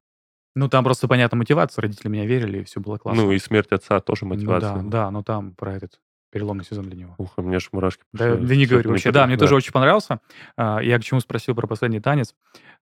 Ну, 0.55 0.67
там 0.67 0.83
просто, 0.83 1.07
понятно, 1.07 1.37
мотивация. 1.37 1.81
Родители 1.81 2.09
меня 2.09 2.25
верили, 2.25 2.59
и 2.59 2.63
все 2.65 2.81
было 2.81 2.97
классно. 2.97 3.23
Ну, 3.23 3.31
и 3.31 3.39
смерть 3.39 3.71
отца 3.71 4.01
тоже 4.01 4.25
мотивация. 4.25 4.75
Ну, 4.75 4.89
да, 4.89 5.05
да, 5.05 5.11
но 5.11 5.23
там 5.23 5.53
про 5.53 5.73
этот 5.75 5.99
переломный 6.31 6.65
сезон 6.65 6.85
для 6.85 6.97
него. 6.97 7.15
Ух, 7.17 7.33
у 7.37 7.41
меня 7.41 7.59
же 7.59 7.69
мурашки 7.71 8.03
Да, 8.13 8.35
да 8.35 8.55
не 8.55 8.65
говорю 8.65 8.91
вообще. 8.91 9.11
Да, 9.11 9.25
мне 9.27 9.37
тоже 9.37 9.55
очень 9.55 9.71
понравился. 9.71 10.19
А, 10.57 10.79
я 10.79 10.99
к 10.99 11.03
чему 11.03 11.21
спросил 11.21 11.55
про 11.55 11.67
последний 11.67 11.99
танец. 11.99 12.35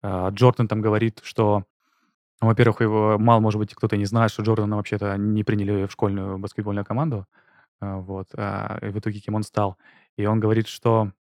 А, 0.01 0.29
Джордан 0.29 0.67
там 0.67 0.81
говорит, 0.81 1.19
что 1.23 1.59
ну, 1.59 1.65
во-первых, 2.41 2.81
его 2.81 3.17
мало, 3.19 3.39
может 3.39 3.59
быть, 3.59 3.73
кто-то 3.73 3.97
не 3.97 4.05
знает, 4.05 4.31
что 4.31 4.43
Джордана 4.43 4.77
вообще-то 4.77 5.17
не 5.17 5.43
приняли 5.43 5.85
в 5.85 5.91
школьную 5.91 6.37
баскетбольную 6.37 6.85
команду. 6.85 7.25
А, 7.79 7.97
вот. 7.97 8.27
И 8.33 8.89
в 8.89 8.99
итоге 8.99 9.19
кем 9.19 9.35
он 9.35 9.43
стал. 9.43 9.77
И 10.17 10.25
он 10.25 10.39
говорит, 10.39 10.67
что 10.67 11.11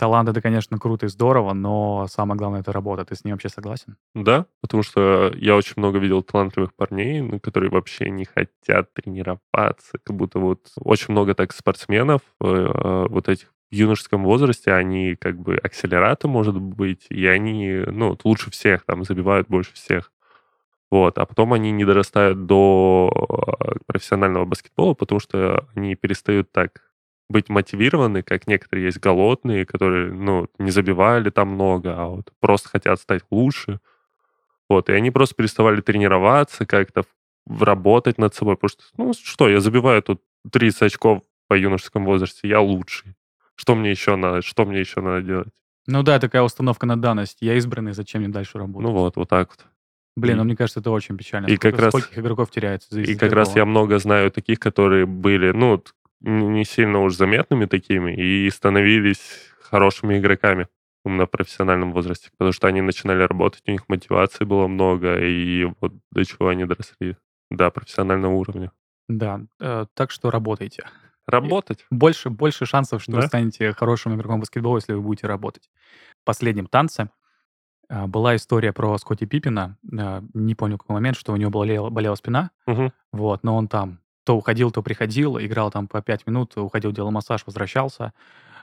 Талант 0.00 0.30
это, 0.30 0.40
конечно, 0.40 0.78
круто 0.78 1.04
и 1.04 1.10
здорово, 1.10 1.52
но 1.52 2.06
самое 2.08 2.38
главное 2.38 2.60
это 2.60 2.72
работа. 2.72 3.04
Ты 3.04 3.14
с 3.14 3.22
ним 3.22 3.34
вообще 3.34 3.50
согласен? 3.50 3.98
Да, 4.14 4.46
потому 4.62 4.82
что 4.82 5.30
я 5.36 5.54
очень 5.54 5.74
много 5.76 5.98
видел 5.98 6.22
талантливых 6.22 6.74
парней, 6.74 7.20
ну, 7.20 7.38
которые 7.38 7.70
вообще 7.70 8.08
не 8.08 8.24
хотят 8.24 8.94
тренироваться, 8.94 9.98
как 10.02 10.16
будто 10.16 10.38
вот 10.38 10.68
очень 10.76 11.12
много 11.12 11.34
так 11.34 11.52
спортсменов 11.52 12.22
э, 12.40 12.46
э 12.46 13.08
вот 13.10 13.28
этих 13.28 13.52
в 13.70 13.74
юношеском 13.74 14.24
возрасте, 14.24 14.72
они 14.72 15.16
как 15.16 15.38
бы 15.38 15.56
акселераты, 15.56 16.28
может 16.28 16.58
быть, 16.58 17.06
и 17.10 17.26
они, 17.26 17.84
ну, 17.86 18.16
лучше 18.24 18.50
всех, 18.50 18.86
там, 18.86 19.04
забивают 19.04 19.48
больше 19.48 19.74
всех. 19.74 20.12
Вот, 20.90 21.18
а 21.18 21.26
потом 21.26 21.52
они 21.52 21.70
не 21.70 21.84
дорастают 21.84 22.46
до 22.46 23.10
э, 23.12 23.78
профессионального 23.86 24.44
баскетбола, 24.44 24.94
потому 24.94 25.20
что 25.20 25.68
они 25.74 25.94
перестают 25.94 26.50
так 26.50 26.82
быть 27.28 27.48
мотивированы, 27.48 28.22
как 28.22 28.48
некоторые 28.48 28.86
есть 28.86 28.98
голодные, 28.98 29.64
которые, 29.64 30.12
ну, 30.12 30.48
не 30.58 30.72
забивали 30.72 31.30
там 31.30 31.48
много, 31.50 31.94
а 31.96 32.06
вот 32.06 32.32
просто 32.40 32.68
хотят 32.68 33.00
стать 33.00 33.22
лучше. 33.30 33.80
Вот, 34.68 34.88
и 34.88 34.92
они 34.92 35.12
просто 35.12 35.36
переставали 35.36 35.80
тренироваться, 35.80 36.66
как-то 36.66 37.04
работать 37.48 38.18
над 38.18 38.34
собой, 38.34 38.56
потому 38.56 38.68
что, 38.70 38.82
ну, 38.96 39.12
что, 39.12 39.48
я 39.48 39.60
забиваю 39.60 40.02
тут 40.02 40.22
30 40.50 40.82
очков 40.82 41.22
по 41.48 41.54
юношеском 41.54 42.04
возрасте, 42.04 42.48
я 42.48 42.60
лучший. 42.60 43.14
Что 43.54 43.74
мне 43.74 43.90
еще 43.90 44.16
надо, 44.16 44.42
что 44.42 44.64
мне 44.64 44.80
еще 44.80 45.00
надо 45.00 45.22
делать? 45.22 45.48
Ну 45.86 46.02
да, 46.02 46.18
такая 46.18 46.42
установка 46.42 46.86
на 46.86 47.00
данность. 47.00 47.38
Я 47.40 47.54
избранный, 47.54 47.92
зачем 47.92 48.22
мне 48.22 48.30
дальше 48.30 48.58
работать? 48.58 48.82
Ну 48.82 48.92
вот, 48.92 49.16
вот 49.16 49.28
так 49.28 49.50
вот. 49.50 49.66
Блин, 50.16 50.38
ну 50.38 50.44
мне 50.44 50.56
кажется, 50.56 50.80
это 50.80 50.90
очень 50.90 51.16
печально. 51.16 51.46
И 51.46 51.56
Сколько, 51.56 51.70
как 51.70 51.80
раз, 51.80 51.88
скольких 51.90 52.18
игроков 52.18 52.50
теряется 52.50 53.00
И 53.00 53.14
как 53.14 53.32
раз 53.32 53.54
я 53.56 53.64
много 53.64 53.98
знаю 53.98 54.30
таких, 54.30 54.58
которые 54.58 55.06
были, 55.06 55.52
ну, 55.52 55.82
не 56.20 56.64
сильно 56.64 57.00
уж 57.00 57.14
заметными 57.14 57.66
такими 57.66 58.14
и 58.14 58.50
становились 58.50 59.20
хорошими 59.60 60.18
игроками 60.18 60.68
на 61.04 61.26
профессиональном 61.26 61.92
возрасте, 61.92 62.30
потому 62.36 62.52
что 62.52 62.68
они 62.68 62.82
начинали 62.82 63.22
работать, 63.22 63.62
у 63.66 63.70
них 63.70 63.88
мотивации 63.88 64.44
было 64.44 64.66
много, 64.66 65.18
и 65.18 65.66
вот 65.80 65.94
до 66.10 66.24
чего 66.24 66.48
они 66.48 66.66
доросли, 66.66 67.16
до 67.50 67.70
профессионального 67.70 68.34
уровня. 68.34 68.72
Да, 69.08 69.40
э, 69.60 69.86
так 69.94 70.10
что 70.10 70.30
работайте. 70.30 70.84
Работать? 71.26 71.86
Больше, 71.90 72.28
больше 72.28 72.66
шансов, 72.66 73.02
что 73.02 73.12
да? 73.12 73.18
вы 73.18 73.26
станете 73.26 73.72
хорошим 73.72 74.14
игроком 74.14 74.40
баскетбола, 74.40 74.76
если 74.76 74.92
вы 74.92 75.00
будете 75.00 75.26
работать. 75.26 75.70
В 76.22 76.24
последнем 76.24 76.66
танце 76.66 77.10
была 78.06 78.36
история 78.36 78.72
про 78.72 78.96
Скотти 78.98 79.26
Пиппина. 79.26 79.76
Э, 79.92 80.22
не 80.32 80.54
помню, 80.54 80.78
какой 80.78 80.94
момент, 80.94 81.16
что 81.16 81.32
у 81.32 81.36
него 81.36 81.50
болела, 81.50 81.90
болела 81.90 82.14
спина. 82.14 82.50
Угу. 82.66 82.92
Вот, 83.12 83.42
но 83.42 83.56
он 83.56 83.68
там 83.68 83.98
то 84.24 84.36
уходил, 84.36 84.70
то 84.70 84.82
приходил, 84.82 85.38
играл 85.38 85.70
там 85.70 85.88
по 85.88 86.00
5 86.02 86.26
минут, 86.26 86.56
уходил, 86.56 86.92
делал 86.92 87.10
массаж, 87.10 87.42
возвращался. 87.46 88.12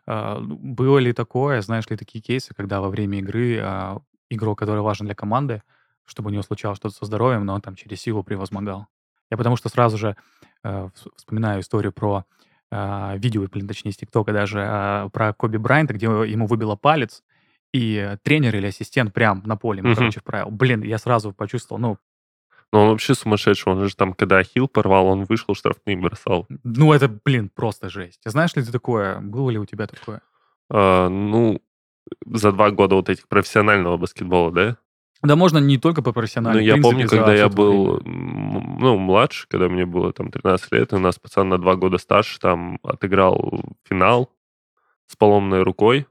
А, 0.05 0.39
ну, 0.39 0.55
было 0.55 0.97
ли 0.97 1.13
такое, 1.13 1.61
знаешь 1.61 1.89
ли, 1.89 1.97
такие 1.97 2.21
кейсы, 2.21 2.53
когда 2.55 2.79
во 2.79 2.89
время 2.89 3.19
игры 3.19 3.59
а, 3.61 3.99
игрок, 4.29 4.59
который 4.59 4.81
важен 4.81 5.05
для 5.05 5.15
команды, 5.15 5.63
чтобы 6.05 6.29
у 6.29 6.31
него 6.31 6.43
случалось 6.43 6.77
что-то 6.77 6.95
со 6.95 7.05
здоровьем, 7.05 7.45
но 7.45 7.53
он 7.53 7.61
там 7.61 7.75
через 7.75 8.01
силу 8.01 8.23
превозмогал? 8.23 8.87
Я 9.29 9.35
потому 9.35 9.57
что 9.57 9.67
сразу 9.67 9.97
же 9.97 10.15
э, 10.63 10.89
вспоминаю 11.17 11.59
историю 11.59 11.91
про 11.91 12.23
э, 12.71 13.17
видео, 13.17 13.45
блин, 13.51 13.67
точнее, 13.67 13.91
из 13.91 13.97
ТикТока 13.97 14.31
даже, 14.31 14.59
э, 14.59 15.09
про 15.11 15.33
Коби 15.33 15.57
Брайанта, 15.57 15.93
где 15.93 16.05
ему 16.05 16.47
выбило 16.47 16.77
палец, 16.77 17.23
и 17.73 18.17
тренер 18.23 18.55
или 18.55 18.67
ассистент 18.67 19.13
прям 19.13 19.41
на 19.45 19.55
поле 19.57 19.79
ему, 19.79 19.89
Мгм. 19.89 19.97
короче, 19.97 20.19
вправил. 20.19 20.49
Блин, 20.51 20.81
я 20.83 20.97
сразу 20.97 21.33
почувствовал, 21.33 21.79
ну, 21.81 21.97
Но 22.73 22.83
он 22.83 22.89
вообще 22.89 23.15
сумасшедший. 23.15 23.71
Он 23.71 23.87
же 23.87 23.95
там, 23.95 24.13
когда 24.13 24.43
Хил 24.43 24.67
порвал, 24.67 25.07
он 25.07 25.23
вышел, 25.23 25.55
штрафные 25.55 25.95
бросал. 25.97 26.47
Ну, 26.63 26.91
это, 26.91 27.07
блин, 27.07 27.49
просто 27.53 27.89
жесть. 27.89 28.19
Знаешь 28.25 28.55
ли 28.55 28.63
ты 28.63 28.71
такое? 28.73 29.19
Было 29.19 29.49
ли 29.51 29.57
у 29.57 29.65
тебя 29.65 29.87
такое? 29.87 30.21
А, 30.69 31.07
ну, 31.07 31.61
за 32.25 32.51
два 32.51 32.71
года 32.71 32.95
вот 32.95 33.09
этих 33.09 33.27
профессионального 33.29 33.95
баскетбола, 33.97 34.51
да? 34.51 34.77
Да 35.23 35.35
можно 35.35 35.57
не 35.59 35.77
только 35.77 36.01
по 36.01 36.11
профессиональному. 36.11 36.61
Ну, 36.61 36.65
я 36.67 36.73
принципе, 36.73 36.91
помню, 36.93 37.09
когда 37.09 37.33
я 37.33 37.49
был, 37.49 37.97
время. 37.99 38.77
ну, 38.79 38.97
младше, 38.97 39.47
когда 39.49 39.67
мне 39.69 39.85
было 39.85 40.11
там 40.13 40.29
13 40.29 40.71
лет, 40.73 40.91
и 40.91 40.95
у 40.95 40.99
нас 40.99 41.17
пацан 41.17 41.49
на 41.49 41.57
два 41.57 41.75
года 41.75 41.97
старше 41.97 42.37
там 42.39 42.79
отыграл 42.83 43.63
финал 43.89 44.29
с 45.07 45.15
поломанной 45.15 45.63
рукой, 45.63 46.05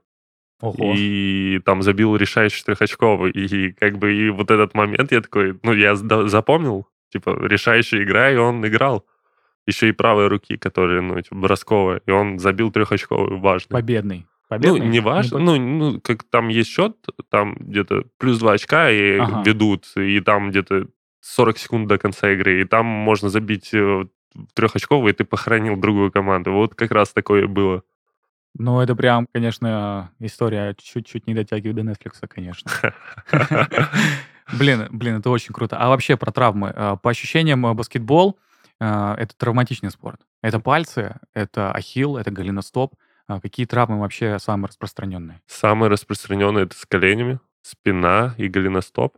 Ого. 0.59 0.93
и 0.95 1.59
там 1.65 1.81
забил 1.83 2.15
решающий 2.15 2.63
трехочковый. 2.63 3.31
И 3.31 3.71
как 3.73 3.97
бы 3.97 4.13
и 4.13 4.29
вот 4.29 4.49
этот 4.51 4.73
момент 4.73 5.11
я 5.11 5.21
такой, 5.21 5.57
ну, 5.63 5.73
я 5.73 5.95
запомнил, 5.95 6.87
типа, 7.11 7.37
решающая 7.41 8.03
игра, 8.03 8.31
и 8.31 8.35
он 8.37 8.65
играл. 8.65 9.05
Еще 9.67 9.89
и 9.89 9.91
правой 9.91 10.27
руки, 10.27 10.57
которая, 10.57 11.01
ну, 11.01 11.19
типа, 11.21 11.35
бросковая. 11.35 12.01
И 12.05 12.11
он 12.11 12.39
забил 12.39 12.71
трехочковый, 12.71 13.37
важный. 13.37 13.69
Победный. 13.73 14.25
Ну, 14.49 14.55
Победный? 14.57 14.87
не 14.87 14.99
важно. 15.01 15.39
Ну, 15.39 15.57
ну, 15.57 16.01
как 16.01 16.23
там 16.23 16.47
есть 16.47 16.69
счет, 16.69 16.95
там 17.29 17.55
где-то 17.59 18.05
плюс 18.17 18.39
два 18.39 18.53
очка 18.53 18.89
и 18.89 19.17
Ага. 19.17 19.43
ведут, 19.45 19.85
и 19.97 20.21
там 20.21 20.49
где-то 20.51 20.87
40 21.19 21.57
секунд 21.57 21.87
до 21.87 21.97
конца 21.97 22.31
игры, 22.31 22.61
и 22.61 22.63
там 22.63 22.85
можно 22.85 23.27
забить 23.29 23.73
э, 23.73 24.05
трехочковый, 24.53 25.11
и 25.11 25.15
ты 25.15 25.25
похоронил 25.25 25.75
другую 25.75 26.11
команду. 26.11 26.53
Вот 26.53 26.75
как 26.75 26.91
раз 26.91 27.11
такое 27.11 27.47
было. 27.47 27.83
Ну, 28.59 28.79
это 28.79 28.95
прям, 28.95 29.27
конечно, 29.31 30.11
история 30.19 30.75
чуть-чуть 30.77 31.27
не 31.27 31.33
дотягивает 31.33 31.75
до 31.75 31.83
Netflix, 31.83 32.27
конечно. 32.27 32.71
Блин, 34.57 34.87
блин, 34.91 35.17
это 35.17 35.29
очень 35.29 35.53
круто. 35.53 35.77
А 35.77 35.89
вообще 35.89 36.15
про 36.15 36.31
травмы. 36.31 36.71
А, 36.73 36.95
По 36.95 37.09
ощущениям, 37.09 37.65
э, 37.65 37.73
баскетбол 37.73 38.39
а, 38.79 39.13
это 39.15 39.35
травматичный 39.35 39.91
спорт. 39.91 40.21
Это 40.41 40.61
пальцы, 40.61 41.15
это 41.33 41.71
ахилл, 41.73 42.15
это 42.15 42.31
голеностоп. 42.31 42.93
А 43.27 43.41
Какие 43.41 43.65
травмы 43.65 43.99
вообще 43.99 44.39
самые 44.39 44.69
распространенные? 44.69 45.41
Самое 45.47 45.91
распространенное 45.91 46.63
это 46.63 46.77
с 46.77 46.85
коленями, 46.85 47.41
спина 47.61 48.35
и 48.37 48.47
голеностоп. 48.47 49.17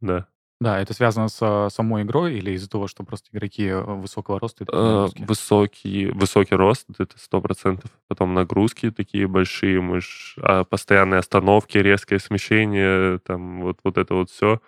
Да. 0.00 0.26
Да, 0.58 0.80
это 0.80 0.94
связано 0.94 1.28
с 1.28 1.38
а, 1.42 1.68
самой 1.68 2.04
игрой 2.04 2.36
или 2.38 2.52
из-за 2.52 2.68
того, 2.70 2.86
что 2.88 3.04
просто 3.04 3.28
игроки 3.30 3.66
э, 3.66 3.78
высокого 3.78 4.40
роста? 4.40 4.64
Э, 4.72 4.76
нагрузки? 4.76 5.22
Высокий, 5.28 6.06
высокий 6.06 6.54
рост, 6.54 6.86
это 6.98 7.18
сто 7.18 7.42
процентов. 7.42 7.90
Потом 8.08 8.32
нагрузки 8.32 8.90
такие 8.90 9.26
большие, 9.28 9.82
мы 9.82 10.00
ж, 10.00 10.36
а, 10.40 10.64
постоянные 10.64 11.18
остановки, 11.18 11.76
резкое 11.76 12.18
смещение, 12.18 13.18
там 13.18 13.60
вот, 13.62 13.78
вот 13.84 13.98
это 13.98 14.14
вот 14.14 14.30
все, 14.30 14.62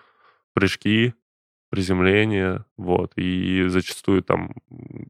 прыжки, 0.52 1.14
приземление, 1.70 2.66
вот. 2.76 3.12
И 3.16 3.64
зачастую 3.68 4.22
там 4.22 4.56
м, 4.70 5.08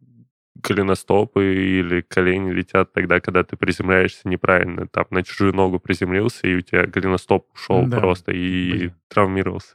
голеностопы 0.57 1.55
или 1.57 2.03
колени 2.03 2.53
летят 2.53 2.93
тогда, 2.93 3.19
когда 3.21 3.43
ты 3.43 3.57
приземляешься 3.57 4.29
неправильно. 4.29 4.87
Там 4.87 5.07
на 5.11 5.25
чужую 5.25 5.55
ногу 5.55 5.81
приземлился, 5.81 6.47
и 6.47 6.55
у 6.55 6.61
тебя 6.61 6.87
голеностоп 6.87 7.49
ушел 7.53 7.85
Да, 7.87 7.99
просто 7.99 8.31
и 8.31 8.71
блин. 8.73 8.95
травмировался. 9.09 9.75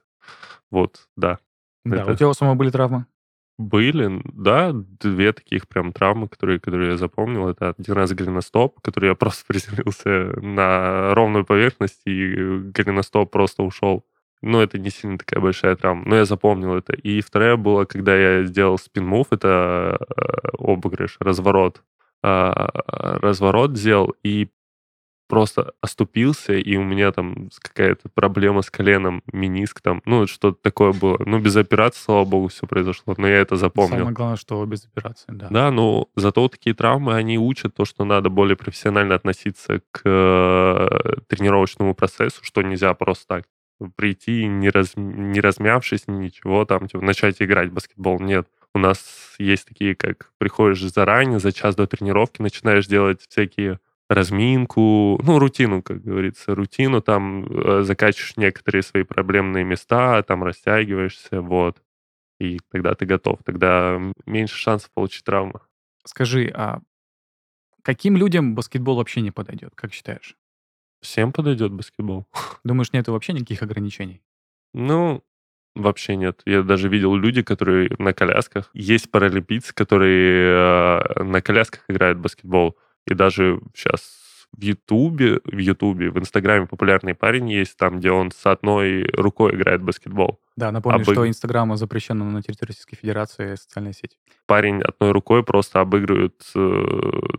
Вот, 0.71 1.07
да. 1.15 1.39
Да, 1.85 1.97
это- 1.97 2.11
у 2.11 2.15
тебя 2.15 2.29
у 2.29 2.33
самого 2.33 2.55
были 2.55 2.69
травмы? 2.69 3.05
Были, 3.59 4.21
да, 4.33 4.71
две 4.73 5.31
таких 5.31 5.67
прям 5.67 5.93
травмы, 5.93 6.27
которые, 6.27 6.59
которые 6.59 6.91
я 6.91 6.97
запомнил. 6.97 7.47
Это 7.47 7.75
один 7.77 7.93
раз 7.93 8.11
голеностоп, 8.11 8.79
который 8.81 9.09
я 9.09 9.15
просто 9.15 9.45
приземлился 9.47 10.33
на 10.41 11.13
ровную 11.13 11.45
поверхность, 11.45 12.01
и 12.05 12.33
голеностоп 12.75 13.31
просто 13.31 13.63
ушел. 13.63 14.05
Ну, 14.41 14.59
это 14.59 14.77
не 14.77 14.89
сильно 14.89 15.17
такая 15.17 15.39
большая 15.39 15.75
травма, 15.75 16.03
но 16.05 16.15
я 16.17 16.25
запомнил 16.25 16.73
это. 16.75 16.93
И 16.93 17.21
вторая 17.21 17.55
была, 17.55 17.85
когда 17.85 18.15
я 18.15 18.43
сделал 18.43 18.77
спин-мув, 18.77 19.27
это 19.31 19.97
э, 20.17 20.47
обыгрыш, 20.57 21.17
разворот. 21.19 21.81
А, 22.23 22.69
разворот 23.21 23.77
сделал, 23.77 24.13
и 24.23 24.49
просто 25.33 25.73
оступился, 25.81 26.53
и 26.53 26.75
у 26.75 26.83
меня 26.83 27.11
там 27.11 27.49
какая-то 27.59 28.07
проблема 28.13 28.61
с 28.61 28.69
коленом, 28.69 29.23
миниск 29.31 29.81
там, 29.81 30.03
ну, 30.05 30.27
что-то 30.27 30.59
такое 30.61 30.93
было. 30.93 31.19
Ну, 31.25 31.39
без 31.39 31.55
операции, 31.55 31.99
слава 31.99 32.23
богу, 32.23 32.49
все 32.49 32.67
произошло, 32.67 33.15
но 33.17 33.27
я 33.27 33.37
это 33.37 33.55
запомнил. 33.55 33.97
Самое 33.97 34.13
главное, 34.13 34.37
что 34.37 34.63
без 34.65 34.85
операции, 34.85 35.25
да. 35.29 35.47
Да, 35.49 35.71
но 35.71 36.07
зато 36.15 36.47
такие 36.49 36.75
травмы, 36.75 37.15
они 37.15 37.39
учат 37.39 37.73
то, 37.73 37.83
что 37.83 38.05
надо 38.05 38.29
более 38.29 38.55
профессионально 38.55 39.15
относиться 39.15 39.81
к 39.89 40.01
э, 40.05 41.15
тренировочному 41.27 41.95
процессу, 41.95 42.43
что 42.43 42.61
нельзя 42.61 42.93
просто 42.93 43.25
так 43.27 43.45
прийти, 43.95 44.45
не, 44.45 44.69
раз, 44.69 44.91
не 44.95 45.41
размявшись, 45.41 46.03
ничего, 46.05 46.63
там, 46.65 46.87
типа, 46.87 47.03
начать 47.03 47.41
играть 47.41 47.69
в 47.69 47.73
баскетбол. 47.73 48.19
Нет, 48.19 48.47
У 48.75 48.77
нас 48.79 49.33
есть 49.39 49.67
такие, 49.67 49.95
как 49.95 50.29
приходишь 50.37 50.83
заранее, 50.83 51.39
за 51.39 51.51
час 51.51 51.75
до 51.75 51.87
тренировки, 51.87 52.43
начинаешь 52.43 52.85
делать 52.85 53.25
всякие 53.27 53.79
разминку, 54.13 55.19
ну, 55.23 55.39
рутину, 55.39 55.81
как 55.81 56.01
говорится, 56.01 56.55
рутину, 56.55 57.01
там 57.01 57.45
э, 57.45 57.83
закачиваешь 57.83 58.37
некоторые 58.37 58.83
свои 58.83 59.03
проблемные 59.03 59.63
места, 59.63 60.21
там 60.23 60.43
растягиваешься, 60.43 61.41
вот, 61.41 61.81
и 62.39 62.59
тогда 62.71 62.95
ты 62.95 63.05
готов, 63.05 63.39
тогда 63.43 63.99
меньше 64.25 64.55
шансов 64.55 64.91
получить 64.91 65.23
травму. 65.23 65.61
Скажи, 66.05 66.51
а 66.53 66.81
каким 67.81 68.17
людям 68.17 68.55
баскетбол 68.55 68.97
вообще 68.97 69.21
не 69.21 69.31
подойдет, 69.31 69.73
как 69.75 69.93
считаешь? 69.93 70.35
Всем 71.01 71.31
подойдет 71.31 71.71
баскетбол. 71.71 72.25
Думаешь, 72.63 72.93
нету 72.93 73.11
вообще 73.11 73.33
никаких 73.33 73.61
ограничений? 73.61 74.21
Ну, 74.73 75.23
Вообще 75.75 76.15
нет. 76.15 76.41
Я 76.45 76.61
даже 76.61 76.87
видел 76.87 77.15
люди, 77.15 77.41
которые 77.41 77.89
на 77.97 78.13
колясках. 78.13 78.69
Есть 78.73 79.09
паралимпийцы, 79.09 79.73
которые 79.73 80.99
э, 81.09 81.23
на 81.23 81.41
колясках 81.41 81.83
играют 81.87 82.19
в 82.19 82.21
баскетбол. 82.21 82.77
И 83.05 83.13
даже 83.13 83.59
сейчас 83.73 84.23
в 84.55 84.61
Ютубе, 84.61 85.39
в 85.45 85.57
Ютубе, 85.57 86.11
в 86.11 86.19
Инстаграме 86.19 86.67
популярный 86.67 87.15
парень 87.15 87.49
есть, 87.49 87.75
там, 87.77 87.99
где 87.99 88.11
он 88.11 88.31
с 88.31 88.45
одной 88.45 89.03
рукой 89.13 89.55
играет 89.55 89.81
в 89.81 89.85
баскетбол. 89.85 90.39
Да, 90.55 90.71
напомню, 90.71 91.01
Обыг... 91.01 91.15
что 91.15 91.27
Инстаграм 91.27 91.75
запрещен 91.75 92.19
на 92.19 92.41
территории 92.41 92.69
Российской 92.69 92.95
Федерации 92.95 93.55
социальная 93.55 93.93
сеть. 93.93 94.17
Парень 94.45 94.81
одной 94.81 95.11
рукой 95.11 95.43
просто 95.43 95.81
обыгрывает 95.81 96.43
э, 96.55 96.83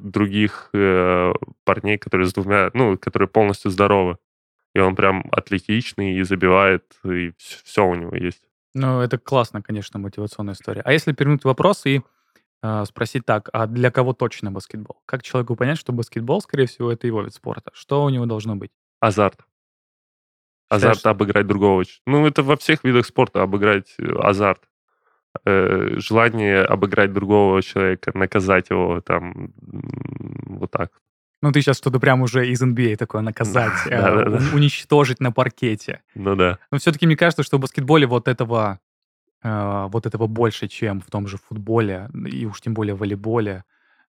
других 0.01 0.71
э, 0.73 1.33
парней, 1.65 1.99
которые 1.99 2.27
с 2.27 2.33
двумя, 2.33 2.71
ну, 2.75 2.99
которые 2.99 3.29
полностью 3.29 3.71
здоровы. 3.71 4.19
И 4.75 4.81
он 4.81 4.97
прям 4.97 5.25
атлетичный 5.31 6.17
и 6.17 6.23
забивает, 6.25 6.85
и 7.05 7.33
все 7.39 7.87
у 7.87 7.95
него 7.95 8.17
есть. 8.17 8.43
Ну, 8.75 9.01
это 9.01 9.19
классно, 9.19 9.63
конечно, 9.63 10.01
мотивационная 10.01 10.55
история. 10.55 10.81
А 10.85 10.93
если 10.93 11.13
перевернуть 11.13 11.45
вопрос 11.45 11.87
и 11.87 12.03
спросить 12.87 13.27
так, 13.27 13.51
а 13.53 13.67
для 13.67 13.91
кого 13.91 14.13
точно 14.13 14.51
баскетбол? 14.51 15.03
Как 15.07 15.23
человеку 15.23 15.57
понять, 15.57 15.79
что 15.79 15.93
баскетбол, 15.93 16.41
скорее 16.41 16.67
всего, 16.67 16.91
это 16.91 17.07
его 17.07 17.23
вид 17.23 17.35
спорта? 17.35 17.71
Что 17.75 18.05
у 18.05 18.09
него 18.09 18.27
должно 18.27 18.57
быть? 18.57 18.71
Азарт. 19.01 19.41
Азарт 20.69 20.97
Считаешь, 20.97 21.15
обыграть 21.15 21.47
другого. 21.47 21.85
Ну, 22.07 22.27
это 22.27 22.43
во 22.43 22.57
всех 22.57 22.85
видах 22.85 23.07
спорта 23.07 23.43
обыграть 23.43 23.95
э, 23.99 24.05
азарт. 24.19 24.63
Э, 25.45 25.99
желание 25.99 26.63
обыграть 26.63 27.13
другого 27.13 27.61
человека, 27.63 28.17
наказать 28.17 28.71
его 28.71 29.01
там 29.01 29.53
вот 29.61 30.71
так. 30.71 30.91
Ну, 31.43 31.53
ты 31.53 31.61
сейчас 31.61 31.77
что-то 31.77 32.01
прям 32.01 32.23
уже 32.23 32.49
из 32.49 32.63
NBA 32.63 32.97
такое 32.97 33.21
наказать, 33.21 33.73
э, 33.91 34.39
уничтожить 34.55 35.21
на 35.21 35.33
паркете. 35.33 36.03
Ну 36.15 36.37
да. 36.37 36.59
Но 36.71 36.79
все-таки 36.79 37.07
мне 37.07 37.17
кажется, 37.17 37.43
что 37.43 37.59
в 37.59 37.61
баскетболе 37.61 38.07
вот 38.07 38.29
этого, 38.29 38.81
э, 39.45 39.87
вот 39.91 40.07
этого 40.07 40.27
больше, 40.27 40.67
чем 40.69 41.01
в 41.01 41.11
том 41.11 41.29
же 41.29 41.37
футболе, 41.37 42.09
и 42.27 42.47
уж 42.47 42.61
тем 42.61 42.75
более 42.75 42.95
в 42.95 42.99
волейболе, 42.99 43.65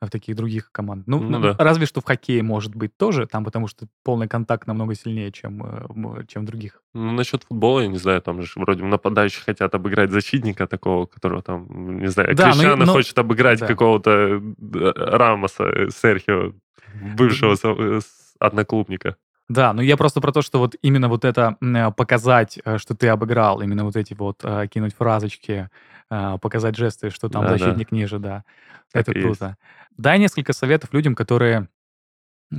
в 0.06 0.10
таких 0.10 0.36
других 0.36 0.72
командах. 0.72 1.08
Ну, 1.08 1.20
ну 1.20 1.40
да. 1.40 1.56
разве 1.58 1.86
что 1.86 2.02
в 2.02 2.06
хоккее 2.06 2.44
может 2.44 2.76
быть 2.76 2.96
тоже, 2.98 3.26
там 3.28 3.44
потому 3.44 3.68
что 3.68 3.88
полный 4.04 4.28
контакт 4.28 4.68
намного 4.68 4.96
сильнее, 4.96 5.32
чем, 5.32 5.64
э, 5.64 6.26
чем 6.28 6.44
в 6.44 6.46
других. 6.46 6.82
Ну, 6.94 7.12
насчет 7.12 7.44
футбола, 7.44 7.82
я 7.82 7.88
не 7.88 7.98
знаю, 7.98 8.22
там 8.22 8.42
же 8.42 8.52
вроде 8.56 8.84
нападающие 8.84 9.44
хотят 9.44 9.74
обыграть 9.76 10.12
защитника 10.12 10.68
такого, 10.68 11.06
которого 11.06 11.42
там, 11.42 12.00
не 12.00 12.08
знаю, 12.08 12.36
да, 12.36 12.52
Кришана 12.52 12.86
но, 12.86 12.94
хочет 12.94 13.18
обыграть 13.18 13.60
да. 13.60 13.68
какого-то 13.68 14.12
э, 14.12 14.92
Рамоса, 14.96 15.64
э, 15.64 15.90
Серхио, 15.90 16.54
бывшего 17.18 18.02
одноклубника. 18.40 19.16
Да, 19.50 19.74
ну 19.74 19.82
я 19.82 19.98
просто 19.98 20.22
про 20.22 20.32
то, 20.32 20.42
что 20.42 20.60
вот 20.60 20.76
именно 20.82 21.10
вот 21.10 21.26
это 21.26 21.58
показать, 21.98 22.60
что 22.78 22.96
ты 22.96 23.10
обыграл, 23.10 23.62
именно 23.62 23.84
вот 23.84 23.96
эти 23.96 24.14
вот 24.14 24.42
кинуть 24.72 24.96
фразочки, 24.96 25.70
показать 26.08 26.76
жесты, 26.76 27.10
что 27.10 27.30
там 27.30 27.44
да, 27.44 27.58
защитник 27.58 27.90
да. 27.90 27.96
ниже, 27.96 28.20
да. 28.20 28.44
Так 28.92 29.08
это 29.08 29.20
круто. 29.20 29.46
Есть. 29.46 29.58
Дай 29.98 30.20
несколько 30.20 30.54
советов 30.54 30.94
людям, 30.94 31.16
которые 31.16 31.68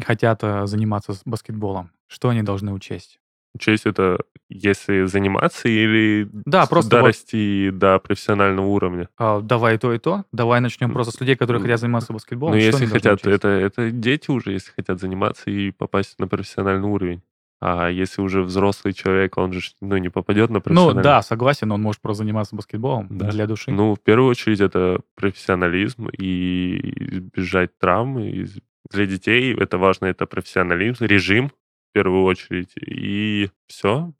хотят 0.04 0.42
э, 0.42 0.66
заниматься 0.66 1.14
баскетболом. 1.24 1.92
Что 2.06 2.30
они 2.30 2.42
должны 2.42 2.72
учесть? 2.72 3.20
Учесть 3.54 3.86
это, 3.86 4.18
если 4.48 5.04
заниматься 5.04 5.68
или 5.68 6.28
да, 6.32 6.66
просто 6.66 6.90
дорасти 6.90 7.70
вот, 7.70 7.78
до 7.78 7.98
профессионального 8.00 8.66
уровня? 8.66 9.08
А, 9.16 9.40
давай 9.40 9.76
и 9.76 9.78
то, 9.78 9.92
и 9.92 9.98
то. 9.98 10.24
Давай 10.32 10.60
начнем 10.60 10.92
просто 10.92 11.16
с 11.16 11.20
людей, 11.20 11.36
которые 11.36 11.62
хотят 11.62 11.80
заниматься 11.80 12.12
баскетболом. 12.12 12.54
Ну, 12.54 12.60
если 12.60 12.86
хотят, 12.86 13.24
это, 13.26 13.48
это 13.48 13.90
дети 13.92 14.30
уже, 14.30 14.52
если 14.52 14.72
хотят 14.72 14.98
заниматься 15.00 15.50
и 15.50 15.70
попасть 15.70 16.18
на 16.18 16.26
профессиональный 16.26 16.88
уровень. 16.88 17.22
А 17.60 17.88
если 17.88 18.20
уже 18.20 18.42
взрослый 18.42 18.92
человек, 18.92 19.38
он 19.38 19.52
же 19.52 19.60
ну, 19.80 19.96
не 19.96 20.10
попадет 20.10 20.50
на 20.50 20.60
профессиональный. 20.60 20.98
Ну 20.98 21.02
да, 21.02 21.22
согласен, 21.22 21.72
он 21.72 21.80
может 21.80 22.02
просто 22.02 22.24
заниматься 22.24 22.56
баскетболом 22.56 23.06
да. 23.10 23.30
для 23.30 23.46
души. 23.46 23.70
Ну, 23.70 23.94
в 23.94 24.00
первую 24.00 24.28
очередь, 24.28 24.60
это 24.60 25.00
профессионализм 25.14 26.08
и 26.08 27.20
избежать 27.34 27.78
травм. 27.78 28.18
И 28.18 28.46
для 28.90 29.06
детей 29.06 29.54
это 29.54 29.78
важно, 29.78 30.06
это 30.06 30.26
профессионализм, 30.26 31.04
режим 31.04 31.52
первую 31.94 32.24
очередь. 32.24 32.72
И 32.76 33.48
все, 33.66 34.12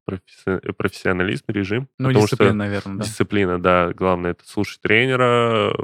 профессионализм, 0.77 1.43
режим. 1.49 1.87
Ну, 1.99 2.11
дисциплина, 2.11 2.53
наверное, 2.53 2.97
да. 2.97 3.03
Дисциплина, 3.03 3.61
да. 3.61 3.93
Главное, 3.93 4.31
это 4.31 4.47
слушать 4.47 4.81
тренера, 4.81 5.75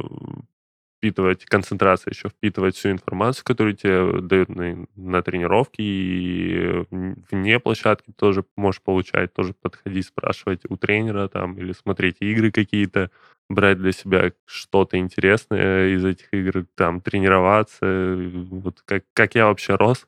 впитывать, 0.97 1.45
концентрация 1.45 2.11
еще 2.11 2.29
впитывать 2.29 2.75
всю 2.75 2.91
информацию, 2.91 3.43
которую 3.43 3.75
тебе 3.75 4.21
дают 4.21 4.49
на, 4.49 4.85
на 4.95 5.23
тренировке, 5.23 5.81
и 5.83 6.85
вне 7.31 7.59
площадки 7.59 8.11
тоже 8.15 8.45
можешь 8.55 8.81
получать, 8.81 9.33
тоже 9.33 9.53
подходить, 9.59 10.05
спрашивать 10.05 10.61
у 10.69 10.77
тренера 10.77 11.27
там, 11.27 11.57
или 11.57 11.73
смотреть 11.73 12.17
игры 12.19 12.51
какие-то, 12.51 13.09
брать 13.49 13.79
для 13.79 13.91
себя 13.91 14.31
что-то 14.45 14.97
интересное 14.97 15.89
из 15.89 16.05
этих 16.05 16.27
игр, 16.31 16.65
там, 16.75 17.01
тренироваться. 17.01 18.15
Вот 18.51 18.81
как, 18.85 19.03
как 19.13 19.35
я 19.35 19.47
вообще 19.47 19.75
рос, 19.75 20.07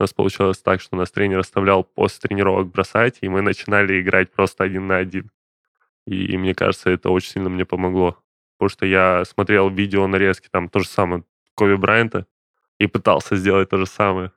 у 0.00 0.04
нас 0.04 0.12
получалось 0.12 0.58
так, 0.58 0.80
что 0.80 0.96
нас 0.96 1.10
тренер 1.10 1.38
оставлял 1.38 1.84
после 1.84 2.28
тренировок 2.28 2.68
бросать, 2.68 3.18
и 3.20 3.28
мы 3.28 3.42
начинали 3.42 4.00
играть 4.00 4.32
просто 4.32 4.64
один 4.64 4.86
на 4.86 4.96
один. 4.96 5.30
И, 6.06 6.32
и 6.32 6.38
мне 6.38 6.54
кажется, 6.54 6.90
это 6.90 7.10
очень 7.10 7.30
сильно 7.30 7.48
мне 7.48 7.64
помогло 7.64 8.18
потому 8.60 8.68
что 8.68 8.84
я 8.84 9.24
смотрел 9.24 9.70
видео 9.70 10.06
нарезки, 10.06 10.48
там 10.50 10.68
то 10.68 10.80
же 10.80 10.86
самое 10.86 11.24
Коби 11.54 11.76
Брайанта, 11.76 12.26
и 12.78 12.86
пытался 12.86 13.36
сделать 13.36 13.70
то 13.70 13.78
же 13.78 13.86
самое. 13.86 14.32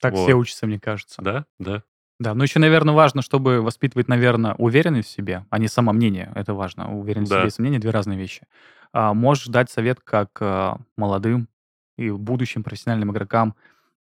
Так 0.00 0.12
вот. 0.14 0.24
все 0.24 0.34
учатся, 0.34 0.66
мне 0.66 0.80
кажется. 0.80 1.22
Да, 1.22 1.46
да. 1.60 1.84
Да, 2.18 2.34
но 2.34 2.42
еще, 2.42 2.58
наверное, 2.58 2.94
важно, 2.94 3.22
чтобы 3.22 3.62
воспитывать, 3.62 4.08
наверное, 4.08 4.54
уверенность 4.54 5.08
в 5.08 5.12
себе, 5.12 5.46
а 5.50 5.58
не 5.58 5.68
самомнение. 5.68 6.32
Это 6.34 6.52
важно. 6.52 6.96
Уверенность 6.96 7.30
да. 7.30 7.38
в 7.38 7.40
себе 7.42 7.48
и 7.48 7.50
сомнение— 7.50 7.78
две 7.80 7.90
разные 7.90 8.18
вещи. 8.18 8.42
А, 8.92 9.14
можешь 9.14 9.46
дать 9.46 9.70
совет 9.70 10.00
как 10.00 10.30
а, 10.40 10.78
молодым 10.96 11.48
и 11.96 12.10
будущим 12.10 12.64
профессиональным 12.64 13.12
игрокам 13.12 13.54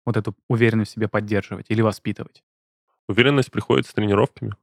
вот 0.05 0.17
эту 0.17 0.35
уверенность 0.47 0.91
в 0.91 0.93
себе 0.95 1.07
поддерживать 1.07 1.67
или 1.69 1.81
воспитывать? 1.81 2.43
Уверенность 3.07 3.51
приходит 3.51 3.87
с 3.87 3.93
тренировками. 3.93 4.55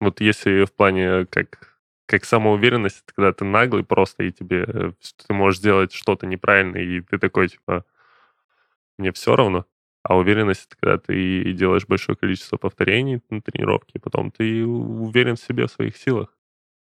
Вот 0.00 0.20
если 0.20 0.64
в 0.64 0.72
плане 0.72 1.26
как 1.26 1.74
как 2.06 2.24
самоуверенность, 2.24 3.02
это 3.04 3.14
когда 3.14 3.32
ты 3.32 3.44
наглый 3.44 3.84
просто, 3.84 4.24
и 4.24 4.32
тебе 4.32 4.64
э, 4.66 4.92
ты 5.26 5.32
можешь 5.32 5.60
сделать 5.60 5.92
что-то 5.92 6.26
неправильно, 6.26 6.76
и 6.76 7.00
ты 7.00 7.18
такой, 7.18 7.48
типа, 7.48 7.84
мне 8.98 9.10
все 9.12 9.34
равно. 9.34 9.64
А 10.02 10.18
уверенность, 10.18 10.66
это 10.66 10.76
когда 10.78 10.98
ты 10.98 11.52
делаешь 11.52 11.86
большое 11.86 12.16
количество 12.16 12.58
повторений 12.58 13.22
на 13.30 13.40
тренировке, 13.40 13.92
и 13.94 13.98
потом 13.98 14.30
ты 14.30 14.66
уверен 14.66 15.36
в 15.36 15.40
себе, 15.40 15.66
в 15.66 15.70
своих 15.70 15.96
силах. 15.96 16.28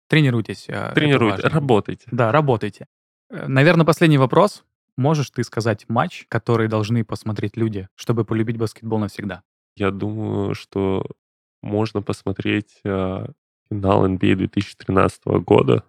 Тренируйтесь. 0.09 0.67
А, 0.69 0.93
Тренируйтесь, 0.93 1.45
работайте. 1.45 2.09
Да, 2.13 2.31
работайте. 2.31 2.87
Э, 3.31 3.47
Наверное, 3.49 3.87
последний 3.87 4.19
вопрос. 4.19 4.65
Можешь 4.97 5.31
ты 5.31 5.45
сказать 5.45 5.87
матч, 5.89 6.25
который 6.29 6.69
должны 6.69 7.05
посмотреть 7.05 7.57
люди, 7.57 7.89
чтобы 7.95 8.25
полюбить 8.25 8.57
баскетбол 8.57 8.99
навсегда? 8.99 9.43
Я 9.77 9.91
думаю, 9.91 10.55
что 10.55 11.05
можно 11.63 12.01
посмотреть 12.01 12.81
а, 12.85 13.31
финал 13.69 14.07
NBA 14.09 14.37
2013 14.37 15.25
года. 15.45 15.85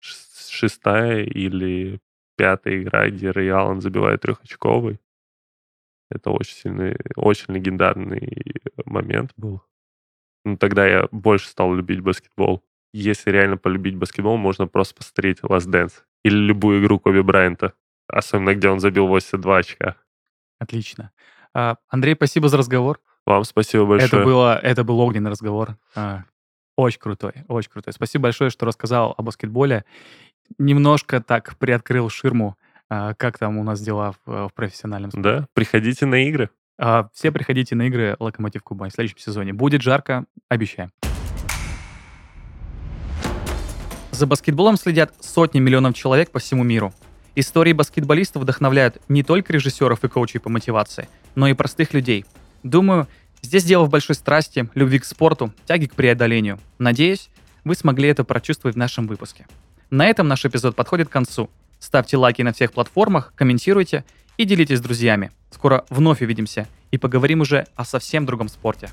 Шестая 0.00 1.24
или 1.24 2.00
пятая 2.36 2.82
игра, 2.82 3.10
где 3.10 3.30
Рэй 3.30 3.50
Аллен 3.50 3.80
забивает 3.80 4.20
трехочковый. 4.20 5.00
Это 6.08 6.30
очень 6.30 6.54
сильный, 6.54 6.96
очень 7.16 7.54
легендарный 7.54 8.62
момент 8.84 9.32
был. 9.36 9.62
Ну, 10.44 10.56
тогда 10.56 10.86
я 10.86 11.08
больше 11.10 11.48
стал 11.48 11.74
любить 11.74 12.00
баскетбол. 12.00 12.64
Если 12.92 13.30
реально 13.30 13.56
полюбить 13.56 13.96
баскетбол, 13.96 14.36
можно 14.36 14.68
просто 14.68 14.94
посмотреть 14.94 15.40
Last 15.40 15.68
Dance. 15.68 16.04
Или 16.24 16.36
любую 16.36 16.80
игру 16.80 17.00
Коби 17.00 17.20
Брайанта. 17.20 17.74
Особенно, 18.08 18.54
где 18.54 18.68
он 18.68 18.80
забил 18.80 19.06
82 19.06 19.56
очка. 19.56 19.96
Отлично. 20.58 21.10
А, 21.54 21.76
Андрей, 21.88 22.14
спасибо 22.14 22.48
за 22.48 22.56
разговор. 22.56 23.00
Вам 23.26 23.44
спасибо 23.44 23.84
большое. 23.86 24.08
Это, 24.08 24.24
было, 24.24 24.58
это 24.58 24.84
был 24.84 25.00
огненный 25.00 25.30
разговор. 25.30 25.76
А, 25.94 26.24
очень 26.76 27.00
крутой, 27.00 27.32
очень 27.48 27.70
крутой. 27.70 27.92
Спасибо 27.92 28.24
большое, 28.24 28.50
что 28.50 28.66
рассказал 28.66 29.14
о 29.16 29.22
баскетболе. 29.22 29.84
Немножко 30.58 31.20
так 31.20 31.56
приоткрыл 31.58 32.08
ширму, 32.08 32.56
а, 32.88 33.14
как 33.14 33.38
там 33.38 33.58
у 33.58 33.64
нас 33.64 33.80
дела 33.80 34.12
в, 34.24 34.48
в 34.48 34.52
профессиональном 34.54 35.10
спорте. 35.10 35.40
Да, 35.40 35.46
приходите 35.54 36.06
на 36.06 36.26
игры. 36.26 36.50
Все 37.14 37.32
приходите 37.32 37.74
на 37.74 37.86
игры 37.86 38.16
Локомотив 38.18 38.62
Кубань 38.62 38.90
в 38.90 38.92
следующем 38.92 39.18
сезоне. 39.18 39.54
Будет 39.54 39.80
жарко, 39.80 40.26
обещаем. 40.50 40.90
За 44.10 44.26
баскетболом 44.26 44.76
следят 44.76 45.14
сотни 45.20 45.58
миллионов 45.58 45.94
человек 45.94 46.30
по 46.30 46.38
всему 46.38 46.64
миру. 46.64 46.92
Истории 47.38 47.74
баскетболистов 47.74 48.42
вдохновляют 48.42 48.96
не 49.08 49.22
только 49.22 49.52
режиссеров 49.52 50.02
и 50.02 50.08
коучей 50.08 50.40
по 50.40 50.48
мотивации, 50.48 51.06
но 51.34 51.46
и 51.46 51.52
простых 51.52 51.92
людей. 51.92 52.24
Думаю, 52.62 53.08
здесь 53.42 53.62
дело 53.62 53.84
в 53.84 53.90
большой 53.90 54.14
страсти, 54.14 54.70
любви 54.74 54.98
к 54.98 55.04
спорту, 55.04 55.52
тяге 55.66 55.86
к 55.86 55.94
преодолению. 55.94 56.58
Надеюсь, 56.78 57.28
вы 57.62 57.74
смогли 57.74 58.08
это 58.08 58.24
прочувствовать 58.24 58.74
в 58.74 58.78
нашем 58.78 59.06
выпуске. 59.06 59.46
На 59.90 60.06
этом 60.06 60.28
наш 60.28 60.46
эпизод 60.46 60.74
подходит 60.76 61.08
к 61.08 61.12
концу. 61.12 61.50
Ставьте 61.78 62.16
лайки 62.16 62.40
на 62.40 62.54
всех 62.54 62.72
платформах, 62.72 63.34
комментируйте 63.36 64.06
и 64.38 64.46
делитесь 64.46 64.78
с 64.78 64.82
друзьями. 64.82 65.30
Скоро 65.50 65.84
вновь 65.90 66.22
увидимся 66.22 66.66
и 66.90 66.96
поговорим 66.96 67.42
уже 67.42 67.66
о 67.76 67.84
совсем 67.84 68.24
другом 68.24 68.48
спорте. 68.48 68.88